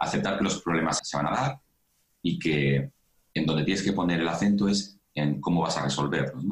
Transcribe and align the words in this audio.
aceptar 0.00 0.38
que 0.38 0.44
los 0.44 0.60
problemas 0.62 1.00
se 1.02 1.16
van 1.16 1.26
a 1.26 1.30
dar 1.30 1.60
y 2.22 2.38
que 2.38 2.90
en 3.34 3.46
donde 3.46 3.64
tienes 3.64 3.84
que 3.84 3.92
poner 3.92 4.20
el 4.20 4.28
acento 4.28 4.66
es 4.66 4.98
en 5.14 5.40
cómo 5.40 5.62
vas 5.62 5.76
a 5.76 5.84
resolverlos. 5.84 6.42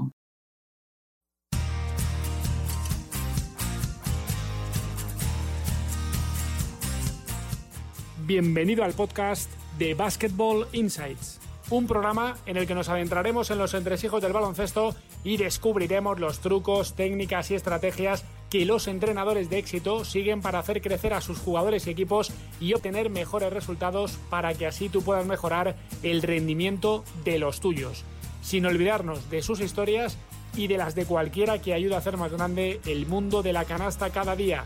Bienvenido 8.27 8.85
al 8.85 8.93
podcast 8.93 9.51
de 9.79 9.95
Basketball 9.95 10.67
Insights, 10.73 11.41
un 11.71 11.87
programa 11.87 12.37
en 12.45 12.59
el 12.59 12.67
que 12.67 12.75
nos 12.75 12.91
adentraremos 12.91 13.51
en 13.51 13.57
los 13.57 13.73
entresijos 13.73 14.21
del 14.21 14.35
baloncesto 14.35 14.95
y 15.25 15.39
descubriremos 15.39 16.21
los 16.21 16.41
trucos, 16.41 16.95
técnicas 16.95 17.51
y 17.51 17.55
estrategias 17.55 18.27
que 18.51 18.65
los 18.65 18.89
entrenadores 18.89 19.51
de 19.51 19.59
éxito 19.59 20.05
siguen 20.05 20.41
para 20.41 20.59
hacer 20.59 20.81
crecer 20.81 21.13
a 21.13 21.21
sus 21.21 21.39
jugadores 21.39 21.87
y 21.87 21.91
equipos 21.91 22.33
y 22.61 22.75
obtener 22.75 23.11
mejores 23.11 23.53
resultados 23.53 24.19
para 24.31 24.55
que 24.55 24.67
así 24.67 24.89
tú 24.89 25.03
puedas 25.03 25.27
mejorar 25.27 25.77
el 26.03 26.23
rendimiento 26.23 27.05
de 27.25 27.39
los 27.39 27.61
tuyos, 27.61 28.05
sin 28.43 28.67
olvidarnos 28.67 29.31
de 29.31 29.43
sus 29.43 29.61
historias 29.61 30.17
y 30.57 30.67
de 30.67 30.79
las 30.79 30.95
de 30.95 31.05
cualquiera 31.05 31.61
que 31.61 31.75
ayude 31.75 31.95
a 31.95 31.99
hacer 31.99 32.17
más 32.17 32.33
grande 32.33 32.81
el 32.87 33.07
mundo 33.07 33.43
de 33.43 33.53
la 33.53 33.65
canasta 33.65 34.11
cada 34.11 34.35
día, 34.35 34.65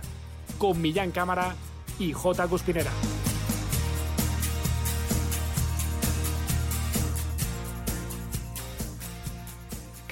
con 0.59 0.81
Millán 0.81 1.11
Cámara 1.11 1.57
y 1.99 2.13
J. 2.13 2.47
Cuspinera. 2.47 2.93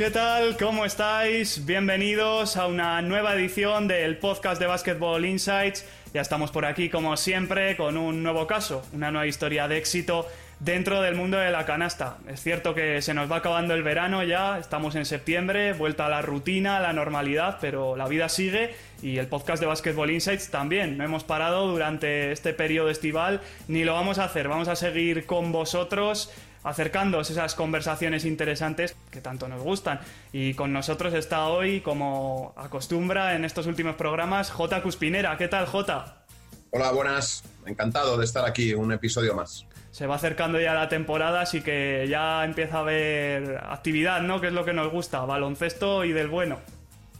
¿Qué 0.01 0.11
tal? 0.11 0.57
¿Cómo 0.57 0.87
estáis? 0.87 1.67
Bienvenidos 1.67 2.57
a 2.57 2.67
una 2.67 3.03
nueva 3.03 3.35
edición 3.35 3.87
del 3.87 4.17
podcast 4.17 4.59
de 4.59 4.67
Basketball 4.67 5.27
Insights. 5.27 5.85
Ya 6.15 6.23
estamos 6.23 6.51
por 6.51 6.65
aquí, 6.65 6.89
como 6.89 7.19
siempre, 7.19 7.77
con 7.77 7.99
un 7.99 8.23
nuevo 8.23 8.47
caso, 8.47 8.83
una 8.95 9.11
nueva 9.11 9.27
historia 9.27 9.69
de 9.69 9.77
éxito 9.77 10.27
dentro 10.59 11.03
del 11.03 11.17
mundo 11.17 11.37
de 11.37 11.51
la 11.51 11.67
canasta. 11.67 12.17
Es 12.27 12.41
cierto 12.43 12.75
que 12.75 13.03
se 13.03 13.13
nos 13.13 13.31
va 13.31 13.37
acabando 13.37 13.75
el 13.75 13.83
verano 13.83 14.25
ya, 14.25 14.59
estamos 14.59 14.95
en 14.95 15.05
septiembre, 15.05 15.75
vuelta 15.75 16.07
a 16.07 16.09
la 16.09 16.23
rutina, 16.23 16.79
a 16.79 16.81
la 16.81 16.95
normalidad, 16.95 17.59
pero 17.61 17.95
la 17.95 18.09
vida 18.09 18.31
sigue 18.31 18.75
y 19.03 19.19
el 19.19 19.27
podcast 19.27 19.61
de 19.61 19.67
Basketball 19.67 20.11
Insights 20.11 20.51
también. 20.51 20.97
No 20.97 21.05
hemos 21.05 21.25
parado 21.25 21.67
durante 21.67 22.33
este 22.33 22.55
periodo 22.55 22.89
estival 22.89 23.43
ni 23.69 23.85
lo 23.85 23.93
vamos 23.93 24.19
a 24.19 24.25
hacer. 24.25 24.49
Vamos 24.49 24.69
a 24.69 24.77
seguir 24.77 25.27
con 25.27 25.53
vosotros 25.53 26.33
acercándoos 26.63 27.31
esas 27.31 27.55
conversaciones 27.55 28.25
interesantes 28.25 28.97
que 29.11 29.21
tanto 29.21 29.49
nos 29.49 29.63
gustan. 29.63 30.01
Y 30.33 30.55
con 30.55 30.73
nosotros 30.73 31.15
está 31.15 31.47
hoy, 31.47 31.81
como 31.81 32.55
acostumbra 32.57 33.35
en 33.35 33.45
estos 33.45 33.67
últimos 33.67 33.97
programas, 33.97 34.51
J. 34.51 34.83
Cuspinera. 34.83 35.37
¿Qué 35.37 35.49
tal, 35.49 35.67
J? 35.67 36.25
Hola, 36.71 36.93
buenas. 36.93 37.43
Encantado 37.67 38.17
de 38.17 38.25
estar 38.25 38.45
aquí, 38.45 38.75
un 38.75 38.93
episodio 38.93 39.35
más. 39.35 39.67
Se 39.91 40.07
va 40.07 40.15
acercando 40.15 40.61
ya 40.61 40.73
la 40.73 40.89
temporada, 40.89 41.41
así 41.41 41.63
que 41.63 42.07
ya 42.09 42.45
empieza 42.45 42.77
a 42.77 42.81
haber 42.81 43.59
actividad, 43.69 44.23
¿no? 44.23 44.41
Que 44.41 44.47
es 44.49 44.53
lo 44.53 44.65
que 44.65 44.73
nos 44.73 44.91
gusta, 44.93 45.21
baloncesto 45.21 46.05
y 46.05 46.13
del 46.13 46.29
bueno. 46.29 46.61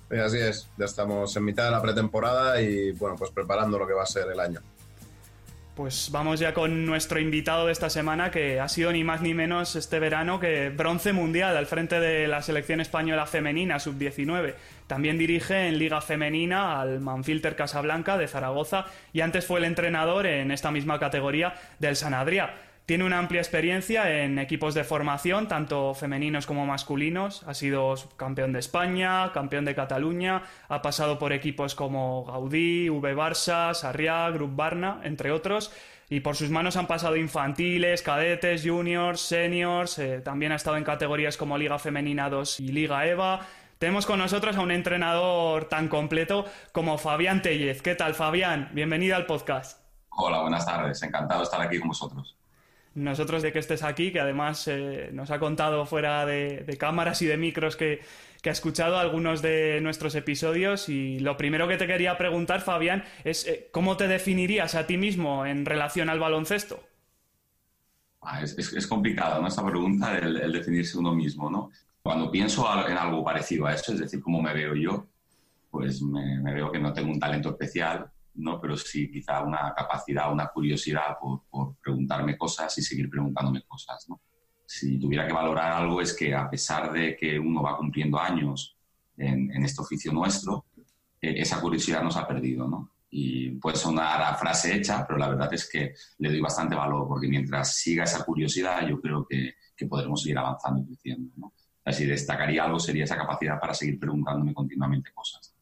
Sí, 0.09 0.17
así 0.17 0.39
es, 0.39 0.69
ya 0.77 0.85
estamos 0.85 1.37
en 1.37 1.45
mitad 1.45 1.65
de 1.65 1.71
la 1.73 1.83
pretemporada 1.83 2.61
y 2.61 2.93
bueno, 2.93 3.17
pues 3.17 3.31
preparando 3.33 3.79
lo 3.79 3.87
que 3.87 3.93
va 3.93 4.05
a 4.05 4.07
ser 4.07 4.29
el 4.31 4.39
año. 4.39 4.61
Pues 5.81 6.11
vamos 6.13 6.39
ya 6.39 6.53
con 6.53 6.85
nuestro 6.85 7.21
invitado 7.21 7.65
de 7.65 7.73
esta 7.73 7.89
semana, 7.89 8.31
que 8.31 8.61
ha 8.61 8.69
sido 8.69 8.93
ni 8.93 9.03
más 9.03 9.23
ni 9.23 9.33
menos 9.33 9.77
este 9.77 9.99
verano 9.99 10.39
que 10.39 10.69
bronce 10.69 11.15
mundial 11.15 11.57
al 11.57 11.65
frente 11.65 11.99
de 12.01 12.29
la 12.29 12.43
selección 12.43 12.83
española 12.83 13.25
femenina 13.25 13.79
sub-19. 13.79 14.57
También 14.87 15.17
dirige 15.17 15.69
en 15.69 15.79
Liga 15.79 16.03
Femenina 16.03 16.83
al 16.83 17.01
Manfilter 17.01 17.57
Casablanca 17.57 18.19
de 18.19 18.29
Zaragoza 18.29 18.85
y 19.15 19.23
antes 19.23 19.47
fue 19.47 19.61
el 19.61 19.65
entrenador 19.65 20.27
en 20.27 20.51
esta 20.51 20.71
misma 20.71 20.99
categoría 20.99 21.55
del 21.79 21.97
Sanadria. 21.97 22.53
Tiene 22.91 23.05
una 23.05 23.21
amplia 23.21 23.41
experiencia 23.41 24.25
en 24.25 24.37
equipos 24.41 24.75
de 24.75 24.83
formación, 24.83 25.47
tanto 25.47 25.95
femeninos 25.95 26.45
como 26.45 26.67
masculinos. 26.67 27.45
Ha 27.45 27.55
sido 27.55 27.95
campeón 28.17 28.53
de 28.53 28.59
España, 28.59 29.31
campeón 29.33 29.65
de 29.65 29.77
Cataluña, 29.77 30.43
ha 30.69 30.83
pasado 30.83 31.17
por 31.17 31.33
equipos 31.33 31.77
como 31.77 32.25
Gaudí, 32.25 32.91
V 32.91 33.15
Barça, 33.15 33.75
Sarriá, 33.75 34.29
Grup 34.31 34.57
Barna, 34.57 35.01
entre 35.05 35.31
otros. 35.31 35.73
Y 36.09 36.19
por 36.19 36.35
sus 36.35 36.51
manos 36.51 36.77
han 36.77 36.89
pasado 36.89 37.15
infantiles, 37.15 38.03
cadetes, 38.03 38.65
juniors, 38.67 39.21
seniors. 39.21 39.97
Eh, 40.01 40.21
también 40.21 40.51
ha 40.51 40.57
estado 40.57 40.77
en 40.77 40.83
categorías 40.83 41.37
como 41.37 41.59
Liga 41.59 41.79
Femenina 41.79 42.29
2 42.29 42.59
y 42.59 42.73
Liga 42.73 43.07
EVA. 43.07 43.47
Tenemos 43.79 44.05
con 44.05 44.19
nosotros 44.19 44.57
a 44.57 44.63
un 44.63 44.73
entrenador 44.73 45.67
tan 45.67 45.87
completo 45.87 46.45
como 46.73 46.99
Fabián 46.99 47.41
Tellez. 47.41 47.83
¿Qué 47.83 47.95
tal, 47.95 48.17
Fabián? 48.17 48.69
Bienvenido 48.73 49.15
al 49.15 49.27
podcast. 49.27 49.79
Hola, 50.09 50.41
buenas 50.41 50.67
tardes. 50.67 51.01
Encantado 51.05 51.43
de 51.43 51.45
estar 51.45 51.61
aquí 51.61 51.79
con 51.79 51.87
vosotros 51.87 52.40
nosotros 53.05 53.43
de 53.43 53.53
que 53.53 53.59
estés 53.59 53.83
aquí, 53.83 54.13
que 54.13 54.21
además 54.21 54.67
eh, 54.69 55.11
nos 55.13 55.31
ha 55.31 55.39
contado 55.39 55.87
fuera 55.87 56.27
de, 56.27 56.77
cámaras 56.79 57.23
y 57.23 57.27
de 57.27 57.37
micros 57.37 57.77
que, 57.77 58.01
ha 58.45 58.51
escuchado 58.51 58.99
algunos 58.99 59.43
de 59.43 59.81
nuestros 59.83 60.15
episodios. 60.15 60.89
Y 60.89 61.19
lo 61.21 61.37
primero 61.37 61.69
que 61.69 61.77
te 61.77 61.87
quería 61.87 62.17
preguntar, 62.17 62.61
Fabián, 62.61 63.05
es 63.25 63.47
eh, 63.47 63.69
¿cómo 63.73 63.97
te 63.97 64.09
definirías 64.09 64.75
a 64.75 64.87
ti 64.87 64.97
mismo 64.97 65.45
en 65.45 65.67
relación 65.67 66.09
al 66.09 66.21
baloncesto? 66.21 66.83
Ah, 68.23 68.43
es, 68.43 68.87
complicado, 68.87 69.41
¿no? 69.41 69.49
Esta 69.49 69.65
pregunta, 69.65 70.19
el, 70.19 70.53
definirse 70.53 70.99
uno 70.99 71.15
mismo, 71.15 71.51
¿no? 71.51 71.71
Cuando 72.03 72.31
pienso 72.31 72.67
en 72.87 72.97
algo 72.97 73.25
parecido 73.25 73.67
a 73.67 73.75
eso, 73.75 73.93
es 73.93 74.01
decir, 74.01 74.21
cómo 74.21 74.41
me 74.43 74.55
veo 74.55 74.75
yo, 74.75 75.07
pues 75.71 76.03
me 76.03 76.53
veo 76.53 76.71
que 76.71 76.79
no 76.79 76.93
tengo 76.93 77.11
un 77.11 77.21
talento 77.21 77.51
especial, 77.51 78.11
¿no? 78.35 78.61
pero 78.61 78.77
sí 78.77 79.11
quizá 79.11 79.43
una 79.43 79.73
capacidad, 79.75 80.33
una 80.33 80.49
curiosidad 80.49 81.17
por, 81.21 81.77
preguntarme 81.83 82.37
cosas 82.37 82.77
y 82.79 82.83
seguir 82.83 83.09
preguntándome 83.11 83.63
cosas. 83.63 84.07
¿no? 84.09 84.21
Si 84.67 84.99
tuviera 84.99 85.27
que 85.27 85.33
valorar 85.33 85.73
algo 85.73 86.01
es 86.01 86.15
que 86.15 86.35
a 86.35 86.49
pesar 86.49 86.93
de 86.93 87.17
que 87.17 87.39
uno 87.39 87.63
va 87.63 87.77
cumpliendo 87.77 88.19
años 88.19 88.77
en, 89.17 89.65
este 89.65 89.83
oficio 89.83 90.13
nuestro, 90.13 90.67
eh, 91.21 91.35
esa 91.37 91.61
curiosidad 91.61 92.03
nos 92.03 92.17
ha 92.17 92.27
perdido. 92.27 92.67
¿no? 92.67 92.93
Y 93.11 93.51
puede 93.53 93.77
sonar 93.77 94.23
a 94.23 94.35
frase 94.35 94.77
hecha, 94.77 95.05
pero 95.07 95.19
la 95.19 95.29
verdad 95.29 95.53
es 95.53 95.69
que 95.69 95.95
le 96.19 96.29
doy 96.31 96.41
bastante 96.41 96.77
valor, 96.77 97.09
porque 97.09 97.29
mientras 97.29 97.75
siga 97.75 98.05
esa 98.05 98.25
curiosidad, 98.25 98.87
yo 98.87 99.01
creo 99.01 99.27
que, 99.29 99.55
que 99.77 99.87
podremos 99.87 100.23
seguir 100.23 100.39
avanzando 100.39 100.83
y 100.83 100.87
creciendo. 100.87 101.33
¿no? 101.37 101.53
Así 101.85 102.07
destacaría 102.07 102.65
algo 102.65 102.79
sería 102.79 103.05
esa 103.05 103.17
capacidad 103.17 103.59
para 103.59 103.75
seguir 103.75 103.99
preguntándome 103.99 104.55
continuamente 104.55 105.11
cosas. 105.13 105.55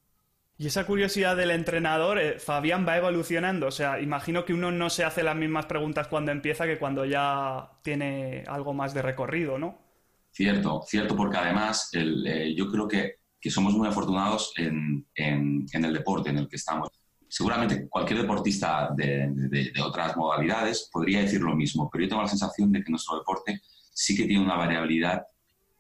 Y 0.61 0.67
esa 0.67 0.85
curiosidad 0.87 1.37
del 1.37 1.53
entrenador, 1.53 2.19
eh, 2.19 2.41
Fabián, 2.41 2.85
va 2.87 2.97
evolucionando. 2.97 3.69
O 3.69 3.71
sea, 3.71 4.01
imagino 4.01 4.45
que 4.45 4.53
uno 4.53 4.73
no 4.73 4.91
se 4.91 5.05
hace 5.05 5.23
las 5.23 5.37
mismas 5.37 5.67
preguntas 5.67 6.09
cuando 6.09 6.33
empieza 6.33 6.67
que 6.67 6.81
cuando 6.81 7.05
ya 7.05 7.71
tiene 7.83 8.43
algo 8.49 8.75
más 8.75 8.93
de 8.93 9.03
recorrido, 9.03 9.57
¿no? 9.57 9.79
Cierto, 10.33 10.83
cierto, 10.85 11.15
porque 11.15 11.37
además 11.37 11.91
eh, 11.93 12.55
yo 12.57 12.69
creo 12.71 12.89
que, 12.89 13.19
somos 13.51 13.73
muy 13.73 13.89
afortunados 13.89 14.53
en, 14.57 15.07
el 15.15 15.93
deporte 15.95 16.31
en 16.31 16.39
el 16.39 16.49
que 16.49 16.57
estamos. 16.57 16.89
Seguramente 17.29 17.89
cualquier 17.89 18.23
deportista 18.23 18.91
de, 18.97 19.73
otras 19.83 20.17
modalidades 20.17 20.91
podría 20.93 21.21
decir 21.21 21.41
lo 21.41 21.55
mismo, 21.55 21.89
pero 21.91 22.05
yo 22.05 22.09
tengo 22.11 22.23
la 22.23 22.29
sensación 22.29 22.73
de 22.73 22.83
que 22.83 22.91
nuestro 22.91 23.17
deporte 23.17 23.61
sí 23.93 24.15
que 24.17 24.27
tiene 24.27 24.45
una 24.45 24.57
variabilidad 24.57 25.23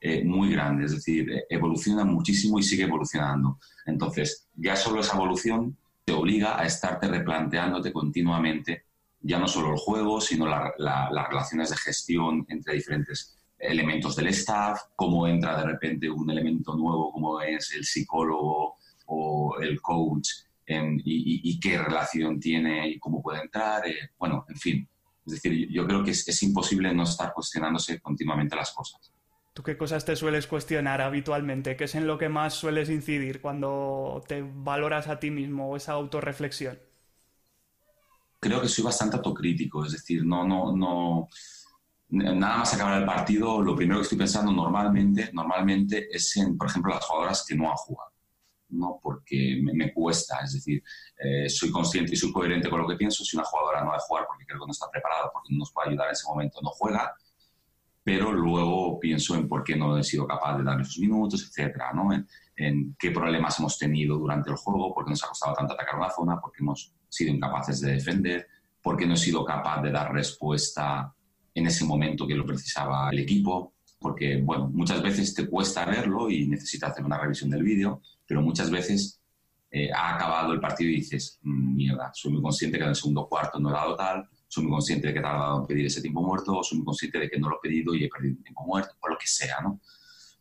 eh, 0.00 0.24
muy 0.24 0.50
grande, 0.50 0.84
es 0.84 0.92
decir, 0.92 1.28
evoluciona 1.48 2.04
muchísimo 2.04 2.58
y 2.58 2.62
sigue 2.62 2.84
evolucionando. 2.84 3.58
Entonces, 3.86 4.48
ya 4.54 4.76
solo 4.76 5.00
esa 5.00 5.16
evolución 5.16 5.76
te 6.04 6.12
obliga 6.12 6.58
a 6.58 6.64
estarte 6.64 7.08
replanteándote 7.08 7.92
continuamente 7.92 8.88
ya 9.20 9.38
no 9.38 9.48
solo 9.48 9.72
el 9.72 9.78
juego, 9.78 10.20
sino 10.20 10.46
las 10.46 11.28
relaciones 11.28 11.70
de 11.70 11.76
gestión 11.76 12.46
entre 12.48 12.74
diferentes 12.74 13.36
elementos 13.58 14.14
del 14.14 14.28
staff, 14.28 14.80
cómo 14.94 15.26
entra 15.26 15.58
de 15.58 15.66
repente 15.66 16.08
un 16.08 16.30
elemento 16.30 16.76
nuevo 16.76 17.12
como 17.12 17.40
es 17.40 17.72
el 17.74 17.84
psicólogo 17.84 18.76
o 19.06 19.56
el 19.60 19.80
coach 19.80 20.28
y, 20.66 21.58
qué 21.60 21.78
relación 21.78 22.38
tiene 22.38 22.88
y 22.88 22.98
cómo 22.98 23.22
puede 23.22 23.42
entrar. 23.42 23.86
Eh, 23.88 24.10
bueno, 24.18 24.44
en 24.48 24.56
fin. 24.56 24.88
Es 25.26 25.34
decir, 25.34 25.68
yo 25.70 25.86
creo 25.86 26.04
que 26.04 26.12
es 26.12 26.42
imposible 26.42 26.94
no 26.94 27.02
estar 27.02 27.34
cuestionándose 27.34 28.00
continuamente 28.00 28.56
las 28.56 28.72
cosas. 28.72 29.12
¿Tú 29.58 29.64
qué 29.64 29.76
cosas 29.76 30.04
te 30.04 30.14
sueles 30.14 30.46
cuestionar 30.46 31.00
habitualmente? 31.00 31.76
¿Qué 31.76 31.82
es 31.82 31.96
en 31.96 32.06
lo 32.06 32.16
que 32.16 32.28
más 32.28 32.54
sueles 32.54 32.88
incidir 32.90 33.40
cuando 33.40 34.22
te 34.28 34.40
valoras 34.40 35.08
a 35.08 35.18
ti 35.18 35.32
mismo 35.32 35.68
o 35.68 35.76
esa 35.76 35.94
autorreflexión? 35.94 36.78
Creo 38.38 38.60
que 38.60 38.68
soy 38.68 38.84
bastante 38.84 39.16
autocrítico, 39.16 39.84
es 39.84 39.90
decir, 39.90 40.24
no, 40.24 40.46
no, 40.46 40.76
no. 40.76 41.28
Nada 42.10 42.58
más 42.58 42.72
acabar 42.72 43.00
el 43.00 43.04
partido, 43.04 43.60
lo 43.60 43.74
primero 43.74 43.98
que 43.98 44.04
estoy 44.04 44.18
pensando 44.18 44.52
normalmente, 44.52 45.30
normalmente 45.32 46.06
es 46.08 46.36
en, 46.36 46.56
por 46.56 46.68
ejemplo, 46.68 46.94
las 46.94 47.04
jugadoras 47.04 47.44
que 47.44 47.56
no 47.56 47.68
han 47.68 47.76
jugado. 47.78 48.12
¿no? 48.68 49.00
porque 49.02 49.60
me, 49.60 49.92
cuesta, 49.92 50.38
es 50.44 50.52
decir, 50.52 50.84
eh, 51.18 51.48
soy 51.48 51.72
consciente 51.72 52.12
y 52.12 52.16
soy 52.16 52.30
coherente 52.30 52.70
con 52.70 52.80
lo 52.82 52.86
que 52.86 52.96
pienso, 52.96 53.24
si 53.24 53.36
una 53.36 53.44
jugadora 53.44 53.82
no 53.82 53.90
va 53.90 53.96
a 53.96 54.00
jugar 54.00 54.26
porque 54.28 54.44
creo 54.44 54.60
que 54.60 54.66
no 54.66 54.72
está 54.72 54.88
preparada, 54.88 55.30
porque 55.32 55.48
no 55.52 55.60
nos 55.60 55.72
puede 55.72 55.88
ayudar 55.88 56.06
en 56.08 56.12
ese 56.12 56.28
momento, 56.28 56.60
no 56.62 56.70
juega, 56.70 57.12
pero 58.08 58.32
luego 58.32 58.98
pienso 58.98 59.34
en 59.34 59.46
por 59.46 59.62
qué 59.62 59.76
no 59.76 59.98
he 59.98 60.02
sido 60.02 60.26
capaz 60.26 60.56
de 60.56 60.64
darle 60.64 60.82
sus 60.82 60.98
minutos, 60.98 61.46
etcétera, 61.46 61.92
¿no? 61.92 62.08
En, 62.56 62.96
qué 62.98 63.10
problemas 63.10 63.58
hemos 63.58 63.76
tenido 63.76 64.16
durante 64.16 64.48
el 64.50 64.56
juego, 64.56 64.94
por 64.94 65.04
qué 65.04 65.10
nos 65.10 65.22
ha 65.24 65.28
costado 65.28 65.54
tanto 65.54 65.74
atacar 65.74 66.00
una 66.00 66.08
zona, 66.08 66.40
por 66.40 66.50
qué 66.50 66.62
hemos 66.62 66.90
sido 67.06 67.34
incapaces 67.34 67.82
de 67.82 67.92
defender, 67.92 68.46
por 68.82 68.96
qué 68.96 69.06
no 69.06 69.12
he 69.12 69.16
sido 69.18 69.44
capaz 69.44 69.82
de 69.82 69.92
dar 69.92 70.10
respuesta 70.10 71.14
en 71.54 71.66
ese 71.66 71.84
momento 71.84 72.26
que 72.26 72.34
lo 72.34 72.46
precisaba 72.46 73.10
el 73.10 73.18
equipo, 73.18 73.74
porque, 73.98 74.40
bueno, 74.40 74.70
muchas 74.72 75.02
veces 75.02 75.34
te 75.34 75.46
cuesta 75.46 75.84
verlo 75.84 76.30
y 76.30 76.48
necesitas 76.48 76.92
hacer 76.92 77.04
una 77.04 77.18
revisión 77.18 77.50
del 77.50 77.62
vídeo, 77.62 78.00
pero 78.26 78.40
muchas 78.40 78.70
veces 78.70 79.20
eh, 79.70 79.90
ha 79.92 80.14
acabado 80.14 80.54
el 80.54 80.60
partido 80.60 80.90
y 80.90 80.96
dices, 80.96 81.38
mm, 81.42 81.76
mierda, 81.76 82.10
soy 82.14 82.32
muy 82.32 82.40
consciente 82.40 82.78
que 82.78 82.84
en 82.84 82.90
el 82.90 82.96
segundo 82.96 83.28
cuarto 83.28 83.60
no 83.60 83.68
he 83.68 83.74
dado 83.74 83.94
tal, 83.96 84.26
soy 84.48 84.64
muy 84.64 84.72
consciente 84.72 85.08
de 85.08 85.12
que 85.12 85.18
he 85.18 85.22
tardado 85.22 85.60
en 85.60 85.66
pedir 85.66 85.86
ese 85.86 86.00
tiempo 86.00 86.22
muerto, 86.22 86.62
soy 86.62 86.78
muy 86.78 86.86
consciente 86.86 87.18
de 87.18 87.28
que 87.28 87.38
no 87.38 87.50
lo 87.50 87.56
he 87.56 87.68
pedido 87.68 87.94
y 87.94 88.04
he 88.04 88.08
perdido 88.08 88.42
tiempo 88.42 88.64
muerto, 88.64 88.94
o 88.98 89.08
lo 89.08 89.18
que 89.18 89.26
sea, 89.26 89.60
¿no? 89.62 89.80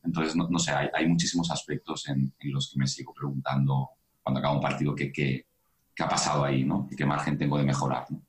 Entonces, 0.04 0.36
no, 0.36 0.48
no 0.50 0.58
sé, 0.58 0.72
hay, 0.72 0.88
hay, 0.94 1.08
muchísimos 1.08 1.52
aspectos 1.52 2.08
en, 2.08 2.34
en, 2.40 2.54
los 2.54 2.72
que 2.72 2.80
me 2.80 2.88
sigo 2.88 3.14
preguntando 3.14 3.90
cuando 4.24 4.40
acaba 4.40 4.56
un 4.56 4.62
partido 4.62 4.96
qué, 4.96 5.12
qué, 5.12 5.46
qué 5.94 6.04
ha 6.04 6.08
pasado 6.08 6.46
ahí, 6.46 6.64
¿no? 6.64 6.88
Y 6.90 6.96
qué 6.96 7.06
margen 7.06 7.38
tengo 7.38 7.58
de 7.58 7.66
mejorar, 7.66 8.06
¿no? 8.10 8.22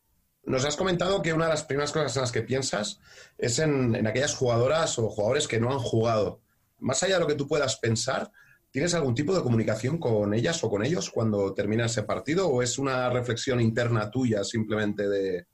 Nos 0.44 0.64
has 0.64 0.76
comentado 0.76 1.20
que 1.22 1.32
una 1.32 1.44
de 1.44 1.50
las 1.50 1.64
primeras 1.64 1.92
cosas 1.92 2.16
en 2.16 2.22
las 2.22 2.32
que 2.32 2.42
piensas 2.42 3.00
es 3.36 3.58
en, 3.58 3.94
en, 3.94 4.06
aquellas 4.06 4.34
jugadoras 4.34 4.98
o 4.98 5.08
jugadores 5.10 5.46
que 5.46 5.60
no 5.60 5.70
han 5.70 5.78
jugado. 5.78 6.40
Más 6.78 7.02
allá 7.02 7.14
de 7.14 7.20
lo 7.20 7.26
que 7.26 7.34
tú 7.34 7.46
puedas 7.46 7.76
pensar, 7.76 8.32
¿tienes 8.70 8.94
algún 8.94 9.14
tipo 9.14 9.34
de 9.34 9.42
comunicación 9.42 9.98
con 9.98 10.32
ellas 10.32 10.64
o 10.64 10.70
con 10.70 10.84
ellos 10.84 11.10
cuando 11.10 11.52
termina 11.52 11.84
ese 11.84 12.02
partido? 12.02 12.48
¿O 12.48 12.62
es 12.62 12.78
una 12.78 13.10
reflexión 13.10 13.60
interna 13.60 14.10
tuya 14.10 14.42
simplemente 14.42 15.06
de, 15.06 15.46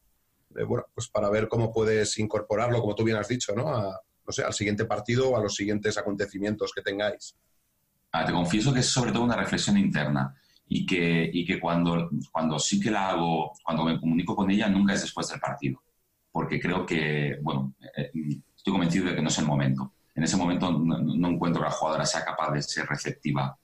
de 0.55 0.65
bueno, 0.65 0.85
pues 0.95 1.09
para 1.09 1.29
ver 1.31 1.49
cómo 1.49 1.73
puedes 1.73 2.19
incorporarlo, 2.19 2.81
como 2.81 2.95
tú 2.95 3.05
bien 3.05 3.17
has 3.17 3.29
dicho, 3.29 3.55
¿no? 3.55 3.69
A, 3.69 4.01
no 4.27 4.33
sé, 4.33 4.43
al 4.43 4.55
siguiente 4.55 4.85
partido 4.85 5.31
o 5.31 5.37
a 5.37 5.43
los 5.43 5.55
siguientes 5.55 5.99
acontecimientos 5.99 6.73
que 6.75 6.83
tengáis? 6.83 7.37
Ah, 8.13 8.25
te 8.25 8.33
confieso 8.33 8.73
que 8.73 8.81
es 8.81 8.87
sobre 8.87 9.13
todo 9.13 9.25
una 9.25 9.37
reflexión 9.37 9.77
interna 9.77 10.35
y 10.67 10.87
que, 10.87 11.31
y 11.33 11.45
que 11.45 11.61
cuando, 11.61 12.11
cuando 12.33 12.59
sí 12.59 12.81
que 12.81 12.91
la 12.91 13.11
hago, 13.11 13.53
cuando 13.63 13.85
me 13.85 13.99
comunico 14.01 14.35
con 14.35 14.51
ella, 14.51 14.69
nunca 14.69 14.95
es 14.95 15.03
después 15.03 15.29
del 15.29 15.41
partido, 15.41 15.83
porque 16.31 16.61
creo 16.61 16.87
que, 16.87 17.39
bueno, 17.43 17.75
eh, 17.97 18.11
estoy 18.57 18.73
convencido 18.73 19.07
de 19.07 19.17
que 19.17 19.23
no 19.23 19.29
es 19.29 19.39
el 19.39 19.47
momento. 19.47 19.93
En 20.15 20.23
ese 20.23 20.37
momento 20.37 20.71
no, 20.71 20.99
no 21.01 21.29
encuentro 21.29 21.61
que 21.61 21.69
la 21.69 21.75
jugadora 21.75 22.07
sea 22.07 22.25
capaz 22.25 22.53
de 22.53 22.63
ser 22.63 22.87
receptiva, 22.87 23.59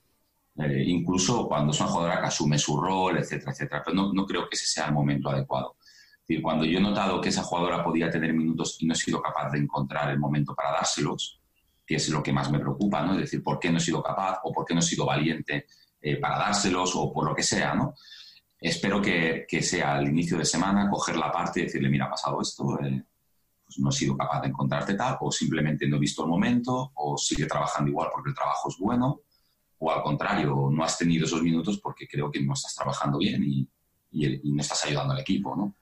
eh, 0.56 0.82
incluso 0.86 1.46
cuando 1.46 1.72
es 1.72 1.80
una 1.80 1.88
jugadora 1.88 2.20
que 2.20 2.26
asume 2.26 2.58
su 2.58 2.78
rol, 2.78 3.18
etcétera, 3.18 3.52
etcétera, 3.52 3.82
pero 3.84 3.96
no, 3.96 4.12
no 4.12 4.26
creo 4.26 4.48
que 4.48 4.56
ese 4.56 4.66
sea 4.66 4.86
el 4.86 4.92
momento 4.92 5.30
adecuado. 5.30 5.76
Decir, 6.30 6.44
cuando 6.44 6.64
yo 6.64 6.78
he 6.78 6.80
notado 6.80 7.20
que 7.20 7.30
esa 7.30 7.42
jugadora 7.42 7.82
podía 7.82 8.08
tener 8.08 8.32
minutos 8.32 8.76
y 8.78 8.86
no 8.86 8.92
he 8.92 8.96
sido 8.96 9.20
capaz 9.20 9.50
de 9.50 9.58
encontrar 9.58 10.10
el 10.10 10.20
momento 10.20 10.54
para 10.54 10.70
dárselos, 10.70 11.40
que 11.84 11.96
es 11.96 12.08
lo 12.08 12.22
que 12.22 12.32
más 12.32 12.52
me 12.52 12.60
preocupa, 12.60 13.02
¿no? 13.02 13.14
Es 13.14 13.22
decir, 13.22 13.42
¿por 13.42 13.58
qué 13.58 13.68
no 13.68 13.78
he 13.78 13.80
sido 13.80 14.00
capaz 14.00 14.38
o 14.44 14.52
por 14.52 14.64
qué 14.64 14.72
no 14.72 14.78
he 14.78 14.84
sido 14.84 15.04
valiente 15.04 15.66
eh, 16.00 16.18
para 16.18 16.38
dárselos 16.38 16.92
o 16.94 17.12
por 17.12 17.24
lo 17.24 17.34
que 17.34 17.42
sea, 17.42 17.74
¿no? 17.74 17.94
Espero 18.60 19.02
que, 19.02 19.44
sea 19.60 19.96
al 19.96 20.06
inicio 20.06 20.38
de 20.38 20.44
semana 20.44 20.88
coger 20.88 21.16
la 21.16 21.32
parte 21.32 21.58
y 21.58 21.62
decirle, 21.64 21.88
mira, 21.88 22.04
ha 22.04 22.10
pasado 22.10 22.40
esto, 22.40 22.78
eh, 22.80 23.02
pues 23.64 23.80
no 23.80 23.88
he 23.88 23.92
sido 23.92 24.16
capaz 24.16 24.42
de 24.42 24.50
encontrarte 24.50 24.94
tal, 24.94 25.18
o 25.22 25.32
simplemente 25.32 25.88
no 25.88 25.96
he 25.96 25.98
visto 25.98 26.22
el 26.22 26.28
momento, 26.28 26.92
o 26.94 27.18
sigue 27.18 27.46
trabajando 27.46 27.90
igual 27.90 28.08
porque 28.12 28.30
el 28.30 28.36
trabajo 28.36 28.68
es 28.68 28.76
bueno, 28.78 29.22
o 29.78 29.90
al 29.90 30.04
contrario, 30.04 30.68
no 30.70 30.84
has 30.84 30.96
tenido 30.96 31.24
esos 31.26 31.42
minutos 31.42 31.80
porque 31.80 32.06
creo 32.06 32.30
que 32.30 32.40
no 32.40 32.52
estás 32.52 32.76
trabajando 32.76 33.18
bien 33.18 33.42
y, 33.42 33.68
y 34.12 34.52
no 34.52 34.60
estás 34.60 34.84
ayudando 34.84 35.14
al 35.14 35.20
equipo, 35.22 35.56
¿no? 35.56 35.74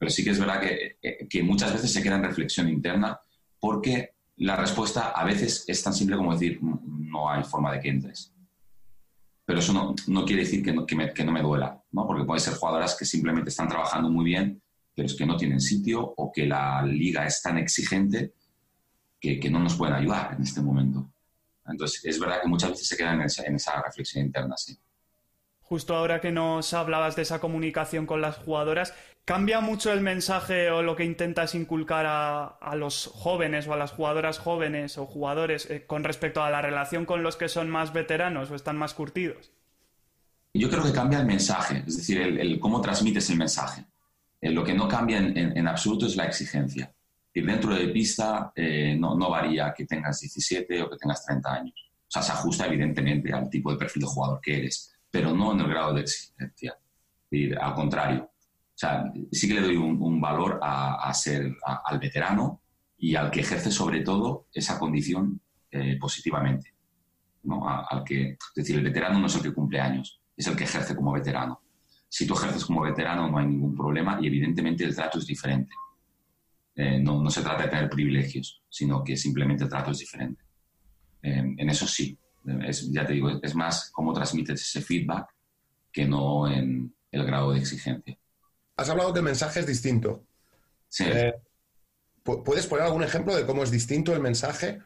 Pero 0.00 0.10
sí 0.10 0.24
que 0.24 0.30
es 0.30 0.38
verdad 0.38 0.62
que, 0.62 0.96
eh, 1.02 1.28
que 1.28 1.42
muchas 1.42 1.74
veces 1.74 1.92
se 1.92 2.02
queda 2.02 2.16
en 2.16 2.24
reflexión 2.24 2.70
interna 2.70 3.20
porque 3.60 4.14
la 4.36 4.56
respuesta 4.56 5.10
a 5.10 5.24
veces 5.24 5.64
es 5.68 5.82
tan 5.82 5.92
simple 5.92 6.16
como 6.16 6.32
decir, 6.32 6.58
no 6.62 7.28
hay 7.28 7.44
forma 7.44 7.70
de 7.70 7.80
que 7.80 7.90
entres. 7.90 8.34
Pero 9.44 9.58
eso 9.58 9.94
no, 10.06 10.24
quiere 10.24 10.44
decir 10.44 10.64
que 10.64 10.72
no, 10.72 11.32
me, 11.32 11.42
duela, 11.42 11.84
¿no? 11.92 12.06
porque 12.06 12.24
puede 12.24 12.40
ser 12.40 12.54
jugadoras 12.54 12.96
que 12.96 13.04
simplemente 13.04 13.50
están 13.50 13.68
trabajando 13.68 14.08
muy 14.08 14.24
bien, 14.24 14.62
pero 14.94 15.04
es 15.04 15.14
que 15.14 15.26
no 15.26 15.36
tienen 15.36 15.60
sitio 15.60 16.02
o 16.16 16.32
que 16.32 16.46
la 16.46 16.82
liga 16.82 17.26
es 17.26 17.42
tan 17.42 17.58
exigente 17.58 18.32
que, 19.20 19.38
que 19.38 19.50
no 19.50 19.58
nos 19.58 19.76
pueden 19.76 19.96
ayudar 19.96 20.34
en 20.34 20.42
este 20.42 20.62
momento. 20.62 21.12
Entonces, 21.66 22.02
es 22.06 22.18
verdad 22.18 22.40
que 22.40 22.48
muchas 22.48 22.70
veces 22.70 22.88
se 22.88 22.96
quedan 22.96 23.16
en 23.16 23.26
esa, 23.26 23.44
en 23.44 23.56
esa 23.56 23.82
reflexión 23.82 24.24
interna, 24.24 24.56
sí. 24.56 24.78
Justo 25.70 25.94
ahora 25.94 26.20
que 26.20 26.32
nos 26.32 26.74
hablabas 26.74 27.14
de 27.14 27.22
esa 27.22 27.38
comunicación 27.38 28.04
con 28.04 28.20
las 28.20 28.38
jugadoras, 28.38 28.92
¿cambia 29.24 29.60
mucho 29.60 29.92
el 29.92 30.00
mensaje 30.00 30.70
o 30.70 30.82
lo 30.82 30.96
que 30.96 31.04
intentas 31.04 31.54
inculcar 31.54 32.06
a, 32.06 32.44
a 32.44 32.76
los 32.76 33.06
jóvenes 33.06 33.66
o 33.66 33.72
a 33.72 33.76
las 33.76 33.92
jugadoras 33.92 34.38
jóvenes 34.38 34.98
o 34.98 35.06
jugadores 35.06 35.68
eh, 35.70 35.84
con 35.86 36.04
respecto 36.04 36.42
a 36.42 36.50
la 36.50 36.62
relación 36.62 37.06
con 37.06 37.22
los 37.22 37.36
que 37.36 37.48
son 37.48 37.70
más 37.70 37.92
veteranos 37.92 38.50
o 38.50 38.54
están 38.54 38.76
más 38.76 38.94
curtidos? 38.94 39.52
Yo 40.52 40.68
creo 40.68 40.82
que 40.82 40.92
cambia 40.92 41.20
el 41.20 41.26
mensaje, 41.26 41.84
es 41.86 41.96
decir, 41.96 42.20
el, 42.20 42.58
cómo 42.58 42.80
transmites 42.80 43.30
el 43.30 43.36
mensaje. 43.36 43.84
Eh, 44.40 44.50
lo 44.50 44.64
que 44.64 44.74
no 44.74 44.88
cambia 44.88 45.18
en, 45.18 45.36
en, 45.36 45.68
absoluto 45.68 46.06
es 46.06 46.16
la 46.16 46.24
exigencia. 46.24 46.92
Y 47.32 47.42
dentro 47.42 47.74
de 47.74 47.88
pista 47.88 48.52
eh, 48.56 48.96
no, 48.98 49.14
no 49.14 49.30
varía 49.30 49.72
que 49.76 49.86
tengas 49.86 50.18
17 50.20 50.82
o 50.82 50.90
que 50.90 50.96
tengas 50.96 51.24
30 51.24 51.52
años. 51.52 51.90
O 52.08 52.10
sea, 52.10 52.22
se 52.22 52.32
ajusta 52.32 52.66
evidentemente 52.66 53.32
al 53.32 53.48
tipo 53.48 53.70
de 53.70 53.78
perfil 53.78 54.02
de 54.02 54.08
jugador 54.08 54.40
que 54.40 54.58
eres 54.58 54.96
pero 55.10 55.34
no 55.34 55.52
en 55.52 55.60
el 55.60 55.68
grado 55.68 55.94
de 55.94 56.02
exigencia. 56.02 56.78
Y, 57.30 57.52
al 57.54 57.74
contrario, 57.74 58.30
sea, 58.80 59.12
sí 59.30 59.46
que 59.46 59.54
le 59.54 59.60
doy 59.60 59.76
un, 59.76 60.20
valor 60.20 60.58
a, 60.62 61.12
ser 61.12 61.54
al 61.84 61.98
veterano 61.98 62.62
y 62.96 63.14
al 63.14 63.30
que 63.30 63.40
ejerce 63.40 63.70
sobre 63.70 64.00
todo 64.00 64.46
esa 64.52 64.78
condición 64.78 65.40
eh, 65.70 65.98
positivamente. 66.00 66.72
al 67.46 68.04
que, 68.04 68.30
es 68.30 68.38
decir, 68.54 68.76
el 68.76 68.84
veterano 68.84 69.18
no 69.18 69.26
es 69.26 69.36
el 69.36 69.42
que 69.42 69.52
cumple 69.52 69.80
años, 69.80 70.20
es 70.34 70.46
el 70.46 70.56
que 70.56 70.64
ejerce 70.64 70.96
como 70.96 71.12
veterano. 71.12 71.60
Si 72.08 72.26
tú 72.26 72.34
ejerces 72.34 72.64
como 72.64 72.80
veterano 72.80 73.30
no 73.30 73.38
hay 73.38 73.46
ningún 73.46 73.76
problema 73.76 74.18
y 74.20 74.26
evidentemente 74.26 74.84
el 74.84 74.94
trato 74.94 75.18
es 75.18 75.26
diferente. 75.26 75.74
Eh, 76.74 76.98
no, 76.98 77.28
se 77.28 77.42
trata 77.42 77.64
de 77.64 77.68
tener 77.68 77.90
privilegios, 77.90 78.62
sino 78.68 79.04
que 79.04 79.16
simplemente 79.16 79.64
el 79.64 79.70
trato 79.70 79.90
es 79.90 79.98
diferente. 79.98 80.42
Eh, 81.22 81.54
en 81.58 81.68
eso 81.68 81.86
sí, 81.86 82.18
ya 82.90 83.06
te 83.06 83.12
digo, 83.12 83.30
es 83.42 83.54
más 83.54 83.90
cómo 83.92 84.14
transmites 84.14 84.62
ese 84.62 84.80
feedback 84.80 85.28
que 85.92 86.06
no 86.06 86.50
en 86.50 86.94
el 87.10 87.26
grado 87.26 87.52
de 87.52 87.58
exigencia. 87.58 88.16
Has 88.80 88.88
hablado 88.88 89.12
que 89.12 89.18
el 89.18 89.24
mensaje 89.24 89.60
es 89.60 89.66
distinto. 89.66 90.24
Sí. 90.88 91.04
Eh, 91.06 91.34
¿Puedes 92.22 92.66
poner 92.66 92.86
algún 92.86 93.02
ejemplo 93.02 93.34
de 93.34 93.44
cómo 93.44 93.62
es 93.62 93.70
distinto 93.70 94.14
el 94.14 94.20
mensaje? 94.20 94.80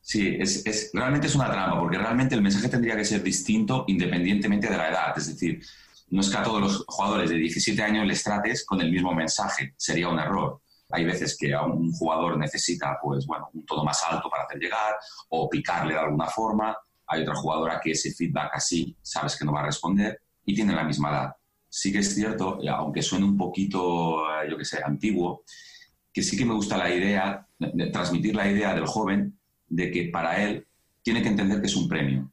Sí, 0.00 0.36
es, 0.38 0.64
es, 0.64 0.90
realmente 0.94 1.26
es 1.26 1.34
una 1.34 1.50
trampa, 1.50 1.78
porque 1.78 1.98
realmente 1.98 2.34
el 2.34 2.42
mensaje 2.42 2.68
tendría 2.68 2.96
que 2.96 3.04
ser 3.04 3.22
distinto 3.22 3.84
independientemente 3.88 4.70
de 4.70 4.76
la 4.76 4.88
edad. 4.88 5.18
Es 5.18 5.26
decir, 5.26 5.62
no 6.08 6.20
es 6.22 6.30
que 6.30 6.36
a 6.38 6.42
todos 6.42 6.60
los 6.60 6.84
jugadores 6.86 7.28
de 7.28 7.36
17 7.36 7.82
años 7.82 8.06
les 8.06 8.22
trates 8.22 8.64
con 8.64 8.80
el 8.80 8.90
mismo 8.90 9.14
mensaje, 9.14 9.74
sería 9.76 10.08
un 10.08 10.18
error. 10.18 10.60
Hay 10.90 11.04
veces 11.04 11.36
que 11.38 11.52
a 11.52 11.62
un 11.62 11.92
jugador 11.92 12.38
necesita, 12.38 12.98
pues, 13.02 13.26
bueno, 13.26 13.50
un 13.52 13.66
tono 13.66 13.84
más 13.84 14.02
alto 14.08 14.30
para 14.30 14.44
hacer 14.44 14.58
llegar 14.58 14.96
o 15.28 15.48
picarle 15.50 15.94
de 15.94 16.00
alguna 16.00 16.26
forma 16.26 16.76
hay 17.06 17.22
otra 17.22 17.34
jugadora 17.34 17.80
que 17.82 17.90
ese 17.90 18.12
feedback 18.12 18.50
así 18.54 18.96
sabes 19.02 19.36
que 19.36 19.44
no 19.44 19.52
va 19.52 19.60
a 19.60 19.66
responder 19.66 20.20
y 20.44 20.54
tiene 20.54 20.74
la 20.74 20.84
misma 20.84 21.10
edad. 21.10 21.36
Sí 21.76 21.90
que 21.90 21.98
es 21.98 22.14
cierto, 22.14 22.60
aunque 22.70 23.02
suene 23.02 23.24
un 23.24 23.36
poquito, 23.36 24.20
eh, 24.30 24.48
yo 24.48 24.56
que 24.56 24.64
sé, 24.64 24.80
antiguo, 24.84 25.42
que 26.12 26.22
sí 26.22 26.36
que 26.36 26.44
me 26.44 26.54
gusta 26.54 26.76
la 26.76 26.88
idea, 26.88 27.48
de 27.58 27.90
transmitir 27.90 28.36
la 28.36 28.48
idea 28.48 28.72
del 28.76 28.86
joven 28.86 29.36
de 29.66 29.90
que 29.90 30.04
para 30.04 30.40
él 30.40 30.68
tiene 31.02 31.20
que 31.20 31.30
entender 31.30 31.60
que 31.60 31.66
es 31.66 31.74
un 31.74 31.88
premio, 31.88 32.30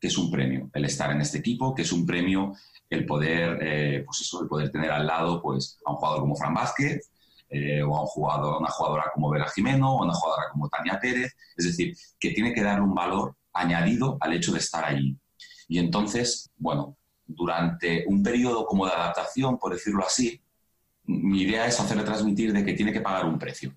que 0.00 0.06
es 0.06 0.16
un 0.16 0.30
premio 0.30 0.70
el 0.72 0.86
estar 0.86 1.10
en 1.12 1.20
este 1.20 1.36
equipo, 1.36 1.74
que 1.74 1.82
es 1.82 1.92
un 1.92 2.06
premio 2.06 2.54
el 2.88 3.04
poder, 3.04 3.58
eh, 3.60 4.02
pues 4.06 4.22
eso, 4.22 4.40
el 4.40 4.48
poder 4.48 4.70
tener 4.70 4.90
al 4.90 5.06
lado 5.06 5.42
pues, 5.42 5.78
a 5.84 5.90
un 5.90 5.96
jugador 5.98 6.20
como 6.20 6.36
Fran 6.36 6.54
Vázquez, 6.54 7.10
eh, 7.50 7.82
o 7.82 7.94
a 7.94 8.00
un 8.00 8.06
jugador, 8.06 8.62
una 8.62 8.70
jugadora 8.70 9.10
como 9.12 9.28
Vera 9.28 9.50
Jimeno, 9.54 9.96
o 9.96 10.04
una 10.04 10.14
jugadora 10.14 10.46
como 10.52 10.70
Tania 10.70 10.98
Pérez. 10.98 11.36
Es 11.54 11.66
decir, 11.66 11.94
que 12.18 12.30
tiene 12.30 12.54
que 12.54 12.62
darle 12.62 12.84
un 12.84 12.94
valor 12.94 13.36
añadido 13.52 14.16
al 14.20 14.32
hecho 14.32 14.52
de 14.52 14.58
estar 14.60 14.86
allí. 14.86 15.18
Y 15.68 15.78
entonces, 15.78 16.50
bueno, 16.56 16.96
durante 17.34 18.04
un 18.06 18.22
periodo 18.22 18.66
como 18.66 18.86
de 18.86 18.92
adaptación, 18.92 19.58
por 19.58 19.72
decirlo 19.72 20.04
así, 20.04 20.40
mi 21.04 21.42
idea 21.42 21.66
es 21.66 21.78
hacerle 21.80 22.04
transmitir 22.04 22.52
de 22.52 22.64
que 22.64 22.74
tiene 22.74 22.92
que 22.92 23.00
pagar 23.00 23.24
un 23.26 23.38
precio, 23.38 23.74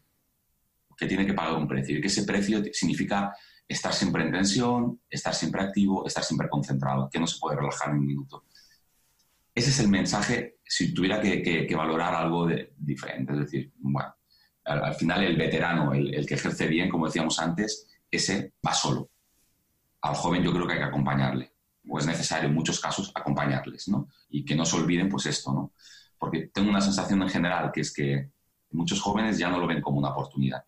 que 0.97 1.07
tiene 1.07 1.25
que 1.25 1.33
pagar 1.33 1.55
un 1.55 1.67
precio 1.67 1.97
y 1.97 2.01
que 2.01 2.07
ese 2.07 2.23
precio 2.23 2.63
significa 2.71 3.35
estar 3.67 3.93
siempre 3.93 4.23
en 4.23 4.31
tensión, 4.31 5.01
estar 5.09 5.33
siempre 5.33 5.61
activo, 5.61 6.05
estar 6.05 6.23
siempre 6.23 6.49
concentrado, 6.49 7.09
que 7.09 7.19
no 7.19 7.27
se 7.27 7.39
puede 7.39 7.57
relajar 7.57 7.89
en 7.89 7.99
un 7.99 8.05
minuto. 8.05 8.45
Ese 9.55 9.69
es 9.69 9.79
el 9.79 9.87
mensaje 9.87 10.57
si 10.63 10.93
tuviera 10.93 11.21
que, 11.21 11.41
que, 11.41 11.65
que 11.65 11.75
valorar 11.75 12.13
algo 12.13 12.45
de, 12.45 12.73
diferente. 12.77 13.33
Es 13.33 13.39
decir, 13.39 13.71
bueno, 13.77 14.15
al, 14.65 14.83
al 14.83 14.95
final 14.95 15.23
el 15.23 15.37
veterano, 15.37 15.93
el, 15.93 16.13
el, 16.13 16.25
que 16.25 16.35
ejerce 16.35 16.67
bien, 16.67 16.89
como 16.89 17.05
decíamos 17.05 17.39
antes, 17.39 17.87
ese 18.09 18.53
va 18.65 18.73
solo 18.73 19.09
al 20.03 20.15
joven 20.15 20.43
yo 20.43 20.51
creo 20.51 20.67
que 20.67 20.73
hay 20.73 20.79
que 20.79 20.85
acompañarle, 20.85 21.52
o 21.87 21.99
es 21.99 22.05
necesario 22.05 22.49
en 22.49 22.55
muchos 22.55 22.79
casos 22.79 23.11
acompañarles, 23.13 23.87
¿no? 23.87 24.07
Y 24.29 24.45
que 24.45 24.55
no 24.55 24.65
se 24.65 24.77
olviden 24.77 25.09
pues 25.09 25.25
esto, 25.25 25.51
¿no? 25.51 25.73
Porque 26.17 26.49
tengo 26.53 26.69
una 26.69 26.81
sensación 26.81 27.21
en 27.21 27.29
general 27.29 27.71
que 27.73 27.81
es 27.81 27.93
que 27.93 28.29
muchos 28.71 29.01
jóvenes 29.01 29.37
ya 29.37 29.49
no 29.49 29.59
lo 29.59 29.67
ven 29.67 29.81
como 29.81 29.99
una 29.99 30.09
oportunidad. 30.09 30.63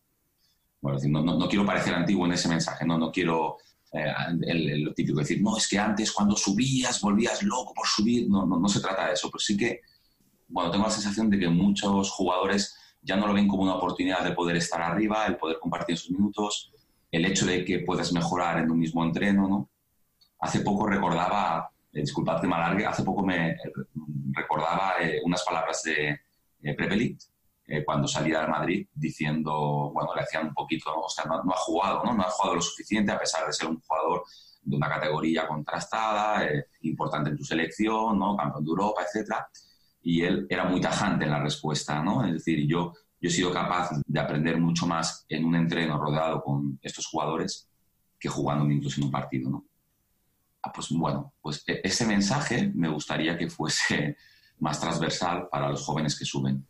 Bueno, 0.81 0.99
no, 1.07 1.23
no, 1.23 1.37
no 1.37 1.47
quiero 1.47 1.65
parecer 1.65 1.93
antiguo 1.93 2.25
en 2.25 2.33
ese 2.33 2.47
mensaje, 2.47 2.85
no, 2.85 2.97
no 2.97 3.11
quiero 3.11 3.57
eh, 3.91 4.13
lo 4.79 4.93
típico 4.93 5.19
decir, 5.19 5.41
no, 5.41 5.57
es 5.57 5.67
que 5.67 5.79
antes 5.79 6.11
cuando 6.11 6.35
subías 6.35 7.01
volvías 7.01 7.41
loco 7.43 7.73
por 7.73 7.87
subir, 7.87 8.29
no, 8.29 8.45
no, 8.45 8.59
no 8.59 8.67
se 8.67 8.81
trata 8.81 9.07
de 9.07 9.13
eso, 9.13 9.29
pero 9.31 9.39
sí 9.39 9.57
que 9.57 9.81
bueno, 10.47 10.71
tengo 10.71 10.85
la 10.85 10.91
sensación 10.91 11.29
de 11.29 11.39
que 11.39 11.49
muchos 11.49 12.11
jugadores 12.11 12.75
ya 13.01 13.15
no 13.15 13.27
lo 13.27 13.33
ven 13.33 13.47
como 13.47 13.63
una 13.63 13.75
oportunidad 13.75 14.23
de 14.23 14.31
poder 14.31 14.55
estar 14.57 14.81
arriba, 14.81 15.25
el 15.25 15.37
poder 15.37 15.59
compartir 15.59 15.97
sus 15.97 16.11
minutos, 16.11 16.71
el 17.11 17.25
hecho 17.25 17.45
de 17.45 17.63
que 17.63 17.79
puedas 17.79 18.11
mejorar 18.13 18.59
en 18.59 18.71
un 18.71 18.79
mismo 18.79 19.03
entreno, 19.03 19.47
¿no? 19.47 19.69
Hace 20.45 20.59
poco 20.59 20.85
recordaba, 20.85 21.67
eh, 21.91 22.01
disculpad 22.01 22.39
que 22.39 22.47
me 22.47 22.55
alargue, 22.55 22.85
hace 22.85 23.03
poco 23.03 23.25
me 23.25 23.57
recordaba 24.31 24.93
eh, 25.01 25.19
unas 25.23 25.43
palabras 25.43 25.81
de 25.83 26.19
eh, 26.61 26.75
Prepelit, 26.75 27.19
eh, 27.67 27.83
cuando 27.83 28.07
salía 28.07 28.41
del 28.41 28.49
Madrid 28.49 28.87
diciendo, 28.93 29.89
bueno, 29.91 30.13
le 30.13 30.21
hacían 30.21 30.47
un 30.47 30.53
poquito, 30.53 30.93
o 30.95 31.09
sea, 31.09 31.25
no, 31.25 31.51
ha 31.51 31.57
jugado, 31.57 32.03
¿no? 32.03 32.13
No 32.13 32.21
ha 32.21 32.29
jugado 32.29 32.55
lo 32.57 32.61
suficiente 32.61 33.11
a 33.11 33.17
pesar 33.17 33.47
de 33.47 33.53
ser 33.53 33.67
un 33.67 33.79
jugador 33.79 34.23
de 34.61 34.75
una 34.75 34.87
categoría 34.87 35.47
contrastada, 35.47 36.45
eh, 36.45 36.67
importante 36.81 37.31
en 37.31 37.37
tu 37.37 37.43
selección, 37.43 38.19
¿no? 38.19 38.37
Campeón 38.37 38.63
de 38.63 38.69
Europa, 38.69 39.01
etcétera. 39.01 39.47
Y 40.03 40.21
él 40.21 40.45
era 40.47 40.65
muy 40.65 40.79
tajante 40.79 41.25
en 41.25 41.31
la 41.31 41.41
respuesta, 41.41 42.03
¿no? 42.03 42.23
Es 42.23 42.33
decir, 42.33 42.67
yo, 42.67 42.93
yo 43.19 43.29
he 43.29 43.33
sido 43.33 43.51
capaz 43.51 43.89
de 44.05 44.19
aprender 44.19 44.59
mucho 44.59 44.85
más 44.85 45.25
en 45.27 45.43
un 45.43 45.55
entreno 45.55 45.97
rodeado 45.97 46.43
con 46.43 46.77
estos 46.83 47.07
jugadores 47.07 47.67
que 48.19 48.29
jugando 48.29 48.71
incluso 48.71 49.01
en 49.01 49.07
un 49.07 49.11
partido, 49.11 49.49
¿no? 49.49 49.65
Ah, 50.65 50.71
pues 50.73 50.89
bueno, 50.89 51.33
pues 51.41 51.63
e, 51.67 51.79
ese 51.83 52.07
mensaje 52.07 52.71
me 52.73 52.89
gustaría 52.89 53.37
que 53.37 53.49
fuese 53.49 54.17
más 54.59 54.79
transversal 54.79 55.47
para 55.51 55.69
los 55.69 55.83
jóvenes 55.83 56.17
que 56.17 56.25
suben 56.25 56.65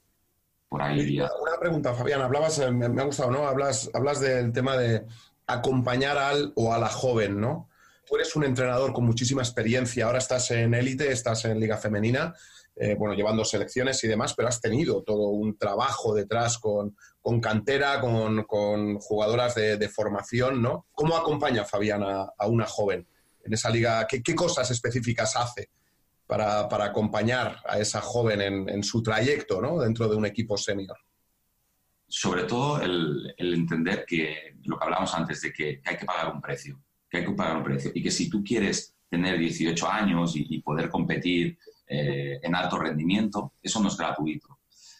por 0.68 0.82
ahí. 0.82 1.18
Una 1.20 1.60
pregunta, 1.60 1.94
Fabián, 1.94 2.22
hablabas, 2.22 2.60
eh, 2.60 2.72
me, 2.72 3.02
ha 3.02 3.06
gustado, 3.06 3.32
¿no? 3.32 3.48
Hablas, 3.48 3.90
hablas 3.94 4.20
del 4.20 4.52
tema 4.52 4.76
de 4.76 5.06
acompañar 5.48 6.18
al 6.18 6.52
o 6.56 6.74
a 6.74 6.78
la 6.78 6.90
joven, 6.90 7.40
¿no? 7.40 7.70
Tú 8.06 8.16
eres 8.16 8.36
un 8.36 8.44
entrenador 8.44 8.92
con 8.92 9.06
muchísima 9.06 9.42
experiencia, 9.42 10.06
ahora 10.06 10.18
estás 10.18 10.52
en 10.52 10.74
élite, 10.74 11.12
estás 11.12 11.46
en 11.46 11.60
Liga 11.60 11.78
Femenina, 11.78 12.34
eh, 12.76 12.96
bueno, 12.96 13.16
llevando 13.16 13.46
selecciones 13.46 14.04
y 14.04 14.10
demás, 14.10 14.34
pero 14.34 14.50
has 14.50 14.60
tenido 14.60 15.04
todo 15.04 15.30
un 15.30 15.58
trabajo 15.58 16.14
detrás 16.14 16.58
con, 16.58 16.98
con 17.22 17.40
cantera, 17.40 18.02
con, 18.02 18.44
con 18.44 19.00
jugadoras 19.00 19.56
de, 19.56 19.78
de, 19.78 19.90
formación, 19.90 20.62
¿no? 20.62 20.86
¿Cómo 20.92 21.16
acompaña 21.16 21.64
Fabián 21.64 22.04
a, 22.04 22.34
a 22.38 22.48
una 22.48 22.66
joven 22.66 23.08
en 23.46 23.54
esa 23.54 23.70
liga? 23.70 24.06
¿Qué, 24.08 24.22
¿Qué, 24.22 24.36
cosas 24.36 24.70
específicas 24.72 25.36
hace 25.36 25.70
para, 26.28 26.68
acompañar 26.84 27.58
a 27.68 27.80
esa 27.80 28.02
joven 28.02 28.42
en, 28.42 28.84
su 28.84 29.02
trayecto 29.02 29.62
¿no? 29.62 29.80
dentro 29.80 30.08
de 30.08 30.16
un 30.16 30.26
equipo 30.26 30.58
senior? 30.58 30.98
Sobre 32.08 32.44
todo 32.44 32.82
el, 32.82 33.34
entender 33.38 34.06
que 34.06 34.56
lo 34.64 34.78
que 34.78 34.84
hablamos 34.84 35.14
antes 35.14 35.42
de 35.42 35.54
que 35.54 35.82
hay 35.86 35.98
que 35.98 36.06
pagar 36.06 36.34
un 36.34 36.42
precio, 36.42 36.82
que 37.10 37.18
hay 37.18 37.26
que 37.26 37.32
pagar 37.32 37.58
un 37.58 37.64
precio 37.64 37.92
y 37.94 38.02
que 38.02 38.12
si 38.12 38.30
tú 38.30 38.44
quieres 38.44 38.96
tener 39.10 39.38
18 39.38 39.88
años 39.88 40.34
y, 40.36 40.60
poder 40.62 40.90
competir 40.90 41.58
eh, 41.88 42.40
en 42.42 42.56
alto 42.56 42.80
rendimiento, 42.80 43.54
eso 43.62 43.80
no 43.80 43.88
es 43.88 43.98
gratuito. 43.98 44.60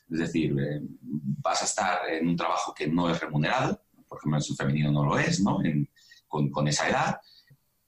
Es 0.10 0.20
decir, 0.20 0.56
eh, 0.60 0.82
vas 1.02 1.64
a 1.64 1.66
estar 1.66 2.00
en 2.10 2.28
un 2.28 2.36
trabajo 2.36 2.74
que 2.74 2.88
no 2.88 3.10
es 3.10 3.20
remunerado, 3.20 3.82
por 4.08 4.20
ejemplo, 4.20 4.38
en 4.38 4.56
femenino 4.56 4.92
no 4.92 5.04
lo 5.04 5.18
es, 5.18 5.42
¿no? 5.42 5.60
Con 6.28 6.68
esa 6.68 6.90
edad, 6.90 7.18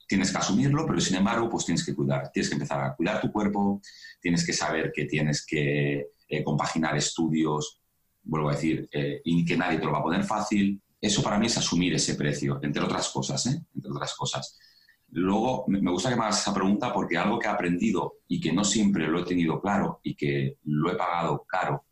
tienes 0.08 0.32
que 0.32 0.38
asumirlo, 0.38 0.86
pero 0.88 1.00
sin 1.02 1.18
embargo, 1.18 1.50
pues 1.50 1.66
tienes 1.66 1.86
que 1.86 1.94
cuidar. 1.94 2.32
Tienes 2.32 2.50
que 2.50 2.56
empezar 2.56 2.84
a 2.84 2.96
cuidar 2.96 3.22
tu 3.22 3.32
cuerpo, 3.32 3.82
tienes 4.22 4.46
que 4.46 4.54
saber 4.54 4.92
que 4.94 5.06
tienes 5.06 5.46
que 5.46 6.08
eh, 6.30 6.44
compaginar 6.44 6.98
estudios, 6.98 7.82
vuelvo 8.24 8.50
a 8.50 8.54
decir, 8.54 8.88
eh, 8.92 9.22
y 9.24 9.46
que 9.46 9.58
nadie 9.58 9.78
te 9.78 9.86
lo 9.86 9.92
va 9.92 10.00
a 10.00 10.04
poner 10.04 10.24
fácil. 10.24 10.82
Eso 11.00 11.22
para 11.22 11.38
mí 11.38 11.48
es 11.48 11.58
asumir 11.58 11.94
ese 11.94 12.16
precio, 12.16 12.60
entre 12.64 12.82
otras 12.82 13.10
cosas, 13.10 13.46
¿eh? 13.48 13.62
Entre 13.76 13.92
otras 13.92 14.16
cosas. 14.16 14.58
Luego, 15.12 15.66
me 15.68 15.92
gusta 15.92 16.10
que 16.10 16.16
me 16.16 16.24
hagas 16.24 16.42
esa 16.42 16.54
pregunta 16.54 16.92
porque 16.94 17.18
algo 17.18 17.40
que 17.40 17.48
he 17.48 17.50
aprendido 17.52 18.16
y 18.28 18.42
que 18.42 18.52
no 18.52 18.64
siempre 18.64 19.08
lo 19.08 19.20
he 19.20 19.26
tenido 19.26 19.62
claro 19.62 20.02
y 20.04 20.16
que 20.16 20.58
lo 20.66 20.92
he 20.92 20.96
pagado 20.96 21.46
caro 21.48 21.86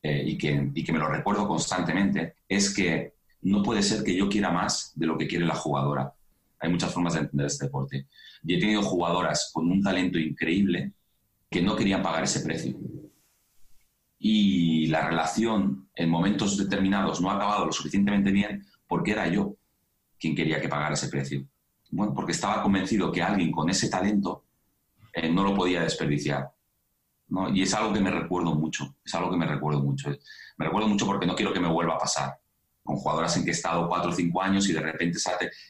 eh, 0.00 0.22
y, 0.24 0.38
que, 0.38 0.70
y 0.72 0.84
que 0.84 0.92
me 0.92 1.00
lo 1.00 1.08
recuerdo 1.08 1.48
constantemente 1.48 2.36
es 2.48 2.72
que 2.72 3.14
no 3.42 3.64
puede 3.64 3.82
ser 3.82 4.04
que 4.04 4.14
yo 4.14 4.28
quiera 4.28 4.50
más 4.50 4.92
de 4.94 5.06
lo 5.06 5.18
que 5.18 5.26
quiere 5.26 5.44
la 5.44 5.56
jugadora 5.56 6.15
hay 6.58 6.70
muchas 6.70 6.92
formas 6.92 7.14
de 7.14 7.20
entender 7.20 7.46
este 7.46 7.66
deporte. 7.66 8.06
Y 8.42 8.54
he 8.54 8.60
tenido 8.60 8.82
jugadoras 8.82 9.50
con 9.52 9.70
un 9.70 9.82
talento 9.82 10.18
increíble 10.18 10.92
que 11.50 11.62
no 11.62 11.76
querían 11.76 12.02
pagar 12.02 12.24
ese 12.24 12.40
precio. 12.40 12.76
Y 14.18 14.86
la 14.86 15.06
relación 15.06 15.88
en 15.94 16.10
momentos 16.10 16.56
determinados 16.56 17.20
no 17.20 17.30
ha 17.30 17.36
acabado 17.36 17.66
lo 17.66 17.72
suficientemente 17.72 18.30
bien 18.30 18.64
porque 18.86 19.12
era 19.12 19.28
yo 19.28 19.56
quien 20.18 20.34
quería 20.34 20.60
que 20.60 20.68
pagara 20.68 20.94
ese 20.94 21.08
precio. 21.08 21.46
Bueno, 21.90 22.14
porque 22.14 22.32
estaba 22.32 22.62
convencido 22.62 23.12
que 23.12 23.22
alguien 23.22 23.52
con 23.52 23.68
ese 23.68 23.88
talento 23.88 24.44
eh, 25.12 25.30
no 25.30 25.44
lo 25.44 25.54
podía 25.54 25.82
desperdiciar. 25.82 26.50
Y 27.52 27.62
es 27.62 27.74
algo 27.74 27.92
que 27.92 28.00
me 28.00 28.10
recuerdo 28.10 28.54
mucho, 28.54 28.96
es 29.04 29.14
algo 29.14 29.30
que 29.30 29.36
me 29.36 29.46
recuerdo 29.46 29.82
mucho. 29.82 30.10
Me 30.56 30.64
recuerdo 30.64 30.88
mucho 30.88 31.06
porque 31.06 31.26
no 31.26 31.34
quiero 31.34 31.52
que 31.52 31.60
me 31.60 31.68
vuelva 31.68 31.94
a 31.94 31.98
pasar 31.98 32.38
con 32.86 32.96
jugadoras 32.96 33.36
en 33.36 33.44
que 33.44 33.50
he 33.50 33.52
estado 33.52 33.86
cuatro 33.86 34.10
o 34.10 34.14
cinco 34.14 34.40
años 34.40 34.66
y 34.70 34.72
de 34.72 34.80
repente 34.80 35.18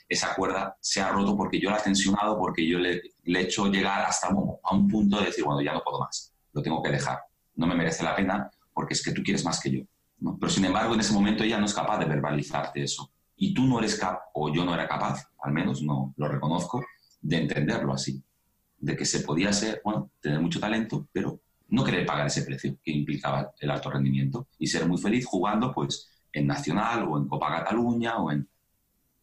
esa, 0.09 0.35
cuerda 0.37 0.77
se 0.81 1.01
ha 1.01 1.11
roto 1.11 1.37
porque 1.37 1.59
yo 1.59 1.71
la 1.71 1.79
he 1.79 1.83
tensionado, 1.83 2.39
porque 2.39 2.65
yo 2.65 2.79
le, 2.79 3.03
he 3.25 3.41
hecho 3.41 3.67
llegar 3.67 4.03
hasta 4.03 4.29
un, 4.29 4.57
a 4.63 4.75
un 4.75 4.87
punto 4.87 5.19
de 5.19 5.27
decir, 5.27 5.45
bueno, 5.45 5.61
ya 5.61 5.73
no 5.73 5.83
puedo 5.83 5.99
más, 5.99 6.33
lo 6.53 6.63
tengo 6.63 6.81
que 6.81 6.91
dejar, 6.91 7.19
no 7.57 7.67
me 7.67 7.75
merece 7.75 8.05
la 8.05 8.15
pena 8.15 8.49
porque 8.77 8.93
es 8.95 9.03
que 9.03 9.13
tú 9.13 9.23
quieres 9.25 9.45
más 9.45 9.59
que 9.59 9.71
yo. 9.71 9.81
Pero 10.39 10.53
sin 10.53 10.65
embargo, 10.67 10.95
en 10.95 11.01
ese 11.01 11.15
momento 11.15 11.45
ella 11.45 11.59
no 11.59 11.67
es 11.67 11.75
capaz 11.75 11.99
de 11.99 12.05
verbalizarte 12.05 12.83
eso. 12.83 13.11
Y 13.37 13.53
tú 13.53 13.67
no 13.67 13.79
eres 13.79 13.97
capaz, 13.97 14.21
o 14.35 14.53
yo 14.53 14.65
no 14.65 14.75
era 14.75 14.87
capaz, 14.87 15.31
al 15.41 15.53
menos 15.53 15.83
no 15.83 16.15
lo 16.17 16.29
reconozco, 16.29 16.85
de 17.21 17.39
entenderlo 17.39 17.93
así. 17.93 18.23
De 18.79 18.97
que 18.97 19.05
se 19.05 19.21
podía 19.21 19.53
ser, 19.53 19.81
bueno, 19.85 20.11
tener 20.21 20.41
mucho 20.41 20.61
talento, 20.61 21.09
pero 21.13 21.41
no 21.69 21.85
querer 21.85 22.07
pagar 22.07 22.27
ese 22.27 22.43
precio 22.43 22.77
que 22.83 22.93
implicaba 22.93 23.53
el 23.61 23.71
alto 23.71 23.91
rendimiento 23.91 24.49
y 24.59 24.67
ser 24.67 24.87
muy 24.87 24.99
feliz 24.99 25.27
jugando, 25.27 25.73
pues, 25.73 26.09
en 26.37 26.47
Nacional 26.47 27.07
o 27.09 27.17
en 27.17 27.27
Copa 27.27 27.49
Cataluña 27.49 28.19
o 28.19 28.31
en... 28.31 28.47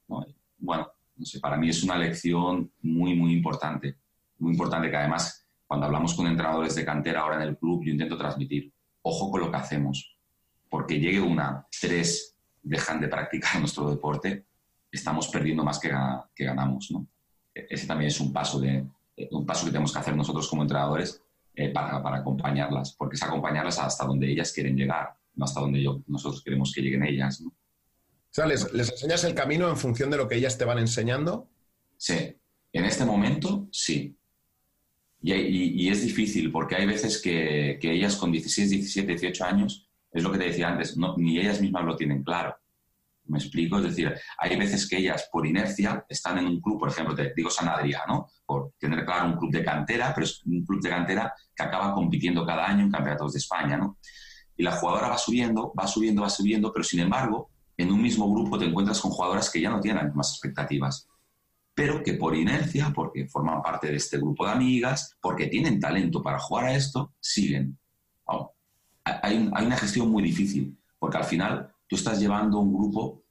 ¿no? 0.07 0.25
Bueno, 0.57 0.87
no 1.15 1.25
sé, 1.25 1.39
para 1.39 1.57
mí 1.57 1.69
es 1.69 1.83
una 1.83 1.95
lección 1.95 2.71
muy, 2.81 3.15
muy 3.15 3.33
importante. 3.33 3.97
Muy 4.39 4.53
importante 4.53 4.89
que 4.89 4.97
además, 4.97 5.45
cuando 5.67 5.85
hablamos 5.85 6.15
con 6.15 6.25
entrenadores 6.25 6.73
de 6.73 6.83
cantera 6.83 7.21
ahora 7.21 7.35
en 7.35 7.49
el 7.49 7.57
club, 7.57 7.83
yo 7.85 7.91
intento 7.91 8.17
transmitir, 8.17 8.73
ojo 9.03 9.29
con 9.29 9.41
lo 9.41 9.51
que 9.51 9.57
hacemos, 9.57 10.17
porque 10.69 10.99
llegue 10.99 11.21
una, 11.21 11.67
tres 11.79 12.35
dejan 12.63 12.99
de 12.99 13.07
practicar 13.09 13.59
nuestro 13.59 13.89
deporte, 13.89 14.45
estamos 14.91 15.27
perdiendo 15.27 15.63
más 15.63 15.79
que, 15.79 15.89
ganamos. 16.39 16.91
E-, 17.53 17.67
ese 17.69 17.85
también 17.85 18.07
es 18.07 18.19
un 18.19 18.33
paso, 18.33 18.59
de, 18.59 18.87
un 19.29 19.45
paso 19.45 19.65
que 19.65 19.71
tenemos 19.71 19.93
que 19.93 19.99
hacer 19.99 20.15
nosotros 20.15 20.47
como 20.47 20.63
entrenadores 20.63 21.21
eh, 21.53 21.69
para, 21.69 21.97
acompañarlas, 22.15 22.93
porque 22.93 23.15
es 23.15 23.23
acompañarlas 23.23 23.77
hasta 23.77 24.03
donde 24.03 24.31
ellas 24.31 24.51
quieren 24.51 24.75
llegar 24.75 25.15
hasta 25.39 25.61
donde 25.61 25.83
yo, 25.83 26.03
nosotros 26.07 26.43
queremos 26.43 26.71
que 26.73 26.81
lleguen 26.81 27.03
ellas. 27.03 27.41
¿no? 27.41 27.49
O 27.49 28.35
sea, 28.35 28.45
¿les, 28.45 28.71
¿les, 28.73 28.91
enseñas 28.91 29.23
el 29.23 29.35
camino 29.35 29.69
en 29.69 29.77
función 29.77 30.09
de 30.09 30.17
lo 30.17 30.27
que 30.27 30.35
ellas 30.35 30.57
te 30.57 30.65
van 30.65 30.79
enseñando? 30.79 31.49
Sí, 31.97 32.35
en 32.71 32.85
este 32.85 33.05
momento 33.05 33.67
sí. 33.71 34.17
Y, 35.21 35.33
y, 35.33 35.83
y 35.83 35.89
es 35.89 36.01
difícil 36.01 36.51
porque 36.51 36.75
hay 36.75 36.85
veces 36.85 37.21
que, 37.21 37.77
que, 37.79 37.91
ellas 37.91 38.15
con 38.15 38.31
16, 38.31 38.69
17, 38.69 39.07
18 39.07 39.45
años, 39.45 39.87
es 40.11 40.23
lo 40.23 40.31
que 40.31 40.37
te 40.37 40.45
decía 40.45 40.69
antes, 40.69 40.97
no, 40.97 41.15
ni 41.17 41.39
ellas 41.39 41.61
mismas 41.61 41.85
lo 41.85 41.95
tienen 41.95 42.23
claro. 42.23 42.55
¿Me 43.25 43.37
explico? 43.37 43.77
Es 43.77 43.83
decir, 43.83 44.13
hay 44.37 44.57
veces 44.57 44.87
que 44.89 44.97
ellas, 44.97 45.29
por 45.31 45.47
inercia, 45.47 46.05
están 46.09 46.39
en 46.39 46.47
un 46.47 46.59
club, 46.59 46.79
por 46.79 46.89
ejemplo, 46.89 47.15
te 47.15 47.33
digo 47.35 47.49
San 47.49 47.69
Adrià, 47.69 48.01
¿no? 48.05 48.27
Por 48.45 48.73
tener 48.77 49.05
claro 49.05 49.27
un 49.27 49.37
club 49.37 49.51
de 49.51 49.63
cantera, 49.63 50.11
pero 50.13 50.25
es 50.25 50.43
un 50.45 50.65
club 50.65 50.81
de 50.81 50.89
cantera 50.89 51.33
que 51.55 51.63
acaba 51.63 51.93
compitiendo 51.93 52.45
cada 52.45 52.67
año 52.67 52.83
en 52.83 52.91
campeonatos 52.91 53.33
de 53.33 53.39
España, 53.39 53.77
¿no? 53.77 53.97
Y 54.57 54.63
la 54.63 54.73
jugadora 54.73 55.09
va 55.09 55.17
subiendo, 55.17 55.73
va 55.77 55.87
subiendo, 55.87 56.21
va 56.21 56.29
subiendo, 56.29 56.71
pero 56.71 56.83
sin 56.83 56.99
embargo, 56.99 57.49
en 57.77 57.91
un 57.91 58.01
mismo 58.01 58.31
grupo 58.31 58.57
te 58.57 58.65
encuentras 58.65 59.01
con 59.01 59.11
jugadoras 59.11 59.49
que 59.49 59.61
ya 59.61 59.69
no 59.69 59.79
tienen 59.79 59.97
las 59.97 60.07
mismas 60.07 60.31
expectativas, 60.31 61.07
pero 61.73 62.03
que 62.03 62.13
por 62.13 62.35
inercia, 62.35 62.91
porque 62.93 63.27
forman 63.27 63.61
parte 63.61 63.87
de 63.87 63.95
este 63.95 64.17
grupo 64.17 64.45
de 64.45 64.51
amigas, 64.51 65.17
porque 65.21 65.47
tienen 65.47 65.79
talento 65.79 66.21
para 66.21 66.39
jugar 66.39 66.65
a 66.65 66.75
esto, 66.75 67.13
siguen. 67.19 67.77
Hay, 69.05 69.49
hay, 69.53 69.65
una 69.65 69.75
gestión 69.75 70.09
muy 70.09 70.23
difícil, 70.23 70.77
porque 70.97 71.17
al 71.17 71.25
final 71.25 71.73
tú 71.87 71.97
estás 71.97 72.19
llevando 72.19 72.59
un 72.59 72.73
grupo 72.73 73.23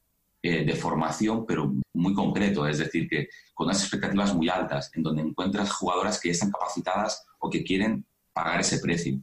eh, 0.42 0.64
de 0.66 0.74
formación, 0.74 1.46
pero 1.46 1.72
muy 1.94 2.12
concreto, 2.12 2.66
es 2.66 2.78
decir, 2.78 3.08
que 3.08 3.28
con 3.54 3.68
unas 3.68 3.80
expectativas 3.80 4.34
muy 4.34 4.48
altas, 4.50 4.90
en 4.94 5.02
donde 5.02 5.22
encuentras 5.22 5.72
jugadoras 5.72 6.20
que 6.20 6.28
ya 6.28 6.32
están 6.32 6.50
capacitadas 6.50 7.24
o 7.38 7.48
que 7.48 7.64
quieren 7.64 8.04
pagar 8.34 8.60
ese 8.60 8.80
precio 8.80 9.18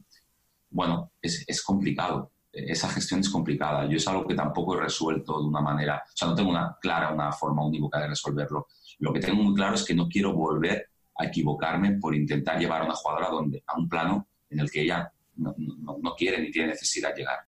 bueno, 0.70 1.12
es, 1.20 1.62
complicado. 1.62 2.32
Esa 2.52 2.88
gestión 2.88 3.20
es 3.20 3.28
complicada. 3.28 3.86
Yo 3.86 3.96
es 3.96 4.08
algo 4.08 4.26
que 4.26 4.34
tampoco 4.34 4.76
he 4.76 4.80
resuelto 4.80 5.40
de 5.40 5.46
una 5.46 5.60
manera, 5.60 6.02
o 6.04 6.16
sea, 6.16 6.28
no 6.28 6.34
tengo 6.34 6.50
una 6.50 6.76
clara, 6.80 7.12
una 7.12 7.32
forma 7.32 7.64
unívoca 7.64 8.00
de 8.00 8.08
resolverlo. 8.08 8.66
Lo 8.98 9.12
que 9.12 9.20
tengo 9.20 9.42
muy 9.42 9.54
claro 9.54 9.74
es 9.74 9.84
que 9.84 9.94
no 9.94 10.08
quiero 10.08 10.32
volver 10.32 10.90
a 11.16 11.26
equivocarme 11.26 11.98
por 11.98 12.14
intentar 12.14 12.58
llevar 12.58 12.82
a 12.82 12.84
una 12.86 12.94
jugadora 12.94 13.28
donde, 13.28 13.62
a 13.66 13.78
un 13.78 13.88
plano 13.88 14.28
en 14.48 14.60
el 14.60 14.70
que 14.70 14.82
ella 14.82 15.12
no 15.36 16.14
quiere 16.16 16.40
ni 16.40 16.50
tiene 16.50 16.68
necesidad 16.68 17.10
de 17.10 17.20
llegar. 17.20 17.50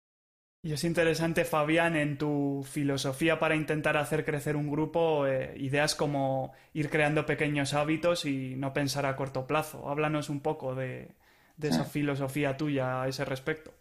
Y 0.64 0.72
es 0.72 0.84
interesante, 0.84 1.44
Fabián, 1.44 1.96
en 1.96 2.16
tu 2.16 2.64
filosofía 2.64 3.40
para 3.40 3.56
intentar 3.56 3.96
hacer 3.96 4.24
crecer 4.24 4.54
un 4.54 4.70
grupo, 4.70 5.26
eh, 5.26 5.54
ideas 5.56 5.96
como 5.96 6.52
ir 6.72 6.88
creando 6.88 7.26
pequeños 7.26 7.74
hábitos 7.74 8.24
y 8.26 8.54
no 8.54 8.72
pensar 8.72 9.04
a 9.04 9.16
corto 9.16 9.48
plazo. 9.48 9.88
Háblanos 9.88 10.30
un 10.30 10.38
poco 10.38 10.76
de, 10.76 11.16
de 11.56 11.68
esa 11.68 11.84
filosofía 11.84 12.56
tuya 12.56 13.02
a 13.02 13.08
ese 13.08 13.24
respecto. 13.24 13.72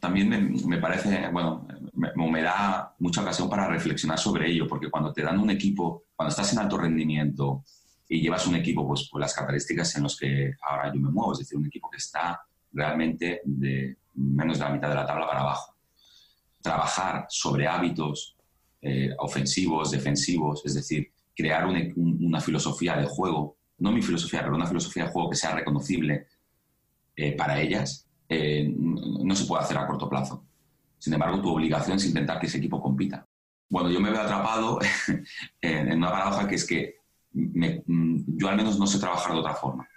También 0.00 0.28
me, 0.66 0.78
parece, 0.78 1.28
bueno, 1.32 1.66
me, 1.94 2.42
da 2.42 2.94
mucha 3.00 3.20
ocasión 3.20 3.50
para 3.50 3.66
reflexionar 3.66 4.18
sobre 4.18 4.48
ello, 4.48 4.66
porque 4.68 4.90
cuando 4.90 5.12
te 5.12 5.22
dan 5.22 5.40
un 5.40 5.50
equipo, 5.50 6.04
cuando 6.14 6.30
estás 6.30 6.52
en 6.52 6.60
alto 6.60 6.78
rendimiento 6.78 7.64
y 8.08 8.20
llevas 8.20 8.46
un 8.46 8.54
equipo 8.54 8.86
pues, 8.86 9.10
las 9.14 9.34
características 9.34 9.96
en 9.96 10.04
las 10.04 10.16
que 10.16 10.52
ahora 10.62 10.92
yo 10.94 11.00
me 11.00 11.10
muevo, 11.10 11.32
es 11.32 11.40
decir, 11.40 11.58
un 11.58 11.66
equipo 11.66 11.90
que 11.90 11.96
está 11.96 12.40
realmente 12.72 13.40
de 13.44 13.96
menos 14.14 14.58
de 14.58 14.64
la 14.64 14.70
mitad 14.70 14.88
de 14.88 14.94
la 14.94 15.06
tabla 15.06 15.26
para 15.26 15.40
abajo. 15.40 15.74
Trabajar 16.62 17.26
sobre 17.28 17.66
hábitos 17.66 18.36
eh, 18.80 19.10
ofensivos, 19.18 19.90
defensivos, 19.90 20.62
es 20.64 20.74
decir, 20.74 21.10
crear 21.34 21.66
una 21.66 22.40
filosofía 22.40 22.96
de 22.96 23.06
juego, 23.06 23.56
no 23.78 23.92
mi 23.92 24.02
filosofía, 24.02 24.42
pero 24.42 24.56
una 24.56 24.66
filosofía 24.66 25.04
de 25.04 25.10
juego 25.10 25.30
que 25.30 25.36
sea 25.36 25.54
reconocible 25.54 26.26
eh, 27.20 27.32
para 27.32 27.60
ellas, 27.60 28.08
eh, 28.28 28.72
no 28.76 29.34
se 29.34 29.44
puede 29.44 29.64
hacer 29.64 29.76
a 29.76 29.88
corto 29.88 30.08
plazo. 30.08 30.46
Sin 30.98 31.12
embargo, 31.12 31.42
tu 31.42 31.50
obligación 31.50 31.96
es 31.96 32.06
intentar 32.06 32.38
que 32.38 32.46
ese 32.46 32.58
equipo 32.58 32.80
compita. 32.80 33.26
Bueno, 33.68 33.90
yo 33.90 33.98
me 34.00 34.12
veo 34.12 34.20
atrapado 34.20 34.78
en 35.60 35.96
una 35.96 36.12
paradoja 36.12 36.46
que 36.46 36.54
es 36.54 36.64
que 36.64 36.94
yo 37.32 38.48
al 38.48 38.56
menos 38.56 38.78
no 38.78 38.86
sé 38.86 39.00
trabajar 39.00 39.32
de 39.32 39.38
otra 39.40 39.54
forma. 39.54 39.88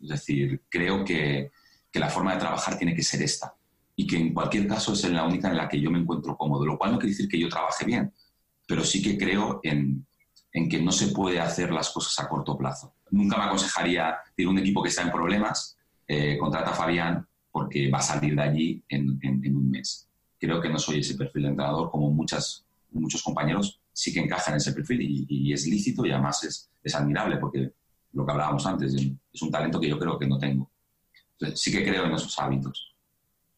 Es 0.00 0.10
decir, 0.10 0.62
creo 0.68 1.02
que, 1.02 1.50
que, 1.90 1.98
la 1.98 2.10
forma 2.10 2.34
de 2.34 2.40
trabajar 2.40 2.76
tiene 2.76 2.94
que 2.94 3.02
ser 3.02 3.22
esta 3.22 3.54
y 3.96 4.06
que 4.06 4.18
en 4.18 4.34
cualquier 4.34 4.68
caso 4.68 4.92
es 4.92 5.02
la 5.04 5.24
única 5.24 5.48
en 5.48 5.56
la 5.56 5.66
que 5.66 5.80
yo 5.80 5.90
me 5.90 5.98
encuentro 5.98 6.36
cómodo, 6.36 6.66
lo 6.66 6.76
cual 6.76 6.92
no 6.92 6.98
quiere 6.98 7.12
decir 7.12 7.28
que 7.28 7.40
yo 7.40 7.48
trabaje 7.48 7.86
bien, 7.86 8.12
pero 8.66 8.84
sí 8.84 9.02
que 9.02 9.16
creo 9.16 9.60
en, 9.62 10.06
en 10.52 10.68
que 10.68 10.82
no 10.82 10.92
se 10.92 11.08
puede 11.08 11.40
hacer 11.40 11.70
las 11.70 11.88
cosas 11.88 12.22
a 12.22 12.28
corto 12.28 12.58
plazo. 12.58 12.96
Nunca 13.10 13.38
me 13.38 13.44
aconsejaría 13.44 14.18
ir 14.36 14.46
un 14.46 14.58
equipo 14.58 14.82
que 14.82 14.90
está 14.90 15.02
en 15.02 15.10
problemas, 15.10 15.78
eh, 16.12 16.36
contrata 16.36 16.72
a 16.72 16.74
Fabián 16.74 17.24
porque 17.52 17.88
va 17.88 17.98
a 17.98 18.02
salir 18.02 18.34
de 18.34 18.42
allí 18.42 18.84
en, 18.88 19.16
en, 19.22 19.54
un 19.54 19.70
mes. 19.70 20.08
Creo 20.40 20.60
que 20.60 20.68
no 20.68 20.76
soy 20.76 20.98
ese 20.98 21.14
perfil 21.14 21.42
de 21.42 21.48
entrenador 21.50 21.88
como 21.88 22.10
muchas, 22.10 22.66
muchos 22.90 23.22
compañeros 23.22 23.80
sí 23.92 24.12
que 24.12 24.18
encajan 24.18 24.54
en 24.54 24.56
ese 24.56 24.72
perfil 24.72 25.02
y, 25.02 25.26
y 25.28 25.52
es 25.52 25.68
lícito 25.68 26.04
y 26.04 26.10
además 26.10 26.42
es, 26.42 26.68
es, 26.82 26.94
admirable 26.96 27.36
porque 27.36 27.72
lo 28.12 28.26
que 28.26 28.32
hablábamos 28.32 28.66
antes 28.66 28.92
es 28.92 29.42
un 29.42 29.50
talento 29.52 29.78
que 29.78 29.88
yo 29.88 30.00
creo 30.00 30.18
que 30.18 30.26
no 30.26 30.36
tengo. 30.36 30.68
Entonces, 31.34 31.60
sí 31.60 31.70
que 31.70 31.84
creo 31.84 32.04
en 32.06 32.14
esos 32.14 32.36
hábitos 32.40 32.92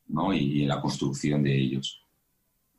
¿no? 0.09 0.35
y 0.35 0.61
en 0.61 0.69
la 0.69 0.83
construcción 0.83 1.43
de 1.43 1.57
ellos. 1.59 2.02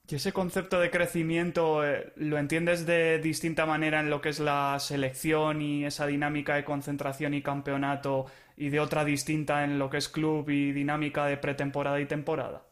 ¿Y 0.05 0.15
ese 0.15 0.33
concepto 0.33 0.81
de 0.81 0.91
crecimiento 0.91 1.85
eh, 1.85 2.11
lo 2.17 2.37
entiendes 2.37 2.85
de 2.85 3.19
distinta 3.19 3.65
manera 3.65 4.01
en 4.01 4.09
lo 4.09 4.19
que 4.19 4.29
es 4.29 4.39
la 4.41 4.77
selección 4.79 5.61
y 5.61 5.85
esa 5.85 6.05
dinámica 6.05 6.55
de 6.55 6.65
concentración 6.65 7.33
y 7.33 7.41
campeonato 7.41 8.25
y 8.57 8.67
de 8.67 8.81
otra 8.81 9.05
distinta 9.05 9.63
en 9.63 9.79
lo 9.79 9.89
que 9.89 9.97
es 9.97 10.09
club 10.09 10.49
y 10.49 10.73
dinámica 10.73 11.25
de 11.25 11.37
pretemporada 11.37 12.01
y 12.01 12.05
temporada? 12.05 12.67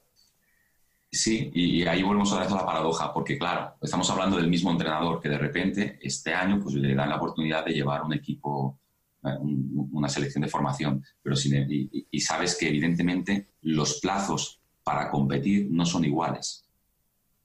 Sí, 1.10 1.50
y 1.54 1.84
ahí 1.86 2.04
volvemos 2.04 2.32
otra 2.34 2.44
vez 2.44 2.54
a 2.54 2.58
la 2.58 2.66
paradoja, 2.66 3.14
porque 3.14 3.38
claro, 3.38 3.76
estamos 3.82 4.10
hablando 4.10 4.36
del 4.36 4.50
mismo 4.50 4.70
entrenador 4.70 5.22
que 5.22 5.30
de 5.30 5.38
repente 5.38 6.00
este 6.02 6.34
año 6.34 6.60
pues, 6.62 6.76
le 6.76 6.94
dan 6.94 7.10
la 7.10 7.16
oportunidad 7.16 7.66
de 7.66 7.74
llevar 7.74 8.04
un 8.04 8.14
equipo, 8.14 8.78
eh, 9.24 9.38
una 9.40 10.10
selección 10.10 10.42
de 10.42 10.50
formación, 10.50 11.04
pero 11.24 11.38
y 11.48 12.20
sabes 12.20 12.58
que 12.58 12.68
evidentemente 12.68 13.52
los 13.62 14.02
plazos 14.02 14.60
para 14.84 15.10
competir 15.10 15.70
no 15.72 15.86
son 15.86 16.04
iguales 16.04 16.66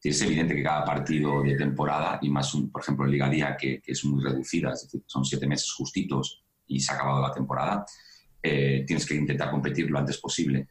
es 0.09 0.21
evidente 0.23 0.55
que 0.55 0.63
cada 0.63 0.85
partido 0.85 1.43
de 1.43 1.57
temporada, 1.57 2.19
y 2.23 2.29
más, 2.29 2.53
un, 2.55 2.71
por 2.71 2.83
ejemplo, 2.83 3.05
en 3.05 3.13
Liga 3.13 3.29
Día, 3.29 3.57
que, 3.57 3.83
es 3.85 4.05
muy 4.05 4.23
reducida, 4.23 4.73
es 4.73 4.83
decir, 4.83 5.03
son 5.07 5.25
siete 5.25 5.47
meses 5.47 5.73
justitos 5.73 6.45
y 6.67 6.81
se 6.81 6.93
ha 6.93 6.97
acabado 6.97 7.23
la 7.23 7.33
temporada, 7.33 7.85
eh, 8.43 8.85
tienes 8.87 9.07
que 9.07 9.15
intentar 9.15 9.51
competir 9.51 9.91
lo 9.91 9.99
antes 9.99 10.19
posible. 10.19 10.69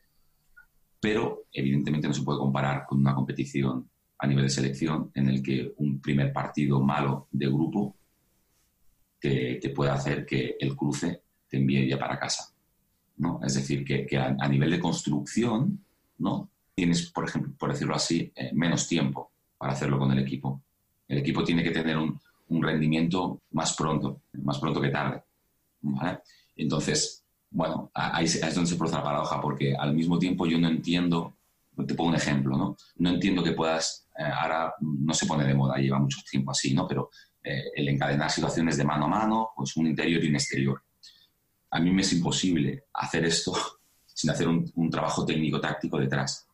Pero, 0.99 1.45
evidentemente, 1.51 2.07
no 2.07 2.13
se 2.13 2.23
puede 2.23 2.39
comparar 2.39 2.85
con 2.85 2.99
una 2.99 3.15
competición 3.15 3.89
a 4.17 4.27
nivel 4.27 4.45
de 4.45 4.49
selección 4.49 5.11
en 5.13 5.27
el 5.27 5.41
que 5.41 5.73
un 5.77 5.99
primer 5.99 6.31
partido 6.31 6.81
malo 6.81 7.27
de 7.31 7.47
grupo 7.47 7.97
te, 9.19 9.59
puede 9.75 9.91
hacer 9.91 10.25
que 10.25 10.55
el 10.59 10.75
cruce 10.75 11.23
te 11.47 11.57
envíe 11.57 11.87
ya 11.87 11.97
para 11.97 12.19
casa. 12.19 12.53
¿no? 13.17 13.39
Es 13.43 13.55
decir, 13.55 13.83
que, 13.83 14.17
a, 14.17 14.35
a, 14.39 14.47
nivel 14.47 14.71
de 14.71 14.79
construcción, 14.79 15.83
¿no? 16.19 16.51
Tienes, 16.75 17.09
por 17.11 17.27
ejemplo, 17.27 17.53
por 17.57 17.71
decirlo 17.71 17.95
así, 17.95 18.31
eh, 18.35 18.51
menos 18.53 18.87
tiempo 18.87 19.31
para 19.57 19.73
hacerlo 19.73 19.97
con 19.97 20.11
el 20.11 20.19
equipo. 20.19 20.61
El 21.07 21.19
equipo 21.19 21.43
tiene 21.43 21.63
que 21.63 21.71
tener 21.71 21.97
un, 21.97 22.19
rendimiento 22.47 23.41
más 23.51 23.75
pronto, 23.75 24.21
más 24.33 24.59
pronto 24.59 24.79
que 24.79 24.89
tarde. 24.89 25.23
Entonces, 26.55 27.23
bueno, 27.49 27.89
ahí 27.93 28.25
es 28.25 28.55
donde 28.55 28.69
se 28.69 28.75
produce 28.75 28.95
la 28.95 29.03
paradoja, 29.03 29.41
porque 29.41 29.75
al 29.75 29.93
mismo 29.93 30.19
tiempo 30.19 30.45
yo 30.45 30.59
no 30.59 30.67
entiendo, 30.67 31.37
te 31.87 31.95
pongo 31.95 32.11
un 32.11 32.15
ejemplo, 32.15 32.55
¿no? 32.55 32.77
No 32.97 33.09
entiendo 33.09 33.43
que 33.43 33.53
puedas, 33.53 34.07
eh, 34.17 34.23
ahora 34.23 34.73
no 34.79 35.13
se 35.13 35.25
pone 35.25 35.43
de 35.43 35.55
moda, 35.55 35.77
lleva 35.77 35.99
mucho 35.99 36.19
tiempo 36.29 36.51
así, 36.51 36.73
¿no? 36.73 36.87
Pero 36.87 37.09
eh, 37.43 37.63
el 37.75 37.89
encadenar 37.89 38.29
situaciones 38.29 38.77
de 38.77 38.83
mano 38.83 39.05
a 39.05 39.09
mano, 39.09 39.49
pues 39.55 39.75
un 39.77 39.87
interior 39.87 40.23
y 40.23 40.29
un 40.29 40.35
exterior. 40.35 40.83
A 41.71 41.79
mí 41.79 41.91
me 41.91 42.01
es 42.03 42.13
imposible 42.13 42.85
hacer 42.93 43.25
esto 43.25 43.53
sin 44.05 44.29
hacer 44.29 44.47
un 44.47 44.89
trabajo 44.89 45.25
técnico-táctico 45.25 45.97
detrás 45.97 46.44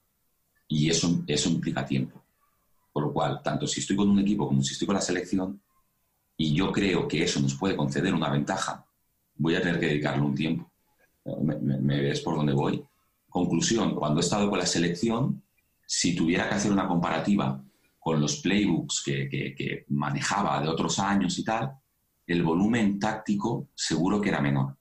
y 0.72 0.90
eso, 0.90 1.22
eso 1.28 1.50
implica 1.50 1.86
tiempo. 1.86 2.24
Por 2.94 3.04
lo 3.04 3.14
cual, 3.14 3.42
tanto 3.44 3.68
si 3.68 3.82
estoy 3.82 3.98
con 3.98 4.10
un 4.10 4.20
equipo 4.20 4.48
como 4.48 4.64
si 4.64 4.72
estoy 4.72 4.86
con 4.86 4.96
la 4.96 5.02
selección, 5.02 5.62
y 6.38 6.54
yo 6.54 6.72
creo 6.72 7.10
que 7.10 7.24
eso 7.24 7.42
nos 7.42 7.56
puede 7.56 7.76
conceder 7.76 8.14
una 8.14 8.30
ventaja, 8.30 8.86
voy 9.36 9.56
a 9.56 9.62
tener 9.62 9.82
que 9.82 9.88
dedicarle 9.88 10.24
un 10.24 10.34
tiempo. 10.34 10.72
¿Me, 11.44 12.02
ves 12.02 12.22
por 12.22 12.38
dónde 12.38 12.54
voy? 12.54 12.82
Conclusión, 13.30 13.96
cuando 13.96 14.22
he 14.22 14.24
estado 14.24 14.50
con 14.50 14.60
la 14.60 14.66
selección, 14.66 15.44
si 15.86 16.16
tuviera 16.16 16.48
que 16.48 16.56
hacer 16.56 16.72
una 16.72 16.88
comparativa 16.88 17.62
con 18.00 18.22
los 18.22 18.38
playbooks 18.38 19.04
que, 19.04 19.30
que, 19.30 19.86
manejaba 19.90 20.62
de 20.62 20.70
otros 20.70 21.00
años 21.00 21.38
y 21.38 21.44
tal, 21.44 21.74
el 22.26 22.44
volumen 22.44 22.98
táctico 22.98 23.68
seguro 23.76 24.22
que 24.22 24.30
era 24.30 24.40
menor 24.40 24.78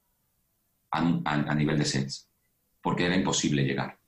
a, 0.92 0.98
a 0.98 1.54
nivel 1.56 1.78
de 1.78 1.84
sets, 1.84 2.28
porque 2.80 3.06
era 3.06 3.16
imposible 3.16 3.64
llegar. 3.64 3.98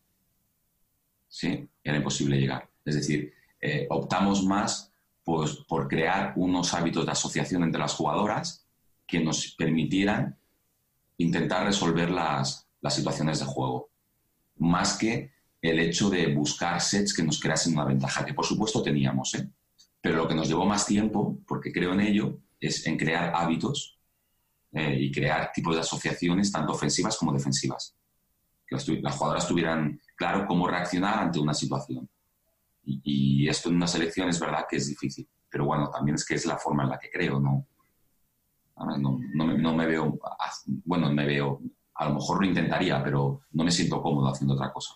¿sí? 1.29 1.69
Era 1.83 1.97
imposible 1.97 2.39
llegar. 2.39 2.69
Es 2.85 2.95
decir, 2.95 3.33
eh, 3.61 3.87
optamos 3.91 4.45
más 4.45 4.93
pues, 5.25 5.57
por 5.69 5.89
crear 5.89 6.33
unos 6.37 6.75
hábitos 6.75 7.07
de 7.07 7.13
asociación 7.13 7.63
entre 7.63 7.81
las 7.81 7.95
jugadoras 7.95 8.67
que 9.07 9.21
nos 9.21 9.55
permitieran 9.55 10.37
intentar 11.19 11.65
resolver 11.67 12.11
las, 12.11 12.67
las 12.81 12.95
situaciones 12.95 13.39
de 13.41 13.47
juego, 13.47 13.91
más 14.57 14.99
que 14.99 15.31
el 15.61 15.79
hecho 15.79 16.11
de 16.11 16.35
buscar 16.35 16.81
sets 16.81 17.15
que 17.15 17.23
nos 17.23 17.41
creasen 17.41 17.75
una 17.75 17.85
ventaja, 17.85 18.25
que 18.25 18.35
por 18.35 18.45
supuesto 18.45 18.83
teníamos, 18.83 19.35
¿eh? 19.35 19.49
pero 20.01 20.17
lo 20.17 20.29
que 20.29 20.35
nos 20.35 20.49
llevó 20.49 20.65
más 20.65 20.85
tiempo, 20.85 21.39
porque 21.47 21.73
creo 21.73 21.93
en 21.93 22.01
ello, 22.01 22.41
es 22.59 22.85
en 22.87 22.97
crear 22.97 23.33
hábitos 23.35 23.99
eh, 24.73 24.97
y 24.99 25.13
crear 25.13 25.53
tipos 25.53 25.75
de 25.75 25.81
asociaciones 25.81 26.51
tanto 26.51 26.73
ofensivas 26.73 27.17
como 27.17 27.33
defensivas. 27.33 27.95
Que 28.67 28.77
las 29.01 29.17
jugadoras 29.17 29.47
tuvieran 29.47 30.01
claro 30.15 30.47
cómo 30.47 30.69
reaccionar 30.69 31.19
ante 31.19 31.39
una 31.39 31.55
situación. 31.55 32.09
Y, 32.85 33.49
esto 33.49 33.69
en 33.69 33.77
una 33.77 33.87
selección 33.87 34.29
es 34.29 34.41
verdad 34.41 34.67
que 34.69 34.77
es 34.77 34.89
difícil, 34.89 35.29
pero 35.49 35.67
bueno, 35.67 35.91
también 35.91 36.15
es 36.15 36.25
que 36.25 36.35
es 36.35 36.47
la 36.47 36.57
forma 36.57 36.85
en 36.85 36.91
la 36.91 36.99
que 36.99 37.11
creo, 37.11 37.39
¿no? 37.39 37.67
No, 38.77 39.21
no, 39.35 39.75
me, 39.75 39.87
veo, 39.87 40.19
bueno, 40.85 41.13
me 41.13 41.25
veo, 41.25 41.61
a 41.95 42.09
lo 42.09 42.15
mejor 42.15 42.41
lo 42.41 42.47
intentaría, 42.47 43.03
pero 43.03 43.43
no 43.53 43.63
me 43.63 43.71
siento 43.71 44.03
cómodo 44.03 44.29
haciendo 44.29 44.55
otra 44.55 44.73
cosa. 44.73 44.95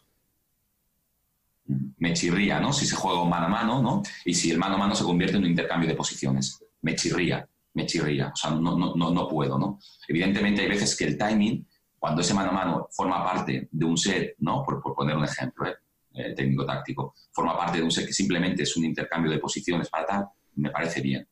Me 1.98 2.12
chirría, 2.12 2.58
¿no? 2.58 2.72
Si 2.72 2.86
se 2.86 2.96
juega 2.96 3.24
mano 3.24 3.46
a 3.46 3.48
mano, 3.48 3.82
¿no? 3.82 4.02
Y 4.24 4.34
si 4.34 4.50
el 4.50 4.58
mano 4.58 4.74
a 4.74 4.78
mano 4.78 4.94
se 4.94 5.04
convierte 5.04 5.36
en 5.36 5.44
un 5.44 5.50
intercambio 5.50 5.88
de 5.88 5.94
posiciones. 5.94 6.64
Me 6.80 6.96
chirría, 6.96 7.48
me 7.74 7.86
chirría. 7.86 8.28
O 8.28 8.36
sea, 8.36 8.50
no, 8.50 8.76
no, 8.76 8.94
no, 8.94 9.28
puedo, 9.28 9.58
¿no? 9.58 9.78
Evidentemente 10.08 10.62
hay 10.62 10.68
veces 10.68 10.96
que 10.96 11.04
el 11.04 11.18
timing 11.18 11.66
cuando 12.06 12.20
ese 12.20 12.34
mano 12.34 12.50
a 12.50 12.52
mano 12.52 12.88
forma 12.92 13.24
parte 13.24 13.68
de 13.68 13.84
un 13.84 13.96
set, 13.96 14.36
¿no? 14.38 14.62
por, 14.62 14.80
poner 14.94 15.16
un 15.16 15.24
ejemplo 15.24 15.66
¿eh? 15.66 15.74
Eh, 16.14 16.34
técnico-táctico, 16.36 17.16
forma 17.32 17.58
parte 17.58 17.78
de 17.78 17.82
un 17.82 17.90
set 17.90 18.06
que 18.06 18.12
simplemente 18.12 18.62
es 18.62 18.76
un 18.76 18.84
intercambio 18.84 19.28
de 19.28 19.40
posiciones 19.40 19.88
para 19.90 20.06
tal, 20.06 20.28
me 20.54 20.70
parece 20.70 21.00
bien, 21.00 21.26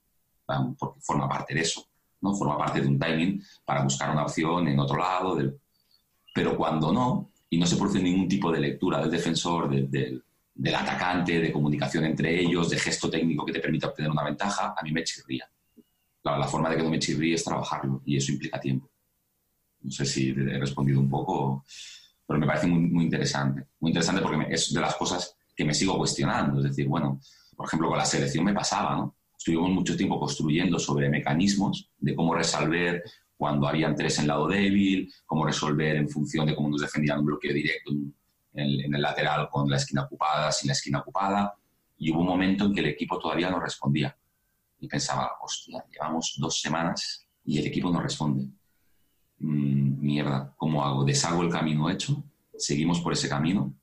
porque 0.76 1.00
forma 1.00 1.28
parte 1.28 1.54
de 1.54 1.60
eso, 1.60 1.86
¿no? 2.22 2.34
forma 2.34 2.58
parte 2.58 2.80
de 2.80 2.88
un 2.88 2.98
timing 2.98 3.40
para 3.64 3.84
buscar 3.84 4.10
una 4.10 4.24
opción 4.24 4.66
en 4.66 4.76
otro 4.80 4.96
lado. 4.96 5.36
Del... 5.36 5.56
Pero 6.34 6.56
cuando 6.56 6.92
no, 6.92 7.30
y 7.48 7.56
no 7.56 7.66
se 7.66 7.76
produce 7.76 8.02
ningún 8.02 8.26
tipo 8.26 8.50
de 8.50 8.58
lectura 8.58 8.98
del 8.98 9.12
defensor, 9.12 9.70
del 9.70 10.74
atacante, 10.74 11.38
de 11.38 11.52
comunicación 11.52 12.04
entre 12.04 12.40
ellos, 12.40 12.68
de 12.68 12.80
gesto 12.80 13.08
técnico 13.08 13.46
que 13.46 13.52
te 13.52 13.60
permita 13.60 13.86
obtener 13.86 14.10
una 14.10 14.24
ventaja, 14.24 14.74
a 14.76 14.82
mí 14.82 14.90
me 14.90 15.04
chirría. 15.04 15.48
La, 16.24 16.36
la 16.36 16.48
forma 16.48 16.68
de 16.68 16.78
que 16.78 16.82
no 16.82 16.90
me 16.90 16.98
chirríe 16.98 17.34
es 17.34 17.44
trabajarlo 17.44 18.02
y 18.04 18.16
eso 18.16 18.32
implica 18.32 18.58
tiempo. 18.58 18.90
No 19.84 19.90
sé 19.90 20.06
si 20.06 20.30
he 20.30 20.58
respondido 20.58 20.98
un 20.98 21.10
poco, 21.10 21.64
pero 22.26 22.40
me 22.40 22.46
parece 22.46 22.66
muy, 22.66 23.04
interesante. 23.04 23.66
Muy 23.80 23.90
interesante 23.90 24.22
porque 24.22 24.46
es 24.48 24.72
de 24.72 24.80
las 24.80 24.94
cosas 24.96 25.36
que 25.54 25.64
me 25.64 25.74
sigo 25.74 25.98
cuestionando. 25.98 26.58
Es 26.58 26.64
decir, 26.70 26.88
bueno, 26.88 27.20
por 27.54 27.66
ejemplo, 27.66 27.88
con 27.88 27.98
la 27.98 28.04
selección 28.06 28.44
me 28.44 28.54
pasaba, 28.54 28.96
¿no? 28.96 29.16
Estuvimos 29.36 29.70
mucho 29.70 29.94
tiempo 29.94 30.18
construyendo 30.18 30.78
sobre 30.78 31.10
mecanismos 31.10 31.90
de 31.98 32.14
cómo 32.14 32.34
resolver 32.34 33.02
cuando 33.36 33.68
habían 33.68 33.94
tres 33.94 34.18
en 34.18 34.26
lado 34.26 34.48
débil, 34.48 35.12
cómo 35.26 35.44
resolver 35.44 35.96
en 35.96 36.08
función 36.08 36.46
de 36.46 36.54
cómo 36.54 36.70
nos 36.70 36.80
defendían 36.80 37.18
un 37.18 37.26
bloqueo 37.26 37.52
directo 37.52 37.90
en, 37.90 38.14
en 38.54 38.94
el 38.94 39.02
lateral 39.02 39.50
con 39.50 39.68
la 39.68 39.76
esquina 39.76 40.04
ocupada, 40.04 40.50
sin 40.50 40.68
la 40.68 40.72
esquina 40.72 41.00
ocupada. 41.00 41.54
Y 41.98 42.10
hubo 42.10 42.20
un 42.20 42.26
momento 42.26 42.64
en 42.64 42.72
que 42.72 42.80
el 42.80 42.86
equipo 42.86 43.18
todavía 43.18 43.50
no 43.50 43.60
respondía. 43.60 44.16
Y 44.80 44.88
pensaba, 44.88 45.32
hostia, 45.42 45.84
llevamos 45.92 46.36
dos 46.38 46.58
semanas 46.58 47.26
y 47.44 47.58
el 47.58 47.66
equipo 47.66 47.90
no 47.90 48.00
responde. 48.00 48.48
Mm, 49.44 50.00
mierda, 50.00 50.54
¿cómo 50.56 50.82
hago? 50.82 51.04
¿Deshago 51.04 51.42
el 51.42 51.50
camino 51.50 51.90
hecho? 51.90 52.24
¿Seguimos 52.56 53.00
por 53.00 53.12
ese 53.12 53.28
camino? 53.28 53.74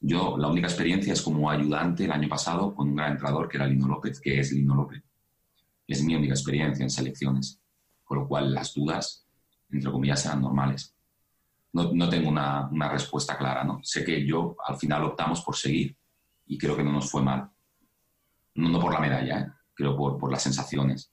Yo, 0.00 0.36
la 0.36 0.48
única 0.48 0.66
experiencia 0.66 1.12
es 1.12 1.22
como 1.22 1.48
ayudante 1.50 2.04
el 2.04 2.12
año 2.12 2.28
pasado 2.28 2.74
con 2.74 2.88
un 2.88 2.96
gran 2.96 3.12
entrenador 3.12 3.48
que 3.48 3.58
era 3.58 3.66
Lino 3.66 3.86
López, 3.86 4.20
que 4.20 4.40
es 4.40 4.52
Lino 4.52 4.74
López. 4.74 5.02
Es 5.86 6.02
mi 6.02 6.16
única 6.16 6.34
experiencia 6.34 6.82
en 6.82 6.90
selecciones, 6.90 7.60
con 8.04 8.18
lo 8.18 8.28
cual 8.28 8.52
las 8.52 8.74
dudas, 8.74 9.24
entre 9.70 9.90
comillas, 9.92 10.24
eran 10.26 10.42
normales. 10.42 10.94
No, 11.72 11.92
no 11.92 12.08
tengo 12.08 12.28
una, 12.28 12.68
una, 12.68 12.88
respuesta 12.88 13.38
clara, 13.38 13.62
¿no? 13.62 13.78
Sé 13.84 14.04
que 14.04 14.26
yo 14.26 14.56
al 14.66 14.76
final 14.78 15.04
optamos 15.04 15.42
por 15.42 15.54
seguir 15.54 15.96
y 16.46 16.58
creo 16.58 16.76
que 16.76 16.82
no 16.82 16.92
nos 16.92 17.08
fue 17.08 17.22
mal. 17.22 17.48
No, 18.54 18.68
no 18.68 18.80
por 18.80 18.92
la 18.92 19.00
medalla, 19.00 19.40
¿eh? 19.40 19.52
creo 19.74 19.96
por, 19.96 20.18
por 20.18 20.32
las 20.32 20.42
sensaciones. 20.42 21.12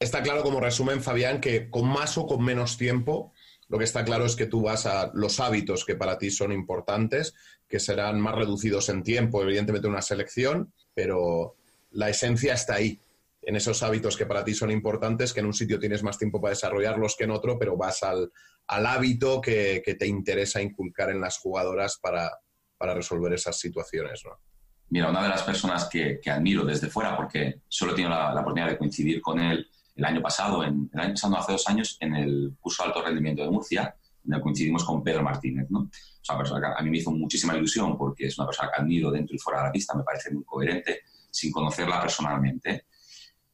Está 0.00 0.22
claro 0.22 0.42
como 0.42 0.60
resumen, 0.60 1.02
Fabián, 1.02 1.42
que 1.42 1.68
con 1.68 1.86
más 1.86 2.16
o 2.16 2.26
con 2.26 2.42
menos 2.42 2.78
tiempo, 2.78 3.34
lo 3.68 3.76
que 3.76 3.84
está 3.84 4.02
claro 4.02 4.24
es 4.24 4.34
que 4.34 4.46
tú 4.46 4.62
vas 4.62 4.86
a 4.86 5.10
los 5.12 5.40
hábitos 5.40 5.84
que 5.84 5.94
para 5.94 6.16
ti 6.16 6.30
son 6.30 6.52
importantes, 6.52 7.34
que 7.68 7.78
serán 7.78 8.18
más 8.18 8.34
reducidos 8.34 8.88
en 8.88 9.02
tiempo, 9.02 9.42
evidentemente 9.42 9.88
una 9.88 10.00
selección, 10.00 10.72
pero 10.94 11.56
la 11.90 12.08
esencia 12.08 12.54
está 12.54 12.76
ahí, 12.76 12.98
en 13.42 13.56
esos 13.56 13.82
hábitos 13.82 14.16
que 14.16 14.24
para 14.24 14.42
ti 14.42 14.54
son 14.54 14.70
importantes, 14.70 15.34
que 15.34 15.40
en 15.40 15.46
un 15.46 15.52
sitio 15.52 15.78
tienes 15.78 16.02
más 16.02 16.16
tiempo 16.16 16.40
para 16.40 16.52
desarrollarlos 16.52 17.14
que 17.14 17.24
en 17.24 17.32
otro, 17.32 17.58
pero 17.58 17.76
vas 17.76 18.02
al, 18.02 18.32
al 18.68 18.86
hábito 18.86 19.42
que, 19.42 19.82
que, 19.84 19.96
te 19.96 20.06
interesa 20.06 20.62
inculcar 20.62 21.10
en 21.10 21.20
las 21.20 21.36
jugadoras 21.36 21.98
para, 22.00 22.38
para 22.78 22.94
resolver 22.94 23.34
esas 23.34 23.58
situaciones. 23.58 24.22
¿no? 24.24 24.40
Mira, 24.88 25.10
una 25.10 25.24
de 25.24 25.28
las 25.28 25.42
personas 25.42 25.90
que, 25.90 26.18
que, 26.22 26.30
admiro 26.30 26.64
desde 26.64 26.88
fuera, 26.88 27.14
porque 27.14 27.60
solo 27.68 27.94
he 27.94 28.00
la, 28.00 28.32
la 28.32 28.40
oportunidad 28.40 28.70
de 28.70 28.78
coincidir 28.78 29.20
con 29.20 29.38
él 29.38 29.68
el 30.00 30.06
año 30.06 30.22
pasado, 30.22 30.64
en, 30.64 30.90
el 30.94 31.00
año 31.00 31.10
pasado, 31.10 31.36
hace 31.36 31.52
dos 31.52 31.68
años, 31.68 31.96
en 32.00 32.16
el 32.16 32.56
curso 32.58 32.82
de 32.82 32.88
alto 32.88 33.02
rendimiento 33.02 33.42
de 33.42 33.50
Murcia, 33.50 33.94
el 34.26 34.40
coincidimos 34.40 34.82
con 34.84 35.02
Pedro 35.02 35.22
Martínez, 35.22 35.66
¿no? 35.70 35.88
Es 35.92 36.28
una 36.28 36.38
persona 36.38 36.60
que 36.60 36.80
a 36.80 36.82
mí 36.82 36.90
me 36.90 36.98
hizo 36.98 37.10
muchísima 37.10 37.54
ilusión 37.54 37.98
porque 37.98 38.26
es 38.26 38.38
una 38.38 38.46
persona 38.46 38.70
que 38.74 38.80
admiro 38.80 39.10
dentro 39.10 39.36
y 39.36 39.38
fuera 39.38 39.60
de 39.60 39.66
la 39.66 39.72
pista, 39.72 39.94
me 39.94 40.02
parece 40.02 40.32
muy 40.32 40.42
coherente, 40.44 41.00
sin 41.30 41.52
conocerla 41.52 42.00
personalmente. 42.00 42.86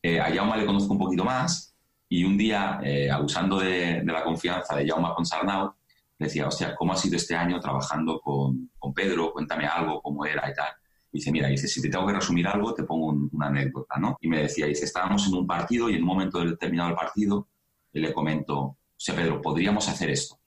Eh, 0.01 0.21
a 0.21 0.33
Jaume 0.33 0.57
le 0.57 0.67
conozco 0.67 0.93
un 0.93 0.99
poquito 1.01 1.25
más 1.25 1.75
y 2.09 2.23
un 2.23 2.39
día, 2.39 2.79
eh, 2.85 3.11
abusando 3.11 3.59
de, 3.59 4.03
de, 4.03 4.13
la 4.13 4.23
confianza 4.23 4.77
de 4.77 4.87
Jaume 4.87 5.09
Ponsarnau, 5.17 5.75
decía, 6.17 6.47
hostia, 6.47 6.77
¿cómo 6.77 6.93
ha 6.93 6.97
sido 6.97 7.17
este 7.17 7.35
año 7.35 7.59
trabajando 7.59 8.21
con, 8.21 8.71
con 8.79 8.95
Pedro? 8.95 9.33
Cuéntame 9.33 9.67
algo, 9.67 10.01
cómo 10.01 10.25
era 10.25 10.49
y 10.49 10.55
tal 10.55 10.69
dice, 11.17 11.33
mira, 11.33 11.49
dice, 11.49 11.69
si 11.69 11.83
te 11.83 11.89
tengo 11.89 12.07
que 12.07 12.15
resumir 12.15 12.47
algo, 12.47 12.73
te 12.75 12.85
pongo 12.85 13.07
un, 13.07 13.29
una 13.33 13.49
anécdota, 13.49 13.99
¿no? 13.99 14.17
Y 14.21 14.29
me 14.29 14.43
decía, 14.43 14.67
dice, 14.67 14.85
estábamos 14.85 15.27
en 15.27 15.35
un 15.35 15.47
partido 15.47 15.91
y 15.91 15.95
en 15.95 16.03
un 16.03 16.09
momento 16.09 16.45
determinado 16.45 16.89
del 16.89 16.97
partido 16.97 17.49
le 17.93 18.13
comento, 18.13 18.59
o 18.59 18.77
sea, 18.97 19.15
Pedro, 19.15 19.41
podríamos 19.41 19.89
hacer 19.89 20.11
esto. 20.11 20.39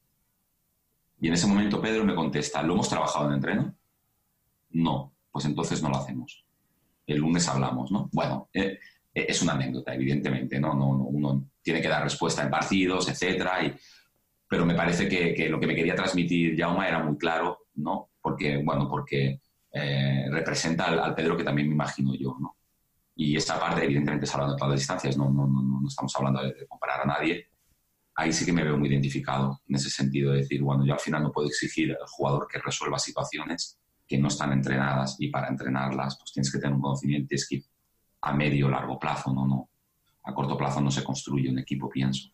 Y 1.21 1.27
en 1.27 1.34
ese 1.34 1.47
momento 1.47 1.82
Pedro 1.82 2.05
me 2.05 2.15
contesta, 2.15 2.63
¿lo 2.63 2.73
hemos 2.73 2.89
trabajado 2.89 3.27
en 3.27 3.34
entreno? 3.34 3.75
No, 4.71 5.13
pues 5.32 5.45
entonces 5.45 5.82
no 5.82 5.89
lo 5.89 5.97
hacemos. 5.97 6.45
El 7.05 7.17
lunes 7.17 7.47
hablamos, 7.47 7.91
¿no? 7.91 8.10
Bueno, 8.13 8.49
eh, 8.53 8.79
es 9.13 9.41
una 9.41 9.53
anécdota, 9.53 9.93
evidentemente, 9.93 10.60
¿no? 10.60 10.73
No, 10.73 10.97
no 10.97 11.03
Uno 11.05 11.49
tiene 11.62 11.82
que 11.82 11.88
dar 11.88 12.03
respuesta 12.03 12.43
en 12.43 12.49
partidos, 12.49 13.10
etcétera, 13.10 13.65
y, 13.65 13.75
pero 14.47 14.65
me 14.65 14.75
parece 14.75 15.08
que, 15.10 15.34
que, 15.34 15.49
lo 15.49 15.60
que 15.60 15.67
me 15.67 15.75
quería 15.75 15.95
transmitir 15.95 16.58
Jauma 16.58 16.88
era 16.88 17.03
muy 17.03 17.17
claro, 17.17 17.65
¿no? 17.75 18.10
Porque, 18.21 18.62
bueno, 18.63 18.88
porque 18.89 19.41
eh, 19.71 20.27
representa 20.32 20.86
al, 20.86 21.15
Pedro 21.15 21.38
que 21.38 21.43
también 21.43 21.67
me 21.67 21.75
imagino 21.75 22.13
yo, 22.15 22.36
¿no? 22.39 22.58
Y 23.15 23.36
esa 23.36 23.60
parte, 23.60 23.84
evidentemente, 23.84 24.25
es 24.25 24.34
hablando 24.34 24.55
de 24.55 24.58
todas 24.58 24.71
las 24.71 24.79
distancias, 24.79 25.17
no, 25.17 25.29
no, 25.29 25.45
no, 25.45 25.82
no 25.82 25.88
estamos 25.88 26.15
hablando 26.15 26.43
de, 26.43 26.65
comparar 26.67 27.01
a 27.01 27.05
nadie. 27.05 27.49
Ahí 28.15 28.32
sí 28.32 28.45
que 28.45 28.53
me 28.53 28.63
veo 28.63 28.77
muy 28.77 28.88
identificado 28.88 29.62
en 29.67 29.75
ese 29.75 29.89
sentido 29.89 30.32
de 30.32 30.39
decir, 30.39 30.62
bueno, 30.62 30.86
yo 30.86 30.93
al 30.93 30.99
final 30.99 31.23
no 31.23 31.32
puedo 31.32 31.47
exigir 31.47 31.91
al 31.91 32.08
jugador 32.08 32.47
que 32.49 32.60
resuelva 32.60 32.97
situaciones 32.97 33.77
que 34.08 34.17
no 34.17 34.29
están 34.29 34.53
entrenadas 34.53 35.17
y 35.19 35.29
para 35.29 35.47
entrenarlas 35.47 36.17
pues 36.17 36.32
tienes 36.32 36.51
que 36.51 36.60
tener 36.60 36.75
un 36.75 36.82
conocimiento, 36.82 37.36
es 37.36 37.47
que 37.47 37.62
a 38.21 38.34
medio 38.34 38.67
o 38.67 38.69
largo 38.69 38.97
plazo, 38.97 39.34
no, 39.34 39.47
no. 39.47 39.69
A 40.23 40.34
corto 40.34 40.58
plazo 40.58 40.82
no 40.82 40.91
se 40.91 41.03
construye 41.03 41.49
un 41.49 41.60
equipo, 41.60 41.89
pienso. 41.89 42.29